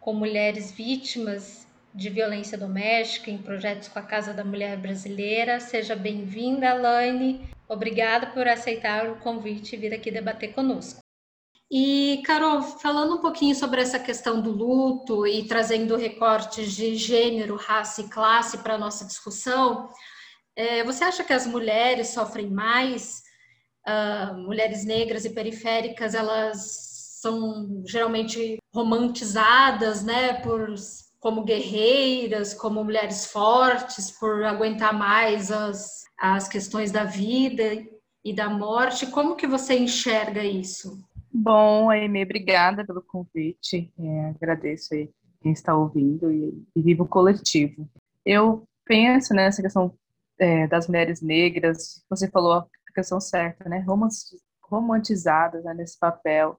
com 0.00 0.12
mulheres 0.12 0.72
vítimas 0.72 1.65
de 1.96 2.10
violência 2.10 2.58
doméstica 2.58 3.30
em 3.30 3.38
projetos 3.38 3.88
com 3.88 3.98
a 3.98 4.02
Casa 4.02 4.34
da 4.34 4.44
Mulher 4.44 4.76
Brasileira. 4.76 5.58
Seja 5.58 5.96
bem-vinda, 5.96 6.74
Laine. 6.74 7.48
Obrigada 7.66 8.26
por 8.26 8.46
aceitar 8.46 9.08
o 9.08 9.16
convite 9.16 9.74
e 9.74 9.78
vir 9.78 9.94
aqui 9.94 10.10
debater 10.10 10.52
conosco. 10.52 11.00
E, 11.70 12.22
Carol, 12.24 12.62
falando 12.62 13.16
um 13.16 13.20
pouquinho 13.20 13.54
sobre 13.54 13.80
essa 13.80 13.98
questão 13.98 14.40
do 14.40 14.52
luto 14.52 15.26
e 15.26 15.48
trazendo 15.48 15.96
recortes 15.96 16.72
de 16.72 16.94
gênero, 16.94 17.56
raça 17.56 18.02
e 18.02 18.08
classe 18.08 18.58
para 18.58 18.74
a 18.74 18.78
nossa 18.78 19.04
discussão, 19.04 19.88
é, 20.54 20.84
você 20.84 21.02
acha 21.02 21.24
que 21.24 21.32
as 21.32 21.46
mulheres 21.46 22.08
sofrem 22.08 22.50
mais? 22.50 23.22
Uh, 23.88 24.36
mulheres 24.38 24.84
negras 24.84 25.24
e 25.24 25.30
periféricas, 25.30 26.14
elas 26.14 27.18
são 27.20 27.84
geralmente 27.86 28.58
romantizadas, 28.74 30.04
né, 30.04 30.34
por 30.34 30.74
como 31.26 31.42
guerreiras, 31.42 32.54
como 32.54 32.84
mulheres 32.84 33.26
fortes, 33.26 34.12
por 34.12 34.44
aguentar 34.44 34.96
mais 34.96 35.50
as, 35.50 36.04
as 36.16 36.46
questões 36.46 36.92
da 36.92 37.02
vida 37.02 37.84
e 38.24 38.32
da 38.32 38.48
morte. 38.48 39.08
Como 39.08 39.34
que 39.34 39.44
você 39.44 39.76
enxerga 39.76 40.44
isso? 40.44 41.04
Bom, 41.32 41.90
Aimee, 41.90 42.22
obrigada 42.22 42.86
pelo 42.86 43.02
convite. 43.02 43.92
É, 43.98 44.26
agradeço 44.26 44.94
aí 44.94 45.10
quem 45.40 45.50
está 45.50 45.76
ouvindo 45.76 46.30
e, 46.30 46.64
e 46.76 46.80
vivo 46.80 47.04
coletivo. 47.08 47.90
Eu 48.24 48.62
penso 48.84 49.34
nessa 49.34 49.60
questão 49.60 49.98
é, 50.38 50.68
das 50.68 50.86
mulheres 50.86 51.20
negras, 51.20 52.04
você 52.08 52.30
falou 52.30 52.52
a 52.52 52.66
questão 52.94 53.20
certa, 53.20 53.68
né? 53.68 53.84
Romantizadas 54.62 55.64
né, 55.64 55.74
nesse 55.74 55.98
papel 55.98 56.56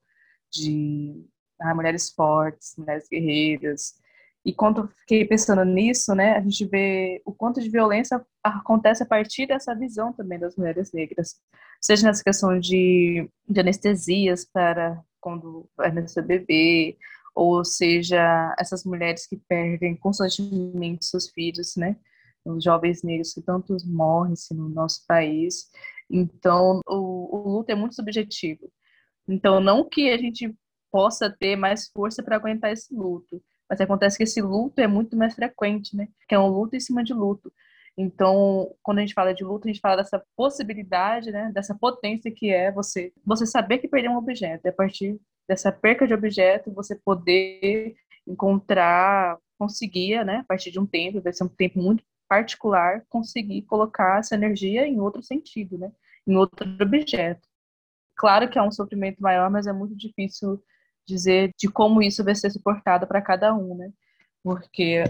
de 0.52 1.24
ah, 1.58 1.74
mulheres 1.74 2.10
fortes, 2.10 2.74
mulheres 2.76 3.08
guerreiras, 3.10 3.94
e 4.48 4.52
quando 4.54 4.80
eu 4.80 4.88
fiquei 4.88 5.26
pensando 5.26 5.62
nisso, 5.62 6.14
né, 6.14 6.32
a 6.32 6.40
gente 6.40 6.64
vê 6.64 7.20
o 7.22 7.34
quanto 7.34 7.60
de 7.60 7.68
violência 7.68 8.24
acontece 8.42 9.02
a 9.02 9.06
partir 9.06 9.46
dessa 9.46 9.74
visão 9.74 10.10
também 10.10 10.38
das 10.38 10.56
mulheres 10.56 10.90
negras, 10.90 11.36
seja 11.78 12.06
nessa 12.06 12.24
questão 12.24 12.58
de, 12.58 13.28
de 13.46 13.60
anestesias 13.60 14.46
para 14.46 15.04
quando 15.20 15.68
vai 15.76 15.92
nascer 15.92 16.24
bebê, 16.24 16.96
ou 17.34 17.62
seja, 17.62 18.56
essas 18.58 18.84
mulheres 18.84 19.26
que 19.26 19.36
perdem 19.36 19.94
constantemente 19.94 21.04
seus 21.04 21.28
filhos, 21.28 21.76
né, 21.76 21.98
os 22.42 22.64
jovens 22.64 23.02
negros 23.02 23.34
que 23.34 23.42
tantos 23.42 23.84
morrem 23.84 24.32
assim, 24.32 24.54
no 24.54 24.70
nosso 24.70 25.04
país. 25.06 25.68
Então, 26.08 26.80
o, 26.88 27.36
o 27.36 27.50
luto 27.50 27.70
é 27.70 27.74
muito 27.74 27.94
subjetivo. 27.94 28.72
Então, 29.28 29.60
não 29.60 29.86
que 29.86 30.08
a 30.08 30.16
gente 30.16 30.56
possa 30.90 31.28
ter 31.28 31.54
mais 31.54 31.88
força 31.88 32.22
para 32.22 32.36
aguentar 32.36 32.72
esse 32.72 32.94
luto, 32.94 33.42
mas 33.68 33.80
acontece 33.80 34.16
que 34.16 34.24
esse 34.24 34.40
luto 34.40 34.80
é 34.80 34.86
muito 34.86 35.16
mais 35.16 35.34
frequente, 35.34 35.96
né? 35.96 36.08
Que 36.28 36.34
é 36.34 36.38
um 36.38 36.48
luto 36.48 36.76
em 36.76 36.80
cima 36.80 37.04
de 37.04 37.12
luto. 37.12 37.52
Então, 37.96 38.74
quando 38.82 38.98
a 38.98 39.00
gente 39.00 39.14
fala 39.14 39.34
de 39.34 39.42
luto, 39.42 39.66
a 39.66 39.72
gente 39.72 39.80
fala 39.80 39.96
dessa 39.96 40.22
possibilidade, 40.36 41.32
né? 41.32 41.50
Dessa 41.52 41.74
potência 41.74 42.30
que 42.30 42.50
é 42.50 42.70
você, 42.70 43.12
você 43.24 43.44
saber 43.44 43.78
que 43.78 43.88
perdeu 43.88 44.12
um 44.12 44.16
objeto. 44.16 44.64
E 44.64 44.68
a 44.68 44.72
partir 44.72 45.20
dessa 45.48 45.72
perca 45.72 46.06
de 46.06 46.14
objeto, 46.14 46.72
você 46.72 46.94
poder 46.94 47.96
encontrar, 48.26 49.36
conseguir, 49.58 50.24
né? 50.24 50.38
A 50.38 50.44
partir 50.44 50.70
de 50.70 50.78
um 50.78 50.86
tempo, 50.86 51.20
vai 51.20 51.32
ser 51.32 51.44
um 51.44 51.48
tempo 51.48 51.80
muito 51.80 52.04
particular, 52.28 53.04
conseguir 53.08 53.62
colocar 53.62 54.20
essa 54.20 54.34
energia 54.34 54.86
em 54.86 55.00
outro 55.00 55.22
sentido, 55.22 55.76
né? 55.76 55.90
Em 56.26 56.36
outro 56.36 56.68
objeto. 56.80 57.48
Claro 58.16 58.48
que 58.48 58.58
é 58.58 58.62
um 58.62 58.70
sofrimento 58.70 59.20
maior, 59.20 59.50
mas 59.50 59.66
é 59.66 59.72
muito 59.72 59.96
difícil 59.96 60.62
dizer 61.08 61.50
de 61.58 61.68
como 61.68 62.02
isso 62.02 62.22
vai 62.22 62.34
ser 62.34 62.50
suportado 62.50 63.06
para 63.06 63.22
cada 63.22 63.54
um, 63.54 63.76
né? 63.76 63.90
Porque 64.42 65.04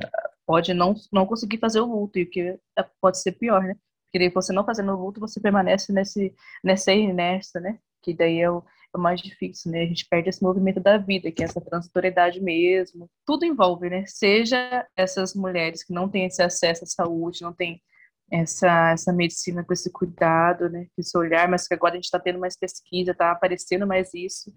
pode 0.46 0.72
não, 0.72 0.94
não 1.12 1.26
conseguir 1.26 1.58
fazer 1.58 1.80
o 1.80 1.86
luto, 1.86 2.18
e 2.18 2.22
o 2.22 2.30
que 2.30 2.58
pode 3.00 3.20
ser 3.20 3.32
pior, 3.32 3.62
né? 3.62 3.76
Porque 4.10 4.30
você 4.30 4.52
não 4.52 4.64
fazendo 4.64 4.92
o 4.92 4.96
luto, 4.96 5.20
você 5.20 5.40
permanece 5.40 5.92
nesse, 5.92 6.34
nessa 6.64 6.92
inércia, 6.92 7.60
né? 7.60 7.78
Que 8.02 8.14
daí 8.14 8.40
é 8.40 8.50
o, 8.50 8.58
é 8.94 8.96
o 8.96 9.00
mais 9.00 9.20
difícil, 9.20 9.70
né? 9.70 9.82
A 9.82 9.86
gente 9.86 10.06
perde 10.08 10.30
esse 10.30 10.42
movimento 10.42 10.80
da 10.80 10.96
vida, 10.96 11.30
que 11.30 11.42
é 11.42 11.44
essa 11.44 11.60
transitoriedade 11.60 12.40
mesmo. 12.40 13.10
Tudo 13.26 13.44
envolve, 13.44 13.90
né? 13.90 14.04
Seja 14.06 14.86
essas 14.96 15.34
mulheres 15.34 15.84
que 15.84 15.92
não 15.92 16.08
têm 16.08 16.24
esse 16.24 16.42
acesso 16.42 16.84
à 16.84 16.86
saúde, 16.86 17.42
não 17.42 17.52
têm 17.52 17.82
essa, 18.30 18.90
essa 18.90 19.12
medicina 19.12 19.64
com 19.64 19.72
esse 19.72 19.90
cuidado, 19.90 20.68
né, 20.68 20.86
esse 20.96 21.16
olhar, 21.16 21.48
mas 21.48 21.66
que 21.66 21.74
agora 21.74 21.94
a 21.94 21.96
gente 21.96 22.04
está 22.04 22.18
tendo 22.18 22.38
mais 22.38 22.56
pesquisa, 22.56 23.12
está 23.12 23.30
aparecendo 23.32 23.86
mais 23.86 24.12
isso. 24.14 24.52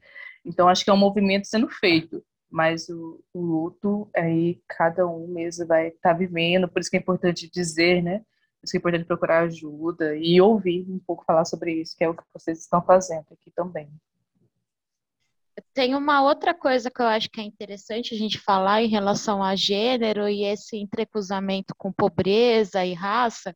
Então, 0.45 0.67
acho 0.67 0.83
que 0.83 0.89
é 0.89 0.93
um 0.93 0.97
movimento 0.97 1.47
sendo 1.47 1.69
feito, 1.69 2.23
mas 2.49 2.89
o, 2.89 3.23
o 3.33 3.41
luto, 3.41 4.09
aí 4.15 4.61
cada 4.67 5.07
um 5.07 5.27
mesmo 5.27 5.65
vai 5.67 5.87
estar 5.87 6.11
tá 6.11 6.13
vivendo, 6.13 6.67
por 6.67 6.81
isso 6.81 6.89
que 6.89 6.97
é 6.97 6.99
importante 6.99 7.49
dizer, 7.49 8.01
né, 8.03 8.19
por 8.19 8.65
isso 8.65 8.71
que 8.71 8.77
é 8.77 8.79
importante 8.79 9.05
procurar 9.05 9.39
ajuda 9.43 10.15
e 10.15 10.39
ouvir 10.41 10.85
um 10.89 10.99
pouco 10.99 11.25
falar 11.25 11.45
sobre 11.45 11.73
isso, 11.81 11.95
que 11.97 12.03
é 12.03 12.09
o 12.09 12.15
que 12.15 12.23
vocês 12.33 12.59
estão 12.59 12.81
fazendo 12.83 13.25
aqui 13.31 13.51
também. 13.55 13.89
Tem 15.73 15.95
uma 15.95 16.21
outra 16.23 16.53
coisa 16.53 16.89
que 16.89 17.01
eu 17.01 17.05
acho 17.05 17.29
que 17.29 17.41
é 17.41 17.43
interessante 17.43 18.13
a 18.13 18.17
gente 18.17 18.39
falar 18.39 18.81
em 18.81 18.87
relação 18.87 19.43
a 19.43 19.55
gênero 19.55 20.27
e 20.27 20.43
esse 20.43 20.77
entrecruzamento 20.77 21.73
com 21.77 21.91
pobreza 21.91 22.85
e 22.85 22.93
raça, 22.93 23.55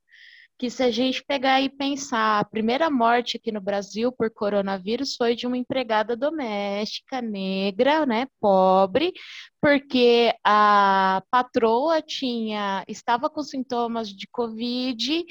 que 0.58 0.70
se 0.70 0.82
a 0.84 0.90
gente 0.90 1.24
pegar 1.26 1.62
e 1.62 1.70
pensar, 1.70 2.40
a 2.40 2.46
primeira 2.46 2.90
morte 2.90 3.38
aqui 3.38 3.52
no 3.52 3.60
Brasil 3.60 4.12
por 4.12 4.32
coronavírus 4.32 5.16
foi 5.16 5.36
de 5.36 5.46
uma 5.46 5.58
empregada 5.58 6.16
doméstica 6.16 7.22
negra, 7.22 8.06
né, 8.06 8.28
pobre, 8.40 9.12
porque 9.62 10.34
a 10.44 11.22
patroa 11.30 12.02
tinha 12.02 12.86
estava 12.88 13.30
com 13.30 13.44
sintomas 13.44 14.10
de 14.10 14.28
covid 14.32 15.26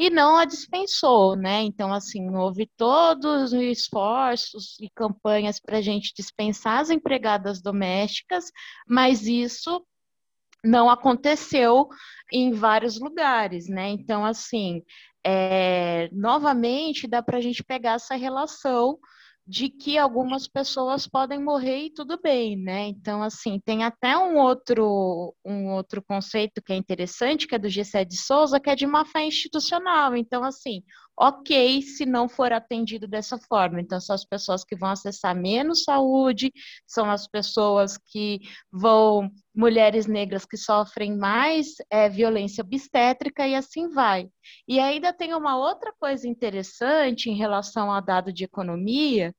e 0.00 0.08
não 0.08 0.34
a 0.38 0.46
dispensou, 0.46 1.36
né? 1.36 1.60
Então, 1.60 1.92
assim, 1.92 2.34
houve 2.34 2.66
todos 2.74 3.52
os 3.52 3.60
esforços 3.60 4.80
e 4.80 4.88
campanhas 4.88 5.60
para 5.60 5.76
a 5.76 5.82
gente 5.82 6.14
dispensar 6.16 6.80
as 6.80 6.88
empregadas 6.88 7.60
domésticas, 7.60 8.46
mas 8.88 9.26
isso 9.26 9.84
não 10.64 10.88
aconteceu 10.88 11.86
em 12.32 12.50
vários 12.50 12.98
lugares, 12.98 13.68
né? 13.68 13.90
Então, 13.90 14.24
assim, 14.24 14.82
é, 15.22 16.08
novamente 16.12 17.06
dá 17.06 17.22
para 17.22 17.36
a 17.36 17.42
gente 17.42 17.62
pegar 17.62 17.96
essa 17.96 18.14
relação 18.14 18.98
de 19.50 19.68
que 19.68 19.98
algumas 19.98 20.46
pessoas 20.46 21.08
podem 21.08 21.42
morrer 21.42 21.86
e 21.86 21.92
tudo 21.92 22.16
bem, 22.22 22.56
né? 22.56 22.86
Então, 22.86 23.20
assim, 23.20 23.58
tem 23.64 23.82
até 23.82 24.16
um 24.16 24.38
outro, 24.38 25.34
um 25.44 25.72
outro 25.72 26.00
conceito 26.00 26.62
que 26.62 26.72
é 26.72 26.76
interessante, 26.76 27.48
que 27.48 27.56
é 27.56 27.58
do 27.58 27.68
Gessé 27.68 28.04
de 28.04 28.16
Souza, 28.16 28.60
que 28.60 28.70
é 28.70 28.76
de 28.76 28.86
má 28.86 29.04
fé 29.04 29.26
institucional. 29.26 30.14
Então, 30.14 30.44
assim, 30.44 30.84
ok 31.18 31.82
se 31.82 32.06
não 32.06 32.28
for 32.28 32.52
atendido 32.52 33.08
dessa 33.08 33.36
forma. 33.38 33.80
Então, 33.80 34.00
são 34.00 34.14
as 34.14 34.24
pessoas 34.24 34.62
que 34.62 34.76
vão 34.76 34.90
acessar 34.90 35.34
menos 35.34 35.82
saúde, 35.82 36.52
são 36.86 37.10
as 37.10 37.26
pessoas 37.26 37.98
que 37.98 38.38
vão, 38.70 39.28
mulheres 39.60 40.06
negras 40.06 40.46
que 40.46 40.56
sofrem 40.56 41.14
mais 41.16 41.74
é, 41.90 42.08
violência 42.08 42.62
obstétrica 42.62 43.46
e 43.46 43.54
assim 43.54 43.90
vai. 43.90 44.26
E 44.66 44.80
ainda 44.80 45.12
tem 45.12 45.34
uma 45.34 45.58
outra 45.58 45.92
coisa 46.00 46.26
interessante 46.26 47.28
em 47.28 47.36
relação 47.36 47.92
ao 47.92 48.02
dado 48.02 48.32
de 48.32 48.42
economia, 48.42 49.34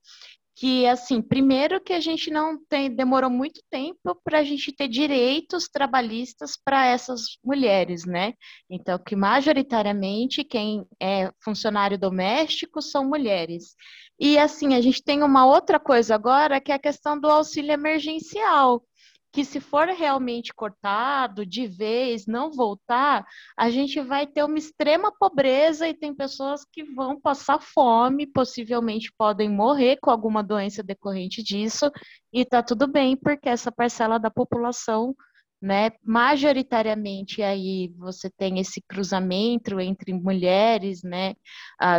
que 0.56 0.86
assim, 0.86 1.24
primeiro 1.24 1.82
que 1.82 1.92
a 1.92 2.00
gente 2.00 2.30
não 2.30 2.64
tem, 2.70 2.94
demorou 2.94 3.32
muito 3.32 3.62
tempo 3.68 4.16
para 4.24 4.40
a 4.40 4.44
gente 4.44 4.72
ter 4.72 4.88
direitos 4.88 5.68
trabalhistas 5.68 6.52
para 6.64 6.86
essas 6.86 7.40
mulheres, 7.44 8.06
né? 8.06 8.34
Então, 8.70 9.00
que 9.00 9.16
majoritariamente 9.16 10.44
quem 10.44 10.86
é 11.02 11.32
funcionário 11.44 11.98
doméstico 11.98 12.80
são 12.80 13.10
mulheres. 13.10 13.76
E 14.20 14.38
assim, 14.38 14.76
a 14.76 14.82
gente 14.82 15.04
tem 15.04 15.24
uma 15.24 15.48
outra 15.48 15.80
coisa 15.80 16.14
agora, 16.14 16.62
que 16.62 16.72
é 16.72 16.76
a 16.76 16.80
questão 16.80 17.20
do 17.20 17.28
auxílio 17.28 17.72
emergencial 17.72 18.84
que 19.32 19.46
se 19.46 19.60
for 19.60 19.88
realmente 19.88 20.54
cortado 20.54 21.46
de 21.46 21.66
vez, 21.68 22.26
não 22.26 22.52
voltar, 22.52 23.26
a 23.58 23.70
gente 23.70 24.00
vai 24.02 24.28
ter 24.28 24.44
uma 24.44 24.58
extrema 24.58 25.12
pobreza 25.18 25.88
e 25.88 25.94
tem 25.94 26.14
pessoas 26.14 26.66
que 26.66 26.84
vão 26.84 27.20
passar 27.20 27.60
fome, 27.62 28.28
possivelmente 28.28 29.12
podem 29.18 29.50
morrer 29.50 29.98
com 30.02 30.12
alguma 30.12 30.44
doença 30.44 30.84
decorrente 30.84 31.42
disso, 31.42 31.90
e 32.34 32.44
tá 32.46 32.62
tudo 32.62 32.88
bem, 32.88 33.16
porque 33.16 33.48
essa 33.48 33.72
parcela 33.72 34.20
da 34.20 34.30
população 34.30 35.16
né? 35.62 35.92
Majoritariamente 36.04 37.44
aí 37.44 37.94
você 37.96 38.30
tem 38.32 38.60
esse 38.60 38.82
cruzamento 38.82 39.80
entre 39.80 40.12
mulheres, 40.12 41.04
né? 41.04 41.36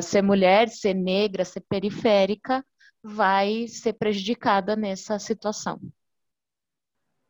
Ser 0.03 0.21
mulher, 0.21 0.69
ser 0.69 0.95
negra, 0.95 1.45
ser 1.45 1.61
periférica, 1.69 2.65
vai 3.03 3.69
ser 3.69 3.93
prejudicada 3.93 4.75
nessa 4.75 5.19
situação. 5.19 5.81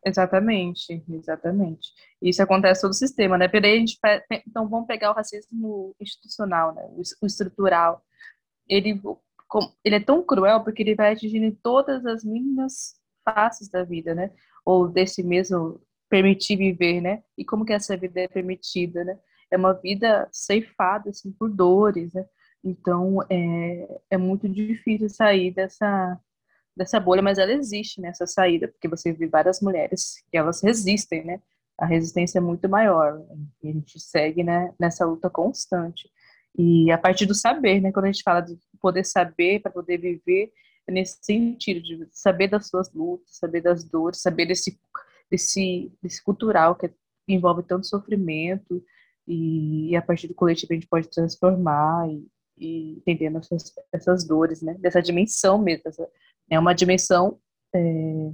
Exatamente, 0.04 1.04
exatamente. 1.08 1.90
Isso 2.20 2.42
acontece 2.42 2.80
todo 2.80 2.90
o 2.90 2.94
sistema, 2.94 3.38
né? 3.38 3.46
Peraí, 3.46 3.76
a 3.76 3.78
gente, 3.78 3.98
então 4.46 4.68
vamos 4.68 4.86
pegar 4.86 5.10
o 5.12 5.14
racismo 5.14 5.94
institucional, 6.00 6.74
né? 6.74 6.82
O 7.20 7.26
estrutural. 7.26 8.02
Ele, 8.68 9.00
ele 9.84 9.96
é 9.96 10.00
tão 10.00 10.24
cruel 10.24 10.64
porque 10.64 10.82
ele 10.82 10.96
vai 10.96 11.12
atingindo 11.12 11.56
todas 11.62 12.04
as 12.04 12.24
mínimas 12.24 12.94
faces 13.24 13.68
da 13.68 13.84
vida, 13.84 14.14
né? 14.14 14.32
Ou 14.64 14.88
desse 14.88 15.22
mesmo 15.22 15.80
permitir 16.10 16.56
viver, 16.56 17.00
né? 17.00 17.22
E 17.38 17.44
como 17.44 17.64
que 17.64 17.72
essa 17.72 17.96
vida 17.96 18.20
é 18.20 18.28
permitida, 18.28 19.04
né? 19.04 19.18
É 19.50 19.56
uma 19.56 19.72
vida 19.72 20.28
ceifada, 20.32 21.10
assim, 21.10 21.30
por 21.32 21.48
dores, 21.48 22.12
né? 22.12 22.26
Então, 22.64 23.20
é, 23.30 24.00
é 24.10 24.16
muito 24.18 24.48
difícil 24.48 25.08
sair 25.08 25.52
dessa, 25.52 26.18
dessa 26.76 26.98
bolha, 26.98 27.22
mas 27.22 27.38
ela 27.38 27.52
existe 27.52 28.00
nessa 28.00 28.26
saída, 28.26 28.68
porque 28.68 28.88
você 28.88 29.12
vê 29.12 29.26
várias 29.26 29.60
mulheres 29.60 30.22
que 30.30 30.36
elas 30.36 30.62
resistem, 30.62 31.24
né? 31.24 31.40
A 31.78 31.86
resistência 31.86 32.38
é 32.38 32.40
muito 32.40 32.68
maior 32.68 33.20
e 33.62 33.68
a 33.68 33.72
gente 33.72 33.98
segue, 33.98 34.42
né, 34.42 34.72
nessa 34.78 35.04
luta 35.04 35.28
constante. 35.28 36.08
E 36.56 36.90
a 36.90 36.98
partir 36.98 37.26
do 37.26 37.34
saber, 37.34 37.80
né, 37.80 37.90
quando 37.92 38.04
a 38.06 38.12
gente 38.12 38.22
fala 38.22 38.40
de 38.40 38.58
poder 38.80 39.04
saber 39.04 39.60
para 39.60 39.72
poder 39.72 39.98
viver, 39.98 40.52
é 40.86 40.92
nesse 40.92 41.18
sentido 41.22 41.80
de 41.82 42.08
saber 42.12 42.48
das 42.48 42.68
suas 42.68 42.92
lutas, 42.92 43.36
saber 43.36 43.62
das 43.62 43.84
dores, 43.84 44.20
saber 44.20 44.46
desse 44.46 44.78
desse, 45.32 45.90
desse 46.02 46.22
cultural 46.22 46.76
que 46.76 46.92
envolve 47.26 47.62
tanto 47.62 47.86
sofrimento 47.86 48.84
e, 49.26 49.90
e 49.90 49.96
a 49.96 50.02
partir 50.02 50.28
do 50.28 50.34
coletivo 50.34 50.72
a 50.72 50.74
gente 50.74 50.86
pode 50.86 51.08
transformar 51.08 52.06
e, 52.10 52.26
e 52.62 52.92
entendendo 52.98 53.38
essas, 53.38 53.74
essas 53.92 54.24
dores, 54.24 54.62
né, 54.62 54.74
dessa 54.74 55.02
dimensão 55.02 55.58
mesmo, 55.58 55.82
essa, 55.86 56.08
é 56.48 56.58
uma 56.58 56.72
dimensão 56.72 57.38
é, 57.74 58.30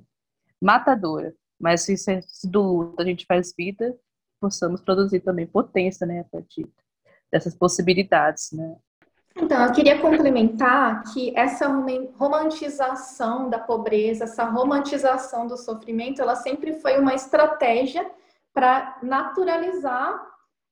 matadora. 0.60 1.34
Mas 1.58 1.82
se, 1.82 1.96
se 1.96 2.48
do 2.48 2.62
luto 2.62 3.00
a 3.00 3.04
gente 3.04 3.24
faz 3.26 3.54
vida, 3.56 3.96
possamos 4.40 4.82
produzir 4.82 5.20
também 5.20 5.46
potência, 5.46 6.06
né, 6.06 6.20
a 6.20 6.24
partir 6.24 6.68
dessas 7.32 7.54
possibilidades, 7.54 8.50
né. 8.52 8.76
Então, 9.40 9.64
eu 9.64 9.72
queria 9.72 10.00
complementar 10.00 11.04
que 11.12 11.32
essa 11.36 11.68
romantização 12.16 13.48
da 13.48 13.58
pobreza, 13.58 14.24
essa 14.24 14.44
romantização 14.44 15.46
do 15.46 15.56
sofrimento, 15.56 16.20
ela 16.20 16.34
sempre 16.34 16.72
foi 16.80 16.98
uma 16.98 17.14
estratégia 17.14 18.10
para 18.52 18.98
naturalizar 19.00 20.20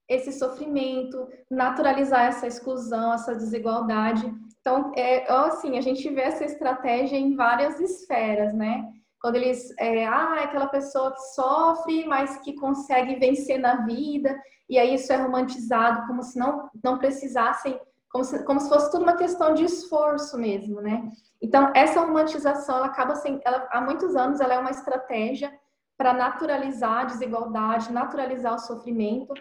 esse 0.09 0.33
sofrimento, 0.33 1.29
naturalizar 1.51 2.27
essa 2.27 2.47
exclusão, 2.47 3.13
essa 3.13 3.35
desigualdade. 3.35 4.33
Então, 4.61 4.93
é, 4.97 5.31
assim, 5.33 5.79
a 5.79 5.81
gente 5.81 6.09
vê 6.11 6.23
essa 6.23 6.45
estratégia 6.45 7.17
em 7.17 7.35
várias 7.35 7.81
esferas, 7.81 8.55
né? 8.55 8.85
Quando 9.21 9.37
eles, 9.37 9.73
é, 9.79 10.07
ah, 10.07 10.37
é 10.39 10.45
aquela 10.45 10.69
pessoa 10.69 11.13
que 11.13 11.21
sofre, 11.35 12.05
mas 12.07 12.37
que 12.39 12.55
consegue 12.55 13.17
vencer 13.17 13.59
na 13.59 13.85
vida, 13.85 14.37
e 14.69 14.79
aí 14.79 14.95
isso 14.95 15.13
é 15.13 15.17
romantizado 15.17 16.07
como 16.07 16.23
se 16.23 16.39
não, 16.39 16.69
não 16.83 16.99
precisassem, 16.99 17.81
como 18.11 18.25
se, 18.25 18.45
como 18.45 18.61
se 18.61 18.69
fosse 18.69 18.91
tudo 18.91 19.03
uma 19.03 19.17
questão 19.17 19.55
de 19.55 19.65
esforço 19.65 20.39
mesmo, 20.39 20.81
né? 20.81 21.11
Então, 21.41 21.73
essa 21.75 22.01
romantização, 22.01 22.77
ela 22.77 22.87
acaba 22.87 23.15
sendo, 23.15 23.41
ela, 23.45 23.69
há 23.71 23.81
muitos 23.81 24.17
anos, 24.17 24.41
ela 24.41 24.55
é 24.55 24.59
uma 24.59 24.71
estratégia 24.71 25.53
para 25.97 26.13
naturalizar 26.13 27.01
a 27.01 27.05
desigualdade, 27.05 27.93
naturalizar 27.93 28.55
o 28.55 28.59
sofrimento. 28.59 29.35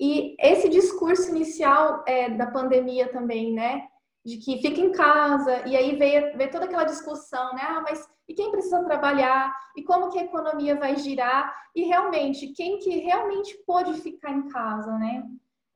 E 0.00 0.36
esse 0.38 0.68
discurso 0.68 1.30
inicial 1.30 2.04
é, 2.06 2.30
da 2.30 2.46
pandemia 2.46 3.08
também, 3.08 3.52
né? 3.52 3.88
de 4.28 4.36
que 4.36 4.60
fica 4.60 4.80
em 4.80 4.92
casa, 4.92 5.66
e 5.66 5.74
aí 5.74 5.96
veio, 5.96 6.36
veio 6.36 6.50
toda 6.50 6.66
aquela 6.66 6.84
discussão, 6.84 7.54
né? 7.54 7.62
Ah, 7.62 7.80
mas 7.80 8.06
e 8.28 8.34
quem 8.34 8.50
precisa 8.50 8.84
trabalhar? 8.84 9.54
E 9.74 9.82
como 9.82 10.10
que 10.10 10.18
a 10.18 10.24
economia 10.24 10.76
vai 10.76 10.96
girar? 10.96 11.50
E 11.74 11.84
realmente, 11.84 12.48
quem 12.48 12.78
que 12.78 12.90
realmente 12.98 13.56
pôde 13.66 13.94
ficar 13.94 14.30
em 14.30 14.48
casa, 14.48 14.92
né? 14.98 15.24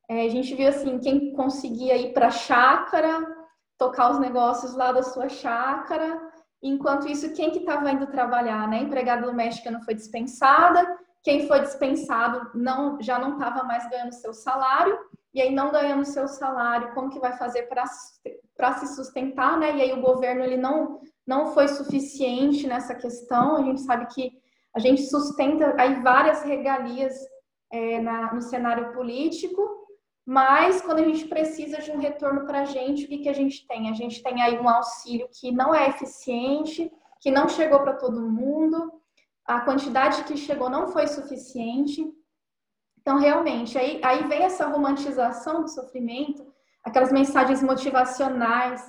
É, 0.08 0.26
a 0.26 0.28
gente 0.28 0.54
viu 0.54 0.68
assim, 0.68 0.98
quem 0.98 1.32
conseguia 1.32 1.96
ir 1.96 2.12
para 2.12 2.26
a 2.26 2.30
chácara, 2.30 3.26
tocar 3.78 4.10
os 4.10 4.18
negócios 4.18 4.74
lá 4.74 4.92
da 4.92 5.02
sua 5.02 5.30
chácara, 5.30 6.20
enquanto 6.62 7.08
isso, 7.08 7.32
quem 7.32 7.50
que 7.50 7.60
estava 7.60 7.90
indo 7.90 8.06
trabalhar, 8.08 8.68
né? 8.68 8.80
Empregada 8.80 9.26
doméstica 9.26 9.70
não 9.70 9.80
foi 9.80 9.94
dispensada, 9.94 10.86
quem 11.22 11.46
foi 11.46 11.60
dispensado 11.60 12.50
não 12.54 13.00
já 13.00 13.18
não 13.18 13.34
estava 13.34 13.62
mais 13.62 13.88
ganhando 13.88 14.12
seu 14.12 14.34
salário, 14.34 14.98
e 15.32 15.40
aí 15.40 15.54
não 15.54 15.70
ganhando 15.70 16.04
seu 16.04 16.28
salário, 16.28 16.92
como 16.92 17.10
que 17.10 17.18
vai 17.18 17.32
fazer 17.38 17.62
para 17.62 18.74
se 18.74 18.94
sustentar, 18.94 19.58
né? 19.58 19.76
E 19.76 19.80
aí 19.82 19.92
o 19.92 20.02
governo 20.02 20.42
ele 20.42 20.56
não 20.56 21.00
não 21.26 21.54
foi 21.54 21.68
suficiente 21.68 22.66
nessa 22.66 22.94
questão. 22.94 23.56
A 23.56 23.62
gente 23.62 23.80
sabe 23.82 24.06
que 24.06 24.32
a 24.74 24.80
gente 24.80 25.02
sustenta 25.02 25.74
aí 25.78 26.02
várias 26.02 26.42
regalias 26.42 27.14
é, 27.70 28.00
na, 28.00 28.34
no 28.34 28.42
cenário 28.42 28.92
político, 28.92 29.62
mas 30.26 30.80
quando 30.82 30.98
a 30.98 31.04
gente 31.04 31.26
precisa 31.26 31.78
de 31.78 31.90
um 31.90 31.98
retorno 31.98 32.44
para 32.46 32.60
a 32.60 32.64
gente, 32.64 33.04
o 33.04 33.08
que, 33.08 33.18
que 33.18 33.28
a 33.28 33.32
gente 33.32 33.66
tem? 33.66 33.88
A 33.88 33.92
gente 33.92 34.22
tem 34.22 34.42
aí 34.42 34.58
um 34.58 34.68
auxílio 34.68 35.28
que 35.32 35.50
não 35.52 35.74
é 35.74 35.88
eficiente, 35.88 36.90
que 37.20 37.30
não 37.30 37.48
chegou 37.48 37.80
para 37.80 37.94
todo 37.94 38.28
mundo, 38.30 38.92
a 39.46 39.60
quantidade 39.60 40.24
que 40.24 40.36
chegou 40.36 40.70
não 40.70 40.88
foi 40.88 41.06
suficiente. 41.06 42.04
Então, 43.00 43.18
realmente, 43.18 43.76
aí, 43.76 44.00
aí 44.02 44.26
vem 44.28 44.42
essa 44.42 44.66
romantização 44.66 45.62
do 45.62 45.68
sofrimento, 45.68 46.46
aquelas 46.84 47.12
mensagens 47.12 47.62
motivacionais 47.62 48.82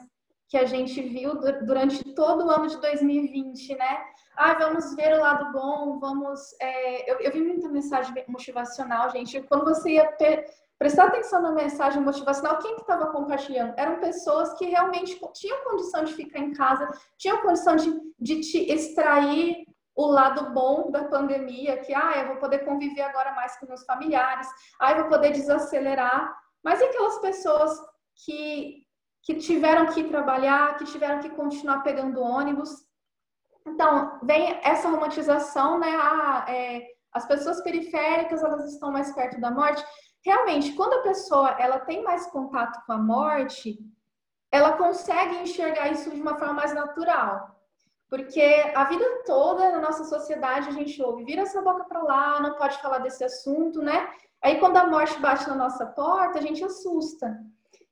que 0.47 0.57
a 0.57 0.65
gente 0.65 1.01
viu 1.01 1.33
durante 1.65 2.13
todo 2.13 2.45
o 2.45 2.49
ano 2.51 2.67
de 2.67 2.79
2020, 2.79 3.75
né? 3.75 4.03
Ah, 4.35 4.53
vamos 4.53 4.95
ver 4.95 5.15
o 5.15 5.19
lado 5.19 5.51
bom, 5.51 5.97
vamos. 5.99 6.39
É... 6.61 7.11
Eu, 7.11 7.19
eu, 7.21 7.31
vi 7.31 7.41
muita 7.41 7.67
mensagem 7.69 8.13
motivacional, 8.27 9.09
gente. 9.09 9.41
Quando 9.43 9.65
você 9.65 9.93
ia 9.93 10.15
prestar 10.77 11.05
atenção 11.05 11.41
na 11.41 11.51
mensagem 11.51 12.03
motivacional, 12.03 12.59
quem 12.59 12.75
que 12.75 12.81
estava 12.81 13.07
compartilhando? 13.07 13.73
Eram 13.77 13.99
pessoas 13.99 14.53
que 14.53 14.65
realmente 14.65 15.19
tinham 15.33 15.63
condição 15.63 16.03
de 16.03 16.13
ficar 16.13 16.39
em 16.39 16.53
casa, 16.53 16.87
tinham 17.17 17.41
condição 17.41 17.75
de, 17.75 17.91
de 18.19 18.41
te 18.41 18.71
extrair 18.71 19.65
o 19.95 20.07
lado 20.07 20.51
bom 20.51 20.89
da 20.91 21.05
pandemia, 21.05 21.77
que 21.77 21.93
ah, 21.93 22.13
eu 22.17 22.27
vou 22.27 22.37
poder 22.37 22.59
conviver 22.59 23.03
agora 23.03 23.33
mais 23.33 23.57
com 23.57 23.67
meus 23.67 23.83
familiares, 23.85 24.47
ah, 24.79 24.91
eu 24.91 25.01
vou 25.01 25.09
poder 25.09 25.31
desacelerar. 25.31 26.35
Mas 26.63 26.81
e 26.81 26.85
aquelas 26.85 27.19
pessoas 27.19 27.79
que, 28.25 28.83
que 29.23 29.35
tiveram 29.35 29.87
que 29.87 30.05
trabalhar, 30.05 30.77
que 30.77 30.85
tiveram 30.85 31.19
que 31.19 31.29
continuar 31.29 31.83
pegando 31.83 32.21
ônibus? 32.21 32.71
Então, 33.67 34.19
vem 34.23 34.59
essa 34.63 34.89
romantização, 34.89 35.79
né? 35.79 35.89
Ah, 35.95 36.45
é, 36.47 36.87
as 37.11 37.25
pessoas 37.25 37.61
periféricas, 37.61 38.43
elas 38.43 38.73
estão 38.73 38.91
mais 38.91 39.11
perto 39.13 39.39
da 39.39 39.51
morte. 39.51 39.85
Realmente, 40.25 40.73
quando 40.73 40.93
a 40.93 41.03
pessoa 41.03 41.49
ela 41.59 41.79
tem 41.79 42.03
mais 42.03 42.25
contato 42.27 42.83
com 42.85 42.93
a 42.93 42.97
morte, 42.97 43.77
ela 44.51 44.73
consegue 44.77 45.35
enxergar 45.37 45.89
isso 45.89 46.09
de 46.09 46.21
uma 46.21 46.37
forma 46.37 46.53
mais 46.53 46.73
natural. 46.73 47.53
Porque 48.13 48.43
a 48.75 48.83
vida 48.83 49.03
toda 49.25 49.71
na 49.71 49.79
nossa 49.79 50.03
sociedade 50.03 50.69
a 50.69 50.71
gente 50.71 51.01
ouve, 51.01 51.23
vira 51.23 51.41
essa 51.41 51.63
boca 51.63 51.83
para 51.85 52.03
lá, 52.03 52.39
não 52.39 52.53
pode 52.53 52.79
falar 52.79 52.99
desse 52.99 53.23
assunto, 53.23 53.81
né? 53.81 54.07
Aí 54.39 54.59
quando 54.59 54.77
a 54.77 54.85
morte 54.85 55.19
bate 55.19 55.49
na 55.49 55.55
nossa 55.55 55.83
porta, 55.87 56.37
a 56.37 56.41
gente 56.43 56.63
assusta. 56.63 57.35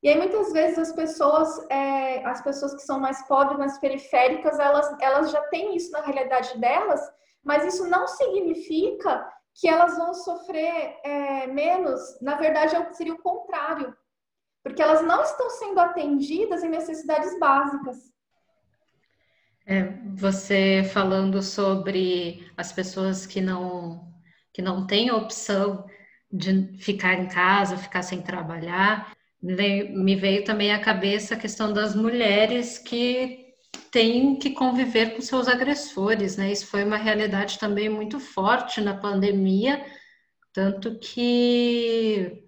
E 0.04 0.08
aí 0.08 0.16
muitas 0.16 0.54
vezes 0.54 0.78
as 0.78 0.94
pessoas, 0.94 1.66
é, 1.72 2.24
as 2.24 2.40
pessoas 2.44 2.76
que 2.76 2.84
são 2.84 3.00
mais 3.00 3.28
pobres, 3.28 3.58
mais 3.58 3.80
periféricas, 3.80 4.60
elas, 4.60 4.96
elas 5.02 5.32
já 5.32 5.42
têm 5.48 5.76
isso 5.76 5.92
na 5.92 6.02
realidade 6.02 6.56
delas, 6.60 7.02
mas 7.44 7.66
isso 7.66 7.90
não 7.90 8.08
significa 8.08 9.28
que 9.56 9.68
elas 9.68 9.98
vão 9.98 10.14
sofrer 10.14 11.00
é, 11.04 11.48
menos. 11.48 12.00
Na 12.22 12.36
verdade, 12.36 12.76
é 12.76 12.94
seria 12.94 13.16
o 13.16 13.24
contrário, 13.24 13.98
porque 14.64 14.84
elas 14.84 15.02
não 15.02 15.24
estão 15.24 15.50
sendo 15.50 15.80
atendidas 15.80 16.64
em 16.64 16.70
necessidades 16.70 17.40
básicas. 17.40 18.11
É, 19.72 19.94
você 20.16 20.84
falando 20.92 21.42
sobre 21.42 22.46
as 22.58 22.74
pessoas 22.74 23.26
que 23.26 23.40
não 23.40 24.12
que 24.54 24.62
não 24.62 24.86
têm 24.86 25.12
opção 25.12 25.86
de 26.30 26.78
ficar 26.78 27.14
em 27.14 27.30
casa, 27.30 27.78
ficar 27.78 28.02
sem 28.04 28.22
trabalhar, 28.22 29.16
me 29.42 30.14
veio 30.18 30.44
também 30.44 30.74
à 30.74 30.80
cabeça 30.80 31.36
a 31.36 31.38
questão 31.38 31.72
das 31.72 31.96
mulheres 31.96 32.78
que 32.80 33.54
têm 33.90 34.36
que 34.38 34.50
conviver 34.50 35.16
com 35.16 35.22
seus 35.22 35.48
agressores, 35.48 36.36
né? 36.36 36.52
Isso 36.52 36.68
foi 36.68 36.84
uma 36.84 36.98
realidade 36.98 37.58
também 37.58 37.88
muito 37.88 38.20
forte 38.20 38.82
na 38.82 38.98
pandemia, 38.98 39.86
tanto 40.52 41.00
que 41.00 42.44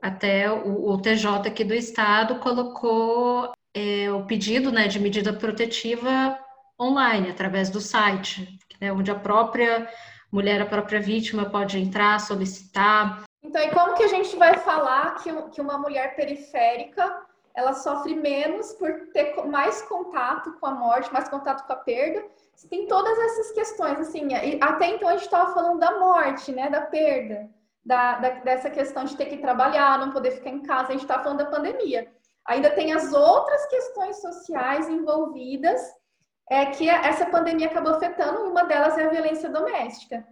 até 0.00 0.50
o, 0.50 0.92
o 0.92 0.98
TJ 0.98 1.46
aqui 1.46 1.62
do 1.62 1.74
estado 1.74 2.36
colocou 2.36 3.52
é, 3.74 4.10
o 4.10 4.24
pedido 4.24 4.72
né, 4.72 4.88
de 4.88 4.98
medida 4.98 5.30
protetiva 5.30 6.38
online, 6.80 7.30
através 7.30 7.70
do 7.70 7.80
site, 7.80 8.58
né, 8.80 8.92
onde 8.92 9.10
a 9.10 9.14
própria 9.14 9.88
mulher, 10.30 10.60
a 10.60 10.66
própria 10.66 11.00
vítima 11.00 11.48
pode 11.48 11.78
entrar, 11.78 12.18
solicitar. 12.20 13.22
Então, 13.42 13.62
e 13.62 13.70
como 13.70 13.94
que 13.94 14.02
a 14.02 14.08
gente 14.08 14.36
vai 14.36 14.56
falar 14.58 15.14
que, 15.16 15.32
que 15.50 15.60
uma 15.60 15.78
mulher 15.78 16.16
periférica 16.16 17.22
ela 17.54 17.72
sofre 17.72 18.16
menos 18.16 18.72
por 18.72 18.90
ter 19.12 19.36
mais 19.46 19.80
contato 19.82 20.54
com 20.58 20.66
a 20.66 20.72
morte, 20.72 21.12
mais 21.12 21.28
contato 21.28 21.64
com 21.64 21.72
a 21.72 21.76
perda? 21.76 22.24
Tem 22.68 22.88
todas 22.88 23.16
essas 23.16 23.52
questões, 23.52 23.98
assim, 24.00 24.28
até 24.60 24.88
então 24.88 25.08
a 25.08 25.12
gente 25.12 25.24
estava 25.24 25.54
falando 25.54 25.78
da 25.78 25.98
morte, 25.98 26.50
né, 26.50 26.68
da 26.68 26.80
perda, 26.80 27.48
da, 27.84 28.18
da, 28.18 28.30
dessa 28.40 28.70
questão 28.70 29.04
de 29.04 29.16
ter 29.16 29.26
que 29.26 29.36
trabalhar, 29.36 29.98
não 29.98 30.10
poder 30.10 30.32
ficar 30.32 30.50
em 30.50 30.62
casa, 30.62 30.88
a 30.88 30.92
gente 30.92 31.02
estava 31.02 31.22
falando 31.22 31.38
da 31.38 31.50
pandemia. 31.50 32.10
Ainda 32.46 32.70
tem 32.70 32.92
as 32.92 33.12
outras 33.12 33.66
questões 33.66 34.20
sociais 34.20 34.88
envolvidas 34.88 35.80
é 36.50 36.66
que 36.66 36.88
essa 36.88 37.26
pandemia 37.26 37.68
acabou 37.68 37.94
afetando, 37.94 38.50
uma 38.50 38.64
delas 38.64 38.98
é 38.98 39.04
a 39.04 39.10
violência 39.10 39.48
doméstica. 39.48 40.24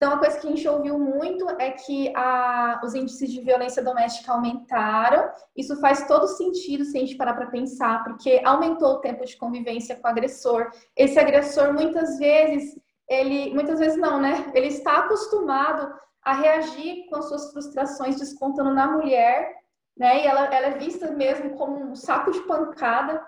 Então, 0.00 0.14
a 0.14 0.18
coisa 0.18 0.40
que 0.40 0.46
a 0.46 0.50
gente 0.50 0.66
ouviu 0.66 0.98
muito 0.98 1.46
é 1.60 1.72
que 1.72 2.10
a, 2.16 2.80
os 2.82 2.94
índices 2.94 3.30
de 3.30 3.42
violência 3.42 3.82
doméstica 3.82 4.32
aumentaram. 4.32 5.30
Isso 5.54 5.78
faz 5.78 6.06
todo 6.06 6.26
sentido 6.26 6.86
se 6.86 6.96
a 6.96 7.00
gente 7.02 7.16
parar 7.16 7.34
para 7.34 7.50
pensar, 7.50 8.02
porque 8.02 8.40
aumentou 8.42 8.94
o 8.94 9.00
tempo 9.00 9.26
de 9.26 9.36
convivência 9.36 9.96
com 9.96 10.08
o 10.08 10.10
agressor. 10.10 10.70
Esse 10.96 11.18
agressor, 11.18 11.74
muitas 11.74 12.18
vezes, 12.18 12.80
ele, 13.06 13.52
muitas 13.52 13.78
vezes 13.78 13.98
não, 13.98 14.18
né? 14.18 14.50
Ele 14.54 14.68
está 14.68 15.00
acostumado 15.00 15.94
a 16.22 16.32
reagir 16.32 17.06
com 17.10 17.16
as 17.16 17.28
suas 17.28 17.52
frustrações, 17.52 18.16
descontando 18.16 18.72
na 18.72 18.90
mulher, 18.90 19.54
né? 19.94 20.22
E 20.22 20.26
ela, 20.26 20.46
ela 20.46 20.68
é 20.68 20.78
vista 20.78 21.10
mesmo 21.10 21.50
como 21.58 21.78
um 21.78 21.94
saco 21.94 22.30
de 22.30 22.40
pancada 22.46 23.22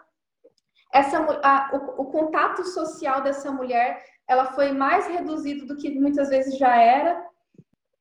essa, 0.93 1.19
a, 1.43 1.71
o, 1.73 2.03
o, 2.03 2.05
contato 2.07 2.65
social 2.65 3.23
dessa 3.23 3.51
mulher 3.51 4.05
ela 4.29 4.47
foi 4.53 4.73
mais 4.73 5.07
reduzido 5.07 5.67
do 5.67 5.77
que 5.77 5.99
muitas 5.99 6.29
vezes 6.29 6.59
já 6.59 6.77
era. 6.77 7.27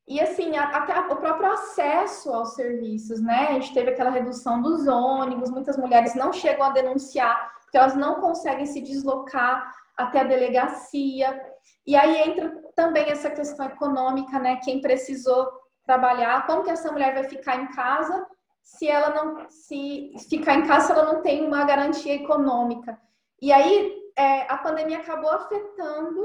E 0.08 0.20
assim, 0.20 0.58
até 0.58 1.00
o 1.00 1.16
próprio 1.16 1.52
acesso 1.54 2.34
aos 2.34 2.54
serviços, 2.54 3.22
né? 3.22 3.48
A 3.50 3.54
gente 3.54 3.74
teve 3.74 3.92
aquela 3.92 4.10
redução 4.10 4.62
dos 4.62 4.88
ônibus, 4.88 5.50
muitas 5.50 5.78
mulheres 5.78 6.16
não 6.16 6.34
chegam 6.34 6.66
a 6.66 6.72
denunciar, 6.72 7.52
porque 7.62 7.78
elas 7.78 7.96
não 7.96 8.16
conseguem 8.16 8.66
se 8.66 8.82
deslocar 8.82 9.74
até 9.96 10.20
a 10.20 10.26
delegacia. 10.26 11.42
E 11.88 11.96
aí 11.96 12.30
entra 12.30 12.52
também 12.76 13.10
essa 13.10 13.30
questão 13.30 13.66
econômica, 13.68 14.38
né? 14.38 14.58
Quem 14.58 14.82
precisou 14.82 15.50
trabalhar, 15.86 16.46
como 16.46 16.64
que 16.64 16.72
essa 16.72 16.92
mulher 16.92 17.14
vai 17.14 17.24
ficar 17.24 17.56
em 17.56 17.68
casa 17.68 18.26
se 18.62 18.88
ela 18.88 19.09
não 19.09 19.49
se 19.49 20.14
ficar 20.30 20.55
em 20.55 20.68
casa, 20.68 20.93
ela 20.93 21.14
não 21.14 21.22
tem 21.22 21.45
uma 21.45 21.64
garantia 21.66 22.16
econômica. 22.16 22.99
E 23.41 23.51
aí 23.51 23.93
é, 24.18 24.51
a 24.51 24.57
pandemia 24.57 24.99
acabou 24.99 25.32
afetando 25.32 26.22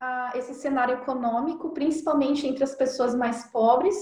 a, 0.00 0.32
esse 0.34 0.54
cenário 0.54 0.94
econômico, 0.94 1.70
principalmente 1.70 2.46
entre 2.46 2.64
as 2.64 2.74
pessoas 2.74 3.14
mais 3.14 3.44
pobres. 3.50 3.96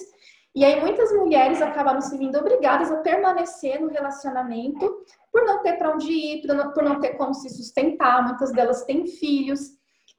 E 0.55 0.65
aí 0.65 0.81
muitas 0.81 1.13
mulheres 1.13 1.61
acabaram 1.61 2.01
se 2.01 2.17
vindo 2.17 2.39
obrigadas 2.39 2.91
a 2.91 2.97
permanecer 2.97 3.81
no 3.81 3.89
relacionamento 3.89 5.05
por 5.31 5.45
não 5.45 5.63
ter 5.63 5.75
para 5.75 5.93
onde 5.95 6.11
ir, 6.11 6.47
por 6.47 6.55
não, 6.55 6.73
por 6.73 6.83
não 6.83 7.01
ter 7.01 7.15
como 7.15 7.35
se 7.35 7.49
sustentar. 7.51 8.27
Muitas 8.27 8.53
delas 8.53 8.85
têm 8.85 9.07
filhos. 9.07 9.61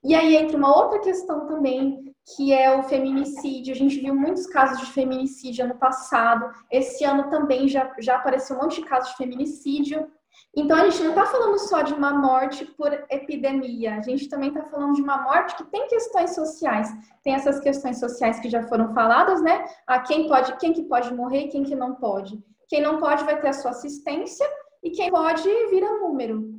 E 0.03 0.15
aí 0.15 0.35
entra 0.35 0.55
uma 0.55 0.75
outra 0.75 0.99
questão 0.99 1.45
também, 1.45 2.08
que 2.35 2.53
é 2.53 2.75
o 2.77 2.83
feminicídio. 2.83 3.73
A 3.73 3.77
gente 3.77 3.99
viu 3.99 4.15
muitos 4.15 4.45
casos 4.47 4.79
de 4.79 4.93
feminicídio 4.93 5.65
ano 5.65 5.75
passado. 5.75 6.51
Esse 6.71 7.03
ano 7.03 7.29
também 7.29 7.67
já, 7.67 7.93
já 7.99 8.15
apareceu 8.15 8.55
um 8.55 8.61
monte 8.61 8.81
de 8.81 8.87
casos 8.87 9.11
de 9.11 9.17
feminicídio. 9.17 10.07
Então, 10.55 10.77
a 10.77 10.89
gente 10.89 11.03
não 11.03 11.09
está 11.09 11.25
falando 11.25 11.57
só 11.59 11.81
de 11.81 11.93
uma 11.93 12.11
morte 12.11 12.65
por 12.65 12.91
epidemia, 13.09 13.95
a 13.95 14.01
gente 14.01 14.27
também 14.29 14.49
está 14.49 14.63
falando 14.63 14.93
de 14.93 15.01
uma 15.01 15.21
morte 15.21 15.55
que 15.55 15.63
tem 15.65 15.87
questões 15.87 16.33
sociais. 16.33 16.89
Tem 17.23 17.33
essas 17.33 17.59
questões 17.59 17.99
sociais 17.99 18.39
que 18.39 18.49
já 18.49 18.63
foram 18.63 18.93
faladas, 18.93 19.41
né? 19.41 19.65
A 19.85 19.99
quem 19.99 20.27
pode, 20.27 20.55
quem 20.57 20.73
que 20.73 20.83
pode 20.83 21.13
morrer 21.13 21.45
e 21.45 21.47
quem 21.49 21.63
que 21.63 21.75
não 21.75 21.95
pode. 21.95 22.39
Quem 22.67 22.81
não 22.81 22.99
pode 22.99 23.23
vai 23.23 23.39
ter 23.39 23.49
a 23.49 23.53
sua 23.53 23.71
assistência 23.71 24.45
e 24.83 24.91
quem 24.91 25.09
pode 25.09 25.47
vira 25.69 25.99
número. 25.99 26.58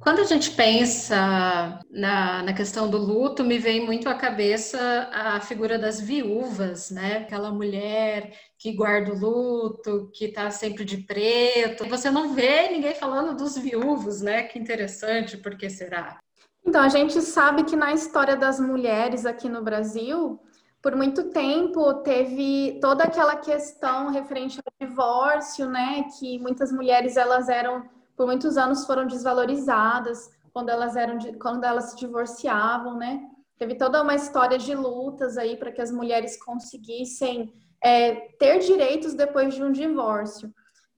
Quando 0.00 0.20
a 0.20 0.24
gente 0.24 0.52
pensa 0.52 1.80
na, 1.90 2.42
na 2.42 2.52
questão 2.52 2.88
do 2.88 2.98
luto, 2.98 3.42
me 3.42 3.58
vem 3.58 3.84
muito 3.84 4.08
à 4.08 4.14
cabeça 4.14 4.78
a 5.12 5.40
figura 5.40 5.78
das 5.78 6.00
viúvas, 6.00 6.90
né? 6.90 7.18
Aquela 7.18 7.50
mulher 7.50 8.32
que 8.56 8.72
guarda 8.72 9.12
o 9.12 9.18
luto, 9.18 10.10
que 10.14 10.26
está 10.26 10.50
sempre 10.50 10.84
de 10.84 10.98
preto. 10.98 11.88
Você 11.88 12.10
não 12.10 12.32
vê 12.32 12.68
ninguém 12.68 12.94
falando 12.94 13.36
dos 13.36 13.58
viúvos, 13.58 14.20
né? 14.20 14.44
Que 14.44 14.58
interessante, 14.58 15.36
por 15.36 15.56
que 15.56 15.68
será? 15.68 16.18
Então, 16.64 16.82
a 16.82 16.88
gente 16.88 17.20
sabe 17.20 17.64
que 17.64 17.74
na 17.74 17.92
história 17.92 18.36
das 18.36 18.60
mulheres 18.60 19.26
aqui 19.26 19.48
no 19.48 19.62
Brasil, 19.62 20.38
por 20.80 20.94
muito 20.94 21.30
tempo 21.30 21.94
teve 22.02 22.78
toda 22.80 23.04
aquela 23.04 23.36
questão 23.36 24.10
referente 24.10 24.60
ao 24.64 24.88
divórcio, 24.88 25.68
né? 25.68 26.04
Que 26.18 26.38
muitas 26.38 26.70
mulheres 26.70 27.16
elas 27.16 27.48
eram 27.48 27.97
por 28.18 28.26
muitos 28.26 28.58
anos 28.58 28.84
foram 28.84 29.06
desvalorizadas 29.06 30.28
quando 30.52 30.70
elas 30.70 30.96
eram 30.96 31.18
quando 31.40 31.62
elas 31.62 31.90
se 31.90 31.96
divorciavam, 31.96 32.96
né? 32.96 33.22
Teve 33.56 33.76
toda 33.76 34.02
uma 34.02 34.16
história 34.16 34.58
de 34.58 34.74
lutas 34.74 35.38
aí 35.38 35.56
para 35.56 35.70
que 35.70 35.80
as 35.80 35.92
mulheres 35.92 36.36
conseguissem 36.42 37.52
é, 37.82 38.14
ter 38.40 38.58
direitos 38.58 39.14
depois 39.14 39.54
de 39.54 39.62
um 39.62 39.70
divórcio. 39.70 40.52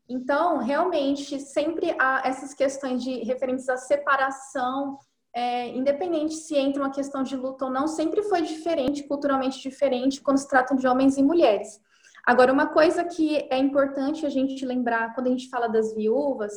Então, 0.08 0.58
realmente, 0.58 1.38
sempre 1.38 1.94
há 1.98 2.22
essas 2.24 2.54
questões 2.54 3.04
de 3.04 3.22
referentes 3.22 3.68
à 3.68 3.76
separação, 3.76 4.98
é, 5.34 5.68
independente 5.68 6.34
se 6.34 6.56
entra 6.56 6.82
uma 6.82 6.90
questão 6.90 7.22
de 7.22 7.36
luta 7.36 7.66
ou 7.66 7.70
não, 7.70 7.86
sempre 7.86 8.22
foi 8.22 8.42
diferente, 8.42 9.04
culturalmente 9.04 9.60
diferente, 9.60 10.22
quando 10.22 10.38
se 10.38 10.48
tratam 10.48 10.76
de 10.76 10.86
homens 10.86 11.18
e 11.18 11.22
mulheres. 11.22 11.80
Agora, 12.26 12.52
uma 12.52 12.66
coisa 12.68 13.04
que 13.04 13.46
é 13.50 13.58
importante 13.58 14.24
a 14.24 14.30
gente 14.30 14.64
lembrar 14.64 15.14
quando 15.14 15.26
a 15.26 15.30
gente 15.30 15.48
fala 15.50 15.68
das 15.68 15.94
viúvas 15.94 16.52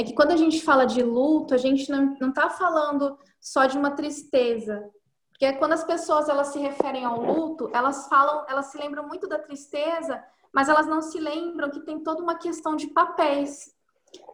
é 0.00 0.02
que 0.02 0.14
quando 0.14 0.30
a 0.30 0.36
gente 0.36 0.62
fala 0.62 0.86
de 0.86 1.02
luto, 1.02 1.52
a 1.54 1.58
gente 1.58 1.90
não 1.90 2.30
está 2.30 2.48
falando 2.48 3.18
só 3.38 3.66
de 3.66 3.76
uma 3.76 3.90
tristeza. 3.90 4.90
Porque 5.28 5.52
quando 5.58 5.72
as 5.72 5.84
pessoas 5.84 6.26
elas 6.26 6.48
se 6.48 6.58
referem 6.58 7.04
ao 7.04 7.20
luto, 7.20 7.70
elas 7.74 8.08
falam, 8.08 8.46
elas 8.48 8.66
se 8.66 8.78
lembram 8.78 9.06
muito 9.06 9.28
da 9.28 9.38
tristeza, 9.38 10.24
mas 10.50 10.70
elas 10.70 10.86
não 10.86 11.02
se 11.02 11.20
lembram 11.20 11.70
que 11.70 11.80
tem 11.80 12.02
toda 12.02 12.22
uma 12.22 12.34
questão 12.36 12.76
de 12.76 12.86
papéis. 12.86 13.74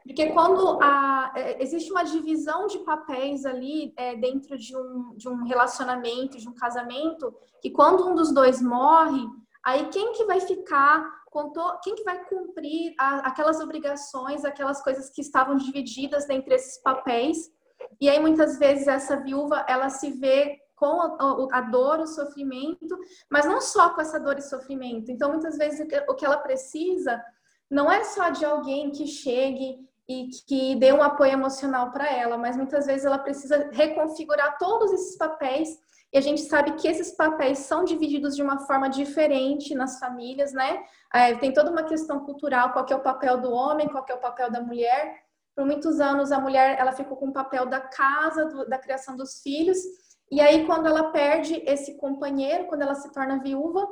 Porque 0.04 0.30
quando 0.30 0.80
a, 0.80 1.32
é, 1.34 1.60
existe 1.60 1.90
uma 1.90 2.04
divisão 2.04 2.68
de 2.68 2.78
papéis 2.78 3.44
ali 3.44 3.92
é, 3.96 4.14
dentro 4.14 4.56
de 4.56 4.76
um, 4.76 5.14
de 5.16 5.28
um 5.28 5.42
relacionamento, 5.42 6.38
de 6.38 6.48
um 6.48 6.54
casamento, 6.54 7.34
que 7.60 7.70
quando 7.70 8.06
um 8.06 8.14
dos 8.14 8.32
dois 8.32 8.62
morre, 8.62 9.26
aí 9.64 9.88
quem 9.88 10.12
que 10.12 10.24
vai 10.26 10.40
ficar 10.40 11.04
contou 11.36 11.78
quem 11.82 11.94
que 11.94 12.02
vai 12.02 12.24
cumprir 12.24 12.94
a, 12.98 13.28
aquelas 13.28 13.60
obrigações, 13.60 14.42
aquelas 14.42 14.80
coisas 14.80 15.10
que 15.10 15.20
estavam 15.20 15.54
divididas 15.54 16.30
entre 16.30 16.54
esses 16.54 16.80
papéis. 16.82 17.52
E 18.00 18.08
aí 18.08 18.18
muitas 18.18 18.58
vezes 18.58 18.88
essa 18.88 19.18
viúva 19.18 19.62
ela 19.68 19.90
se 19.90 20.12
vê 20.12 20.58
com 20.74 20.98
a, 21.02 21.58
a, 21.58 21.60
dor, 21.60 22.00
o 22.00 22.06
sofrimento, 22.06 22.98
mas 23.30 23.44
não 23.44 23.60
só 23.60 23.90
com 23.90 24.00
essa 24.00 24.18
dor 24.18 24.38
e 24.38 24.42
sofrimento. 24.42 25.10
Então 25.10 25.30
muitas 25.30 25.58
vezes 25.58 25.86
o 26.08 26.14
que 26.14 26.24
ela 26.24 26.38
precisa 26.38 27.22
não 27.70 27.92
é 27.92 28.02
só 28.02 28.30
de 28.30 28.42
alguém 28.42 28.90
que 28.90 29.06
chegue 29.06 29.86
e 30.08 30.30
que 30.48 30.76
dê 30.76 30.90
um 30.90 31.02
apoio 31.02 31.32
emocional 31.32 31.90
para 31.90 32.10
ela, 32.10 32.38
mas 32.38 32.56
muitas 32.56 32.86
vezes 32.86 33.04
ela 33.04 33.18
precisa 33.18 33.68
reconfigurar 33.72 34.56
todos 34.56 34.90
esses 34.90 35.18
papéis 35.18 35.68
e 36.16 36.18
a 36.18 36.22
gente 36.22 36.40
sabe 36.40 36.72
que 36.76 36.88
esses 36.88 37.12
papéis 37.12 37.58
são 37.58 37.84
divididos 37.84 38.34
de 38.34 38.42
uma 38.42 38.60
forma 38.60 38.88
diferente 38.88 39.74
nas 39.74 39.98
famílias, 39.98 40.50
né? 40.54 40.82
É, 41.12 41.34
tem 41.34 41.52
toda 41.52 41.70
uma 41.70 41.82
questão 41.82 42.20
cultural, 42.20 42.72
qual 42.72 42.86
é 42.88 42.94
o 42.94 43.02
papel 43.02 43.38
do 43.38 43.52
homem, 43.52 43.86
qual 43.86 44.02
é 44.08 44.14
o 44.14 44.18
papel 44.18 44.50
da 44.50 44.62
mulher. 44.62 45.14
Por 45.54 45.66
muitos 45.66 46.00
anos 46.00 46.32
a 46.32 46.40
mulher 46.40 46.78
ela 46.78 46.92
ficou 46.92 47.18
com 47.18 47.28
o 47.28 47.34
papel 47.34 47.66
da 47.66 47.80
casa, 47.80 48.46
do, 48.46 48.66
da 48.66 48.78
criação 48.78 49.14
dos 49.14 49.42
filhos, 49.42 49.76
e 50.30 50.40
aí 50.40 50.64
quando 50.64 50.86
ela 50.86 51.12
perde 51.12 51.62
esse 51.66 51.98
companheiro, 51.98 52.64
quando 52.64 52.80
ela 52.80 52.94
se 52.94 53.12
torna 53.12 53.42
viúva, 53.42 53.86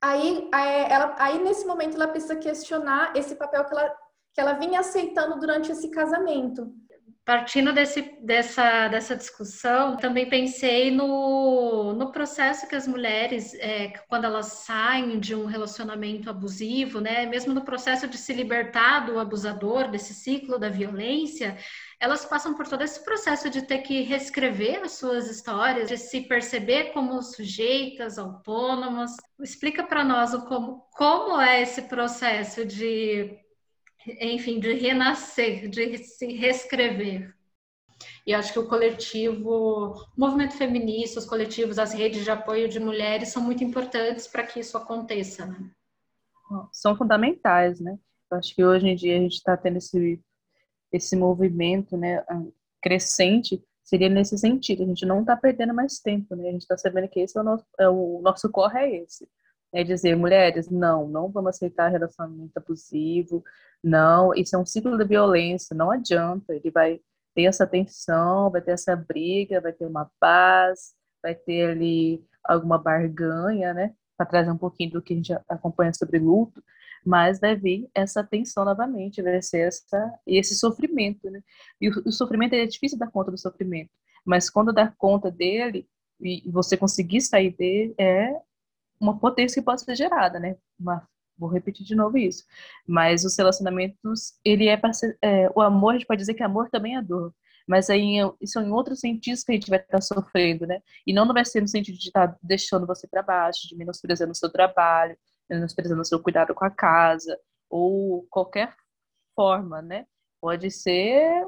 aí, 0.00 0.48
ela, 0.88 1.14
aí 1.18 1.38
nesse 1.44 1.66
momento 1.66 1.96
ela 1.96 2.08
precisa 2.08 2.36
questionar 2.36 3.14
esse 3.14 3.34
papel 3.34 3.62
que 3.66 3.74
ela 3.74 3.94
que 4.32 4.40
ela 4.40 4.54
vinha 4.54 4.80
aceitando 4.80 5.38
durante 5.38 5.70
esse 5.70 5.90
casamento. 5.90 6.72
Partindo 7.24 7.72
desse, 7.72 8.02
dessa, 8.20 8.88
dessa 8.88 9.14
discussão, 9.14 9.96
também 9.96 10.28
pensei 10.28 10.90
no, 10.90 11.92
no 11.92 12.10
processo 12.10 12.66
que 12.66 12.74
as 12.74 12.88
mulheres, 12.88 13.54
é, 13.54 13.92
quando 14.08 14.24
elas 14.24 14.46
saem 14.46 15.20
de 15.20 15.32
um 15.32 15.46
relacionamento 15.46 16.28
abusivo, 16.28 17.00
né, 17.00 17.24
mesmo 17.26 17.54
no 17.54 17.64
processo 17.64 18.08
de 18.08 18.18
se 18.18 18.32
libertar 18.32 19.06
do 19.06 19.20
abusador, 19.20 19.88
desse 19.88 20.12
ciclo 20.12 20.58
da 20.58 20.68
violência, 20.68 21.56
elas 22.00 22.24
passam 22.24 22.54
por 22.54 22.66
todo 22.66 22.82
esse 22.82 23.04
processo 23.04 23.48
de 23.48 23.62
ter 23.62 23.78
que 23.78 24.02
reescrever 24.02 24.82
as 24.82 24.94
suas 24.94 25.30
histórias, 25.30 25.88
de 25.88 25.96
se 25.96 26.22
perceber 26.22 26.92
como 26.92 27.22
sujeitas, 27.22 28.18
autônomas. 28.18 29.12
Explica 29.40 29.84
para 29.84 30.02
nós 30.02 30.34
como, 30.48 30.88
como 30.90 31.40
é 31.40 31.62
esse 31.62 31.82
processo 31.82 32.64
de 32.64 33.38
enfim, 34.06 34.58
de 34.58 34.72
renascer, 34.74 35.68
de 35.68 35.98
se 35.98 36.26
reescrever. 36.32 37.34
E 38.26 38.34
acho 38.34 38.52
que 38.52 38.58
o 38.58 38.68
coletivo, 38.68 39.94
o 39.94 40.06
movimento 40.16 40.54
feminista, 40.54 41.18
os 41.18 41.26
coletivos, 41.26 41.78
as 41.78 41.92
redes 41.92 42.24
de 42.24 42.30
apoio 42.30 42.68
de 42.68 42.80
mulheres 42.80 43.28
são 43.28 43.42
muito 43.42 43.62
importantes 43.64 44.26
para 44.26 44.44
que 44.44 44.60
isso 44.60 44.76
aconteça. 44.76 45.46
Né? 45.46 45.70
São 46.72 46.96
fundamentais, 46.96 47.80
né? 47.80 47.98
Acho 48.30 48.54
que 48.54 48.64
hoje 48.64 48.88
em 48.88 48.96
dia 48.96 49.16
a 49.16 49.20
gente 49.20 49.34
está 49.34 49.56
tendo 49.56 49.76
esse, 49.76 50.20
esse 50.92 51.16
movimento 51.16 51.96
né, 51.96 52.24
crescente, 52.80 53.62
seria 53.84 54.08
nesse 54.08 54.38
sentido. 54.38 54.82
A 54.82 54.86
gente 54.86 55.04
não 55.04 55.20
está 55.20 55.36
perdendo 55.36 55.74
mais 55.74 55.98
tempo, 55.98 56.34
né? 56.34 56.48
A 56.48 56.52
gente 56.52 56.62
está 56.62 56.78
sabendo 56.78 57.08
que 57.08 57.20
esse 57.20 57.36
é 57.36 57.40
o 57.40 57.44
nosso, 57.44 57.66
é 57.78 57.88
o 57.88 58.20
nosso 58.22 58.50
corre 58.50 58.80
é 58.80 59.02
esse 59.02 59.28
é 59.72 59.82
dizer, 59.82 60.16
mulheres, 60.16 60.68
não, 60.68 61.08
não 61.08 61.30
vamos 61.30 61.50
aceitar 61.56 61.88
relacionamento 61.88 62.52
abusivo, 62.56 63.42
não, 63.82 64.34
isso 64.34 64.54
é 64.54 64.58
um 64.58 64.66
ciclo 64.66 64.96
de 64.98 65.04
violência, 65.04 65.74
não 65.74 65.90
adianta, 65.90 66.54
ele 66.54 66.70
vai 66.70 67.00
ter 67.34 67.44
essa 67.44 67.66
tensão, 67.66 68.50
vai 68.50 68.60
ter 68.60 68.72
essa 68.72 68.94
briga, 68.94 69.60
vai 69.60 69.72
ter 69.72 69.86
uma 69.86 70.10
paz, 70.20 70.94
vai 71.22 71.34
ter 71.34 71.70
ali 71.70 72.24
alguma 72.44 72.78
barganha, 72.78 73.72
né, 73.72 73.94
para 74.16 74.26
trazer 74.26 74.50
um 74.50 74.58
pouquinho 74.58 74.92
do 74.92 75.02
que 75.02 75.14
a 75.14 75.16
gente 75.16 75.32
acompanha 75.48 75.92
sobre 75.94 76.18
luto, 76.18 76.62
mas 77.04 77.40
vai 77.40 77.56
vir 77.56 77.88
essa 77.94 78.22
tensão 78.22 78.64
novamente, 78.64 79.22
vai 79.22 79.40
ser 79.42 79.68
essa, 79.68 80.20
esse 80.26 80.54
sofrimento, 80.54 81.30
né, 81.30 81.40
e 81.80 81.88
o, 81.88 81.92
o 82.06 82.12
sofrimento 82.12 82.54
é 82.54 82.66
difícil 82.66 82.98
dar 82.98 83.10
conta 83.10 83.30
do 83.30 83.38
sofrimento, 83.38 83.90
mas 84.24 84.50
quando 84.50 84.72
dá 84.72 84.92
conta 84.98 85.30
dele, 85.30 85.88
e 86.20 86.48
você 86.52 86.76
conseguir 86.76 87.20
sair 87.20 87.50
dele, 87.56 87.94
é 87.98 88.36
uma 89.02 89.18
potência 89.18 89.60
que 89.60 89.64
pode 89.64 89.82
ser 89.82 89.96
gerada, 89.96 90.38
né? 90.38 90.56
Uma, 90.78 91.06
vou 91.36 91.50
repetir 91.50 91.84
de 91.84 91.94
novo 91.94 92.16
isso. 92.16 92.44
Mas 92.86 93.24
os 93.24 93.36
relacionamentos, 93.36 94.34
ele 94.44 94.68
é 94.68 94.80
ser. 94.92 95.18
É, 95.20 95.50
o 95.54 95.60
amor, 95.60 95.90
a 95.90 95.98
gente 95.98 96.06
pode 96.06 96.20
dizer 96.20 96.34
que 96.34 96.42
amor 96.42 96.70
também 96.70 96.96
é 96.96 97.02
dor. 97.02 97.34
Mas 97.66 97.90
aí 97.90 98.16
isso 98.40 98.58
é 98.58 98.62
em 98.62 98.70
outros 98.70 99.00
sentidos 99.00 99.44
que 99.44 99.52
a 99.52 99.54
gente 99.54 99.70
vai 99.70 99.78
estar 99.78 100.00
sofrendo, 100.00 100.66
né? 100.66 100.80
E 101.06 101.12
não 101.12 101.26
vai 101.32 101.44
ser 101.44 101.60
no 101.60 101.68
sentido 101.68 101.98
de 101.98 102.08
estar 102.08 102.36
deixando 102.42 102.86
você 102.86 103.06
para 103.06 103.22
baixo, 103.22 103.68
de 103.68 103.76
menosprezando 103.76 104.32
o 104.32 104.34
seu 104.34 104.50
trabalho, 104.50 105.16
menosprezando 105.48 106.02
o 106.02 106.04
seu 106.04 106.20
cuidado 106.20 106.54
com 106.54 106.64
a 106.64 106.70
casa, 106.70 107.38
ou 107.70 108.26
qualquer 108.30 108.74
forma, 109.34 109.80
né? 109.82 110.06
Pode 110.40 110.70
ser 110.70 111.46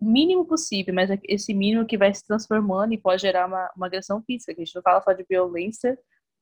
o 0.00 0.04
mínimo 0.04 0.46
possível, 0.46 0.94
mas 0.94 1.10
é 1.10 1.18
esse 1.24 1.52
mínimo 1.52 1.84
que 1.86 1.98
vai 1.98 2.14
se 2.14 2.24
transformando 2.24 2.92
e 2.94 2.98
pode 2.98 3.20
gerar 3.22 3.46
uma, 3.46 3.70
uma 3.76 3.86
agressão 3.86 4.22
física, 4.22 4.54
que 4.54 4.62
a 4.62 4.64
gente 4.64 4.74
não 4.74 4.82
fala 4.82 5.02
só 5.02 5.12
de 5.12 5.26
violência 5.28 5.98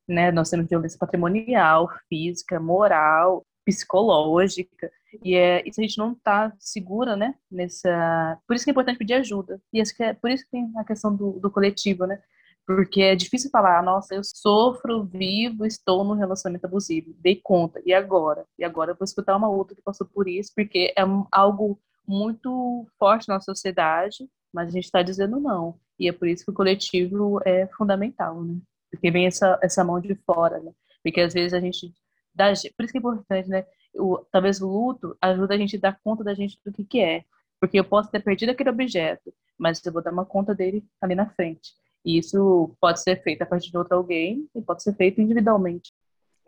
né? 0.08 0.30
Nós 0.32 0.50
temos 0.50 0.68
violência 0.68 0.98
patrimonial, 0.98 1.88
física, 2.08 2.60
moral, 2.60 3.44
psicológica, 3.64 4.90
e 5.24 5.34
é, 5.34 5.62
isso 5.66 5.80
a 5.80 5.82
gente 5.82 5.98
não 5.98 6.12
está 6.12 6.52
segura, 6.58 7.16
né? 7.16 7.34
Nessa, 7.50 8.38
por 8.46 8.54
isso 8.54 8.64
que 8.64 8.70
é 8.70 8.72
importante 8.72 8.98
pedir 8.98 9.14
ajuda. 9.14 9.60
E 9.72 9.80
é 9.80 10.12
por 10.14 10.30
isso 10.30 10.44
que 10.44 10.50
tem 10.50 10.72
a 10.76 10.84
questão 10.84 11.14
do, 11.14 11.32
do 11.40 11.50
coletivo, 11.50 12.06
né? 12.06 12.20
Porque 12.66 13.00
é 13.00 13.14
difícil 13.14 13.50
falar, 13.50 13.82
nossa, 13.82 14.14
eu 14.14 14.22
sofro, 14.24 15.04
vivo, 15.04 15.64
estou 15.64 16.02
num 16.04 16.14
relacionamento 16.14 16.66
abusivo, 16.66 17.14
dei 17.20 17.40
conta, 17.42 17.80
e 17.86 17.94
agora? 17.94 18.44
E 18.58 18.64
agora 18.64 18.90
eu 18.90 18.96
vou 18.96 19.04
escutar 19.04 19.36
uma 19.36 19.48
outra 19.48 19.76
que 19.76 19.82
passou 19.82 20.06
por 20.06 20.26
isso, 20.28 20.52
porque 20.54 20.92
é 20.96 21.02
algo 21.30 21.80
muito 22.06 22.86
forte 22.98 23.28
na 23.28 23.40
sociedade, 23.40 24.28
mas 24.52 24.68
a 24.68 24.72
gente 24.72 24.84
está 24.84 25.02
dizendo 25.02 25.38
não. 25.38 25.78
E 25.98 26.08
é 26.08 26.12
por 26.12 26.26
isso 26.28 26.44
que 26.44 26.50
o 26.50 26.54
coletivo 26.54 27.40
é 27.44 27.66
fundamental, 27.68 28.42
né? 28.42 28.58
Porque 28.90 29.10
vem 29.10 29.26
essa, 29.26 29.58
essa 29.62 29.84
mão 29.84 30.00
de 30.00 30.14
fora, 30.14 30.58
né? 30.60 30.72
Porque 31.02 31.20
às 31.20 31.34
vezes 31.34 31.52
a 31.52 31.60
gente 31.60 31.92
dá, 32.34 32.52
por 32.76 32.84
isso 32.84 32.92
que 32.92 32.98
é 32.98 33.00
importante, 33.00 33.48
né? 33.48 33.64
O, 33.94 34.18
talvez 34.30 34.60
o 34.60 34.68
luto 34.68 35.16
ajuda 35.20 35.54
a 35.54 35.58
gente 35.58 35.76
a 35.76 35.80
dar 35.80 36.00
conta 36.02 36.22
da 36.22 36.34
gente 36.34 36.58
do 36.64 36.72
que 36.72 36.84
que 36.84 37.00
é, 37.00 37.24
porque 37.60 37.78
eu 37.78 37.84
posso 37.84 38.10
ter 38.10 38.22
perdido 38.22 38.50
aquele 38.50 38.70
objeto, 38.70 39.32
mas 39.58 39.84
eu 39.84 39.92
vou 39.92 40.02
dar 40.02 40.12
uma 40.12 40.24
conta 40.24 40.54
dele 40.54 40.84
ali 41.00 41.14
na 41.14 41.28
frente. 41.30 41.72
E 42.04 42.18
isso 42.18 42.76
pode 42.80 43.00
ser 43.02 43.22
feito 43.22 43.42
a 43.42 43.46
partir 43.46 43.70
de 43.70 43.78
outro 43.78 43.96
alguém 43.96 44.48
e 44.54 44.62
pode 44.62 44.82
ser 44.82 44.94
feito 44.94 45.20
individualmente. 45.20 45.92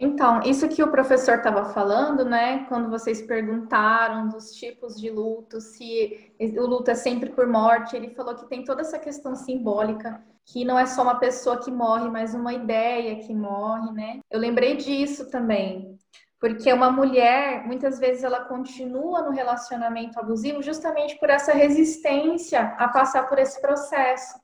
Então, 0.01 0.41
isso 0.43 0.69
que 0.69 0.81
o 0.81 0.93
professor 0.93 1.39
estava 1.39 1.73
falando, 1.73 2.25
né? 2.25 2.65
Quando 2.69 2.89
vocês 2.89 3.21
perguntaram 3.21 4.29
dos 4.29 4.53
tipos 4.53 5.01
de 5.01 5.11
luto, 5.11 5.61
se 5.61 6.33
o 6.39 6.67
luto 6.67 6.89
é 6.93 6.95
sempre 6.95 7.31
por 7.31 7.49
morte, 7.49 7.97
ele 7.97 8.15
falou 8.15 8.37
que 8.37 8.49
tem 8.49 8.63
toda 8.63 8.83
essa 8.83 8.99
questão 8.99 9.35
simbólica, 9.35 10.23
que 10.49 10.65
não 10.65 10.79
é 10.79 10.87
só 10.87 11.03
uma 11.03 11.19
pessoa 11.19 11.59
que 11.59 11.71
morre, 11.71 12.09
mas 12.09 12.35
uma 12.35 12.55
ideia 12.55 13.17
que 13.17 13.35
morre, 13.35 13.93
né? 13.93 14.21
Eu 14.31 14.41
lembrei 14.41 14.77
disso 14.77 15.31
também, 15.31 15.99
porque 16.41 16.73
uma 16.73 16.91
mulher, 16.91 17.67
muitas 17.67 17.99
vezes, 17.99 18.25
ela 18.25 18.45
continua 18.45 19.23
no 19.23 19.31
relacionamento 19.31 20.19
abusivo 20.19 20.63
justamente 20.63 21.19
por 21.19 21.29
essa 21.29 21.53
resistência 21.53 22.61
a 22.79 22.89
passar 22.89 23.29
por 23.29 23.39
esse 23.39 23.61
processo 23.61 24.41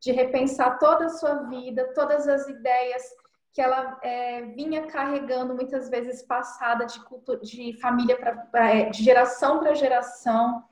de 0.00 0.10
repensar 0.10 0.78
toda 0.78 1.06
a 1.06 1.10
sua 1.10 1.34
vida, 1.44 1.92
todas 1.94 2.26
as 2.26 2.48
ideias 2.48 3.02
que 3.52 3.62
ela 3.62 3.98
é, 4.02 4.42
vinha 4.56 4.88
carregando 4.88 5.54
muitas 5.54 5.88
vezes 5.88 6.22
passada 6.22 6.84
de, 6.84 7.00
de 7.42 7.80
família 7.80 8.18
para 8.50 8.74
é, 8.74 8.90
de 8.90 9.02
geração 9.04 9.60
para 9.60 9.74
geração 9.74 10.64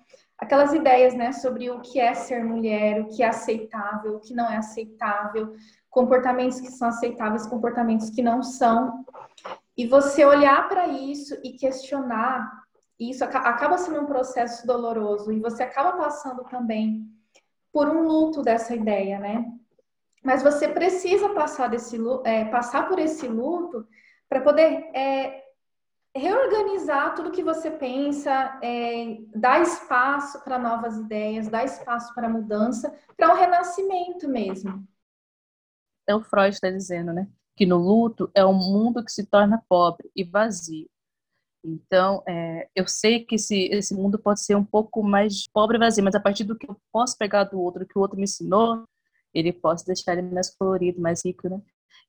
aquelas 0.42 0.72
ideias 0.74 1.14
né 1.14 1.32
sobre 1.32 1.70
o 1.70 1.80
que 1.80 1.98
é 1.98 2.14
ser 2.14 2.44
mulher 2.44 3.00
o 3.00 3.08
que 3.08 3.22
é 3.22 3.28
aceitável 3.28 4.16
o 4.16 4.20
que 4.20 4.34
não 4.34 4.50
é 4.50 4.56
aceitável 4.56 5.54
comportamentos 5.92 6.58
que 6.58 6.70
são 6.72 6.88
aceitáveis 6.88 7.46
comportamentos 7.46 8.08
que 8.08 8.22
não 8.22 8.42
são. 8.42 9.04
E 9.76 9.86
você 9.86 10.24
olhar 10.24 10.66
para 10.68 10.88
isso 10.88 11.38
e 11.44 11.52
questionar 11.52 12.62
isso 12.98 13.24
acaba 13.24 13.76
sendo 13.76 14.00
um 14.00 14.06
processo 14.06 14.66
doloroso 14.66 15.30
e 15.32 15.40
você 15.40 15.62
acaba 15.62 15.92
passando 15.92 16.44
também 16.44 17.04
por 17.72 17.88
um 17.88 18.02
luto 18.02 18.42
dessa 18.42 18.74
ideia 18.74 19.18
né? 19.18 19.44
Mas 20.24 20.42
você 20.42 20.68
precisa 20.68 21.28
passar, 21.30 21.68
desse, 21.68 21.98
é, 22.24 22.44
passar 22.44 22.88
por 22.88 22.98
esse 22.98 23.26
luto 23.26 23.86
para 24.28 24.40
poder 24.40 24.88
é, 24.94 25.41
reorganizar 26.14 27.14
tudo 27.14 27.30
que 27.30 27.42
você 27.42 27.70
pensa, 27.70 28.58
é, 28.62 29.18
dar 29.34 29.62
espaço 29.62 30.42
para 30.44 30.58
novas 30.58 30.96
ideias, 30.98 31.48
dar 31.48 31.64
espaço 31.64 32.14
para 32.14 32.28
mudança, 32.28 32.94
para 33.16 33.32
um 33.32 33.36
renascimento 33.36 34.28
mesmo. 34.28 34.86
É 36.06 36.14
o 36.14 36.22
Freud 36.22 36.54
está 36.54 36.70
dizendo, 36.70 37.12
né? 37.12 37.28
Que 37.56 37.64
no 37.64 37.78
luto 37.78 38.30
é 38.34 38.44
um 38.44 38.52
mundo 38.52 39.04
que 39.04 39.12
se 39.12 39.24
torna 39.24 39.62
pobre 39.68 40.10
e 40.14 40.24
vazio. 40.24 40.88
Então, 41.64 42.22
é, 42.26 42.68
eu 42.74 42.88
sei 42.88 43.24
que 43.24 43.36
esse, 43.36 43.66
esse 43.66 43.94
mundo 43.94 44.18
pode 44.18 44.44
ser 44.44 44.56
um 44.56 44.64
pouco 44.64 45.02
mais 45.02 45.46
pobre 45.46 45.76
e 45.76 45.80
vazio, 45.80 46.02
mas 46.02 46.14
a 46.14 46.20
partir 46.20 46.44
do 46.44 46.58
que 46.58 46.68
eu 46.68 46.76
posso 46.92 47.16
pegar 47.16 47.44
do 47.44 47.60
outro, 47.60 47.86
que 47.86 47.96
o 47.96 48.00
outro 48.00 48.16
me 48.16 48.24
ensinou, 48.24 48.84
ele 49.32 49.52
possa 49.52 49.84
deixar 49.86 50.18
ele 50.18 50.22
mais 50.22 50.54
colorido, 50.54 51.00
mais 51.00 51.24
rico, 51.24 51.48
né? 51.48 51.62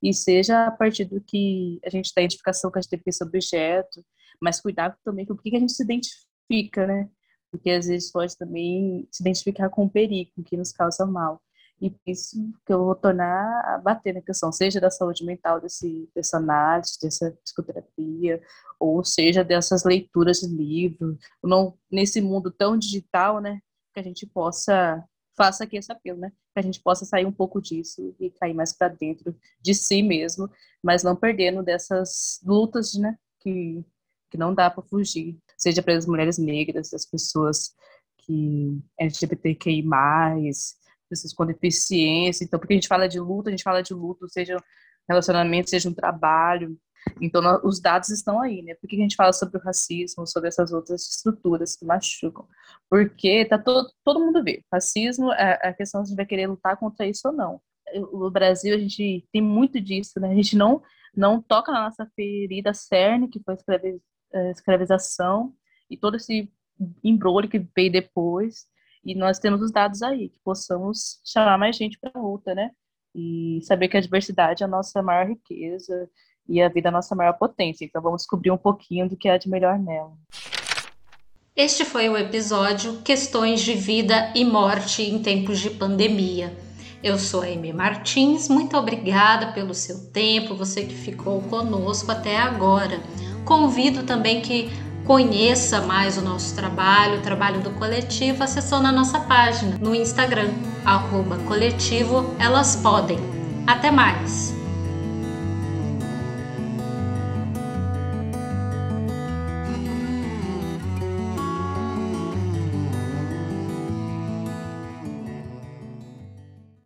E 0.04 0.14
seja 0.14 0.68
a 0.68 0.72
partir 0.72 1.06
do 1.06 1.22
que 1.22 1.80
a 1.86 1.90
gente 1.90 2.14
tem 2.14 2.26
identificação 2.26 2.70
com 2.70 2.78
a 2.78 2.82
gente 2.82 2.90
tem 2.90 3.02
esse 3.08 3.24
objeto, 3.24 4.04
mas 4.42 4.60
cuidado 4.60 4.98
também 5.02 5.26
com 5.26 5.34
o 5.34 5.38
que 5.38 5.56
a 5.56 5.60
gente 5.60 5.72
se 5.72 5.82
identifica, 5.82 6.86
né? 6.86 7.10
Porque 7.50 7.70
às 7.70 7.88
vezes 7.88 8.12
pode 8.12 8.38
também 8.38 9.08
se 9.10 9.24
identificar 9.24 9.70
com 9.70 9.86
o 9.86 9.90
perigo 9.90 10.32
que 10.46 10.58
nos 10.58 10.74
causa 10.74 11.06
mal. 11.06 11.42
E 11.82 11.94
isso 12.06 12.38
que 12.66 12.74
eu 12.74 12.84
vou 12.84 12.96
tornar 12.96 13.62
a 13.66 13.78
bater 13.78 14.14
na 14.14 14.22
questão, 14.22 14.52
seja 14.52 14.82
da 14.82 14.92
saúde 14.92 15.24
mental 15.26 15.62
desse, 15.62 16.10
dessa 16.14 16.36
análise, 16.38 17.00
dessa 17.02 17.32
psicoterapia, 17.44 18.42
ou 18.78 19.06
seja 19.06 19.42
dessas 19.42 19.86
leituras 19.86 20.40
de 20.40 20.48
livros, 20.48 21.18
não, 21.42 21.78
nesse 21.90 22.20
mundo 22.22 22.52
tão 22.52 22.78
digital, 22.78 23.40
né, 23.40 23.60
que 23.94 24.00
a 24.02 24.04
gente 24.04 24.26
possa 24.28 25.02
faça 25.36 25.64
aqui 25.64 25.78
esse 25.78 25.92
apelo, 25.92 26.20
né? 26.20 26.32
Que 26.54 26.60
a 26.60 26.62
gente 26.62 26.82
possa 26.82 27.06
sair 27.06 27.26
um 27.26 27.32
pouco 27.32 27.62
disso 27.62 28.16
e 28.20 28.30
cair 28.32 28.54
mais 28.54 28.74
para 28.74 28.88
dentro 28.88 29.36
de 29.62 29.74
si 29.74 30.02
mesmo, 30.02 30.50
mas 30.82 31.04
não 31.04 31.16
perdendo 31.16 31.64
dessas 31.64 32.40
lutas, 32.46 32.94
né? 32.94 33.18
Que, 33.40 33.84
que 34.30 34.38
não 34.38 34.54
dá 34.54 34.70
para 34.70 34.84
fugir, 34.84 35.38
seja 35.58 35.82
para 35.82 35.96
as 35.96 36.06
mulheres 36.06 36.38
negras, 36.38 36.94
as 36.94 37.06
pessoas 37.06 37.74
que 38.18 38.82
LGBTQI+, 39.00 39.84
pessoas 41.10 41.34
com 41.34 41.46
deficiência. 41.46 42.44
Então, 42.44 42.60
porque 42.60 42.74
a 42.74 42.78
gente 42.78 42.88
fala 42.88 43.08
de 43.08 43.20
luta, 43.20 43.50
a 43.50 43.52
gente 43.52 43.64
fala 43.64 43.82
de 43.82 43.94
luto, 43.94 44.30
seja 44.30 44.58
relacionamento, 45.08 45.70
seja 45.70 45.90
um 45.90 45.94
trabalho, 45.94 46.78
então, 47.22 47.42
os 47.64 47.80
dados 47.80 48.10
estão 48.10 48.42
aí, 48.42 48.62
né? 48.62 48.76
Por 48.76 48.88
que 48.88 48.96
a 48.96 49.00
gente 49.00 49.16
fala 49.16 49.34
sobre 49.34 49.58
o 49.58 49.62
racismo, 49.62 50.26
sobre 50.26 50.50
essas 50.50 50.72
outras 50.72 51.02
estruturas 51.08 51.76
que 51.76 51.86
machucam? 51.86 52.48
Porque 52.90 53.46
tá 53.46 53.58
todo, 53.58 53.90
todo 54.04 54.20
mundo 54.20 54.44
vê. 54.44 54.64
Racismo 54.72 55.32
é, 55.34 55.60
é 55.62 55.70
a 55.70 55.74
questão 55.74 56.06
se 56.06 56.16
vai 56.16 56.26
querer 56.26 56.48
lutar 56.48 56.78
contra 56.78 57.06
isso 57.08 57.28
ou 57.28 57.34
não. 57.34 57.62
No 58.12 58.32
Brasil, 58.32 58.76
a 58.76 58.80
gente 58.80 59.28
tem 59.32 59.42
muito 59.42 59.80
disso, 59.80 60.20
né? 60.20 60.32
A 60.32 60.36
gente 60.36 60.56
não, 60.56 60.82
não 61.16 61.42
toca 61.42 61.72
na 61.72 61.84
nossa 61.84 62.06
ferida 62.16 62.74
cerne, 62.74 63.28
que 63.28 63.42
foi 63.44 63.56
a 63.56 64.38
é, 64.38 64.52
escravização, 64.52 65.54
e 65.90 65.98
todo 65.98 66.16
esse 66.16 66.52
embrulho 67.04 67.50
que 67.50 67.60
veio 67.76 67.92
depois. 67.92 68.66
E 69.06 69.14
nós 69.14 69.38
temos 69.38 69.62
os 69.62 69.72
dados 69.72 70.02
aí, 70.02 70.30
que 70.30 70.40
possamos 70.44 71.22
chamar 71.26 71.58
mais 71.58 71.76
gente 71.76 72.00
para 72.00 72.12
a 72.16 72.22
luta, 72.22 72.56
né? 72.56 72.72
E 73.14 73.60
saber 73.64 73.90
que 73.90 73.98
a 73.98 74.02
diversidade 74.02 74.64
é 74.64 74.66
a 74.66 74.70
nossa 74.70 75.02
maior 75.04 75.28
riqueza 75.28 76.10
e 76.48 76.62
a 76.62 76.70
vida 76.70 76.88
é 76.88 76.90
a 76.90 76.94
nossa 76.94 77.16
maior 77.16 77.34
potência. 77.34 77.86
Então 77.86 78.02
vamos 78.02 78.22
descobrir 78.22 78.52
um 78.52 78.58
pouquinho 78.58 79.08
do 79.08 79.16
que 79.16 79.30
há 79.30 79.38
de 79.38 79.50
melhor 79.50 79.78
nela. 79.80 80.12
Este 81.56 81.86
foi 81.86 82.10
o 82.10 82.18
episódio 82.18 83.02
Questões 83.04 83.62
de 83.62 83.76
Vida 83.76 84.32
e 84.34 84.44
Morte 84.44 85.04
em 85.04 85.22
Tempos 85.22 85.60
de 85.60 85.70
Pandemia. 85.70 86.52
Eu 87.04 87.20
sou 87.20 87.42
a 87.42 87.46
Amy 87.46 87.74
Martins, 87.74 88.48
muito 88.48 88.78
obrigada 88.78 89.52
pelo 89.52 89.74
seu 89.74 90.10
tempo, 90.12 90.56
você 90.56 90.86
que 90.86 90.96
ficou 90.96 91.42
conosco 91.44 92.12
até 92.12 92.38
agora. 92.38 93.00
Convido 93.46 94.04
também 94.04 94.42
que 94.42 94.72
conheça 95.06 95.82
mais 95.82 96.18
o 96.18 96.22
nosso 96.22 96.56
trabalho, 96.56 97.20
o 97.20 97.22
trabalho 97.22 97.62
do 97.62 97.72
coletivo, 97.72 98.42
acessando 98.42 98.88
a 98.88 98.92
nossa 98.92 99.20
página 99.20 99.78
no 99.78 99.94
Instagram, 99.94 100.50
arroba 100.86 101.38
coletivo 101.40 102.34
Elas 102.40 102.78
Podem. 102.78 103.20
Até 103.68 103.92
mais! 103.92 104.63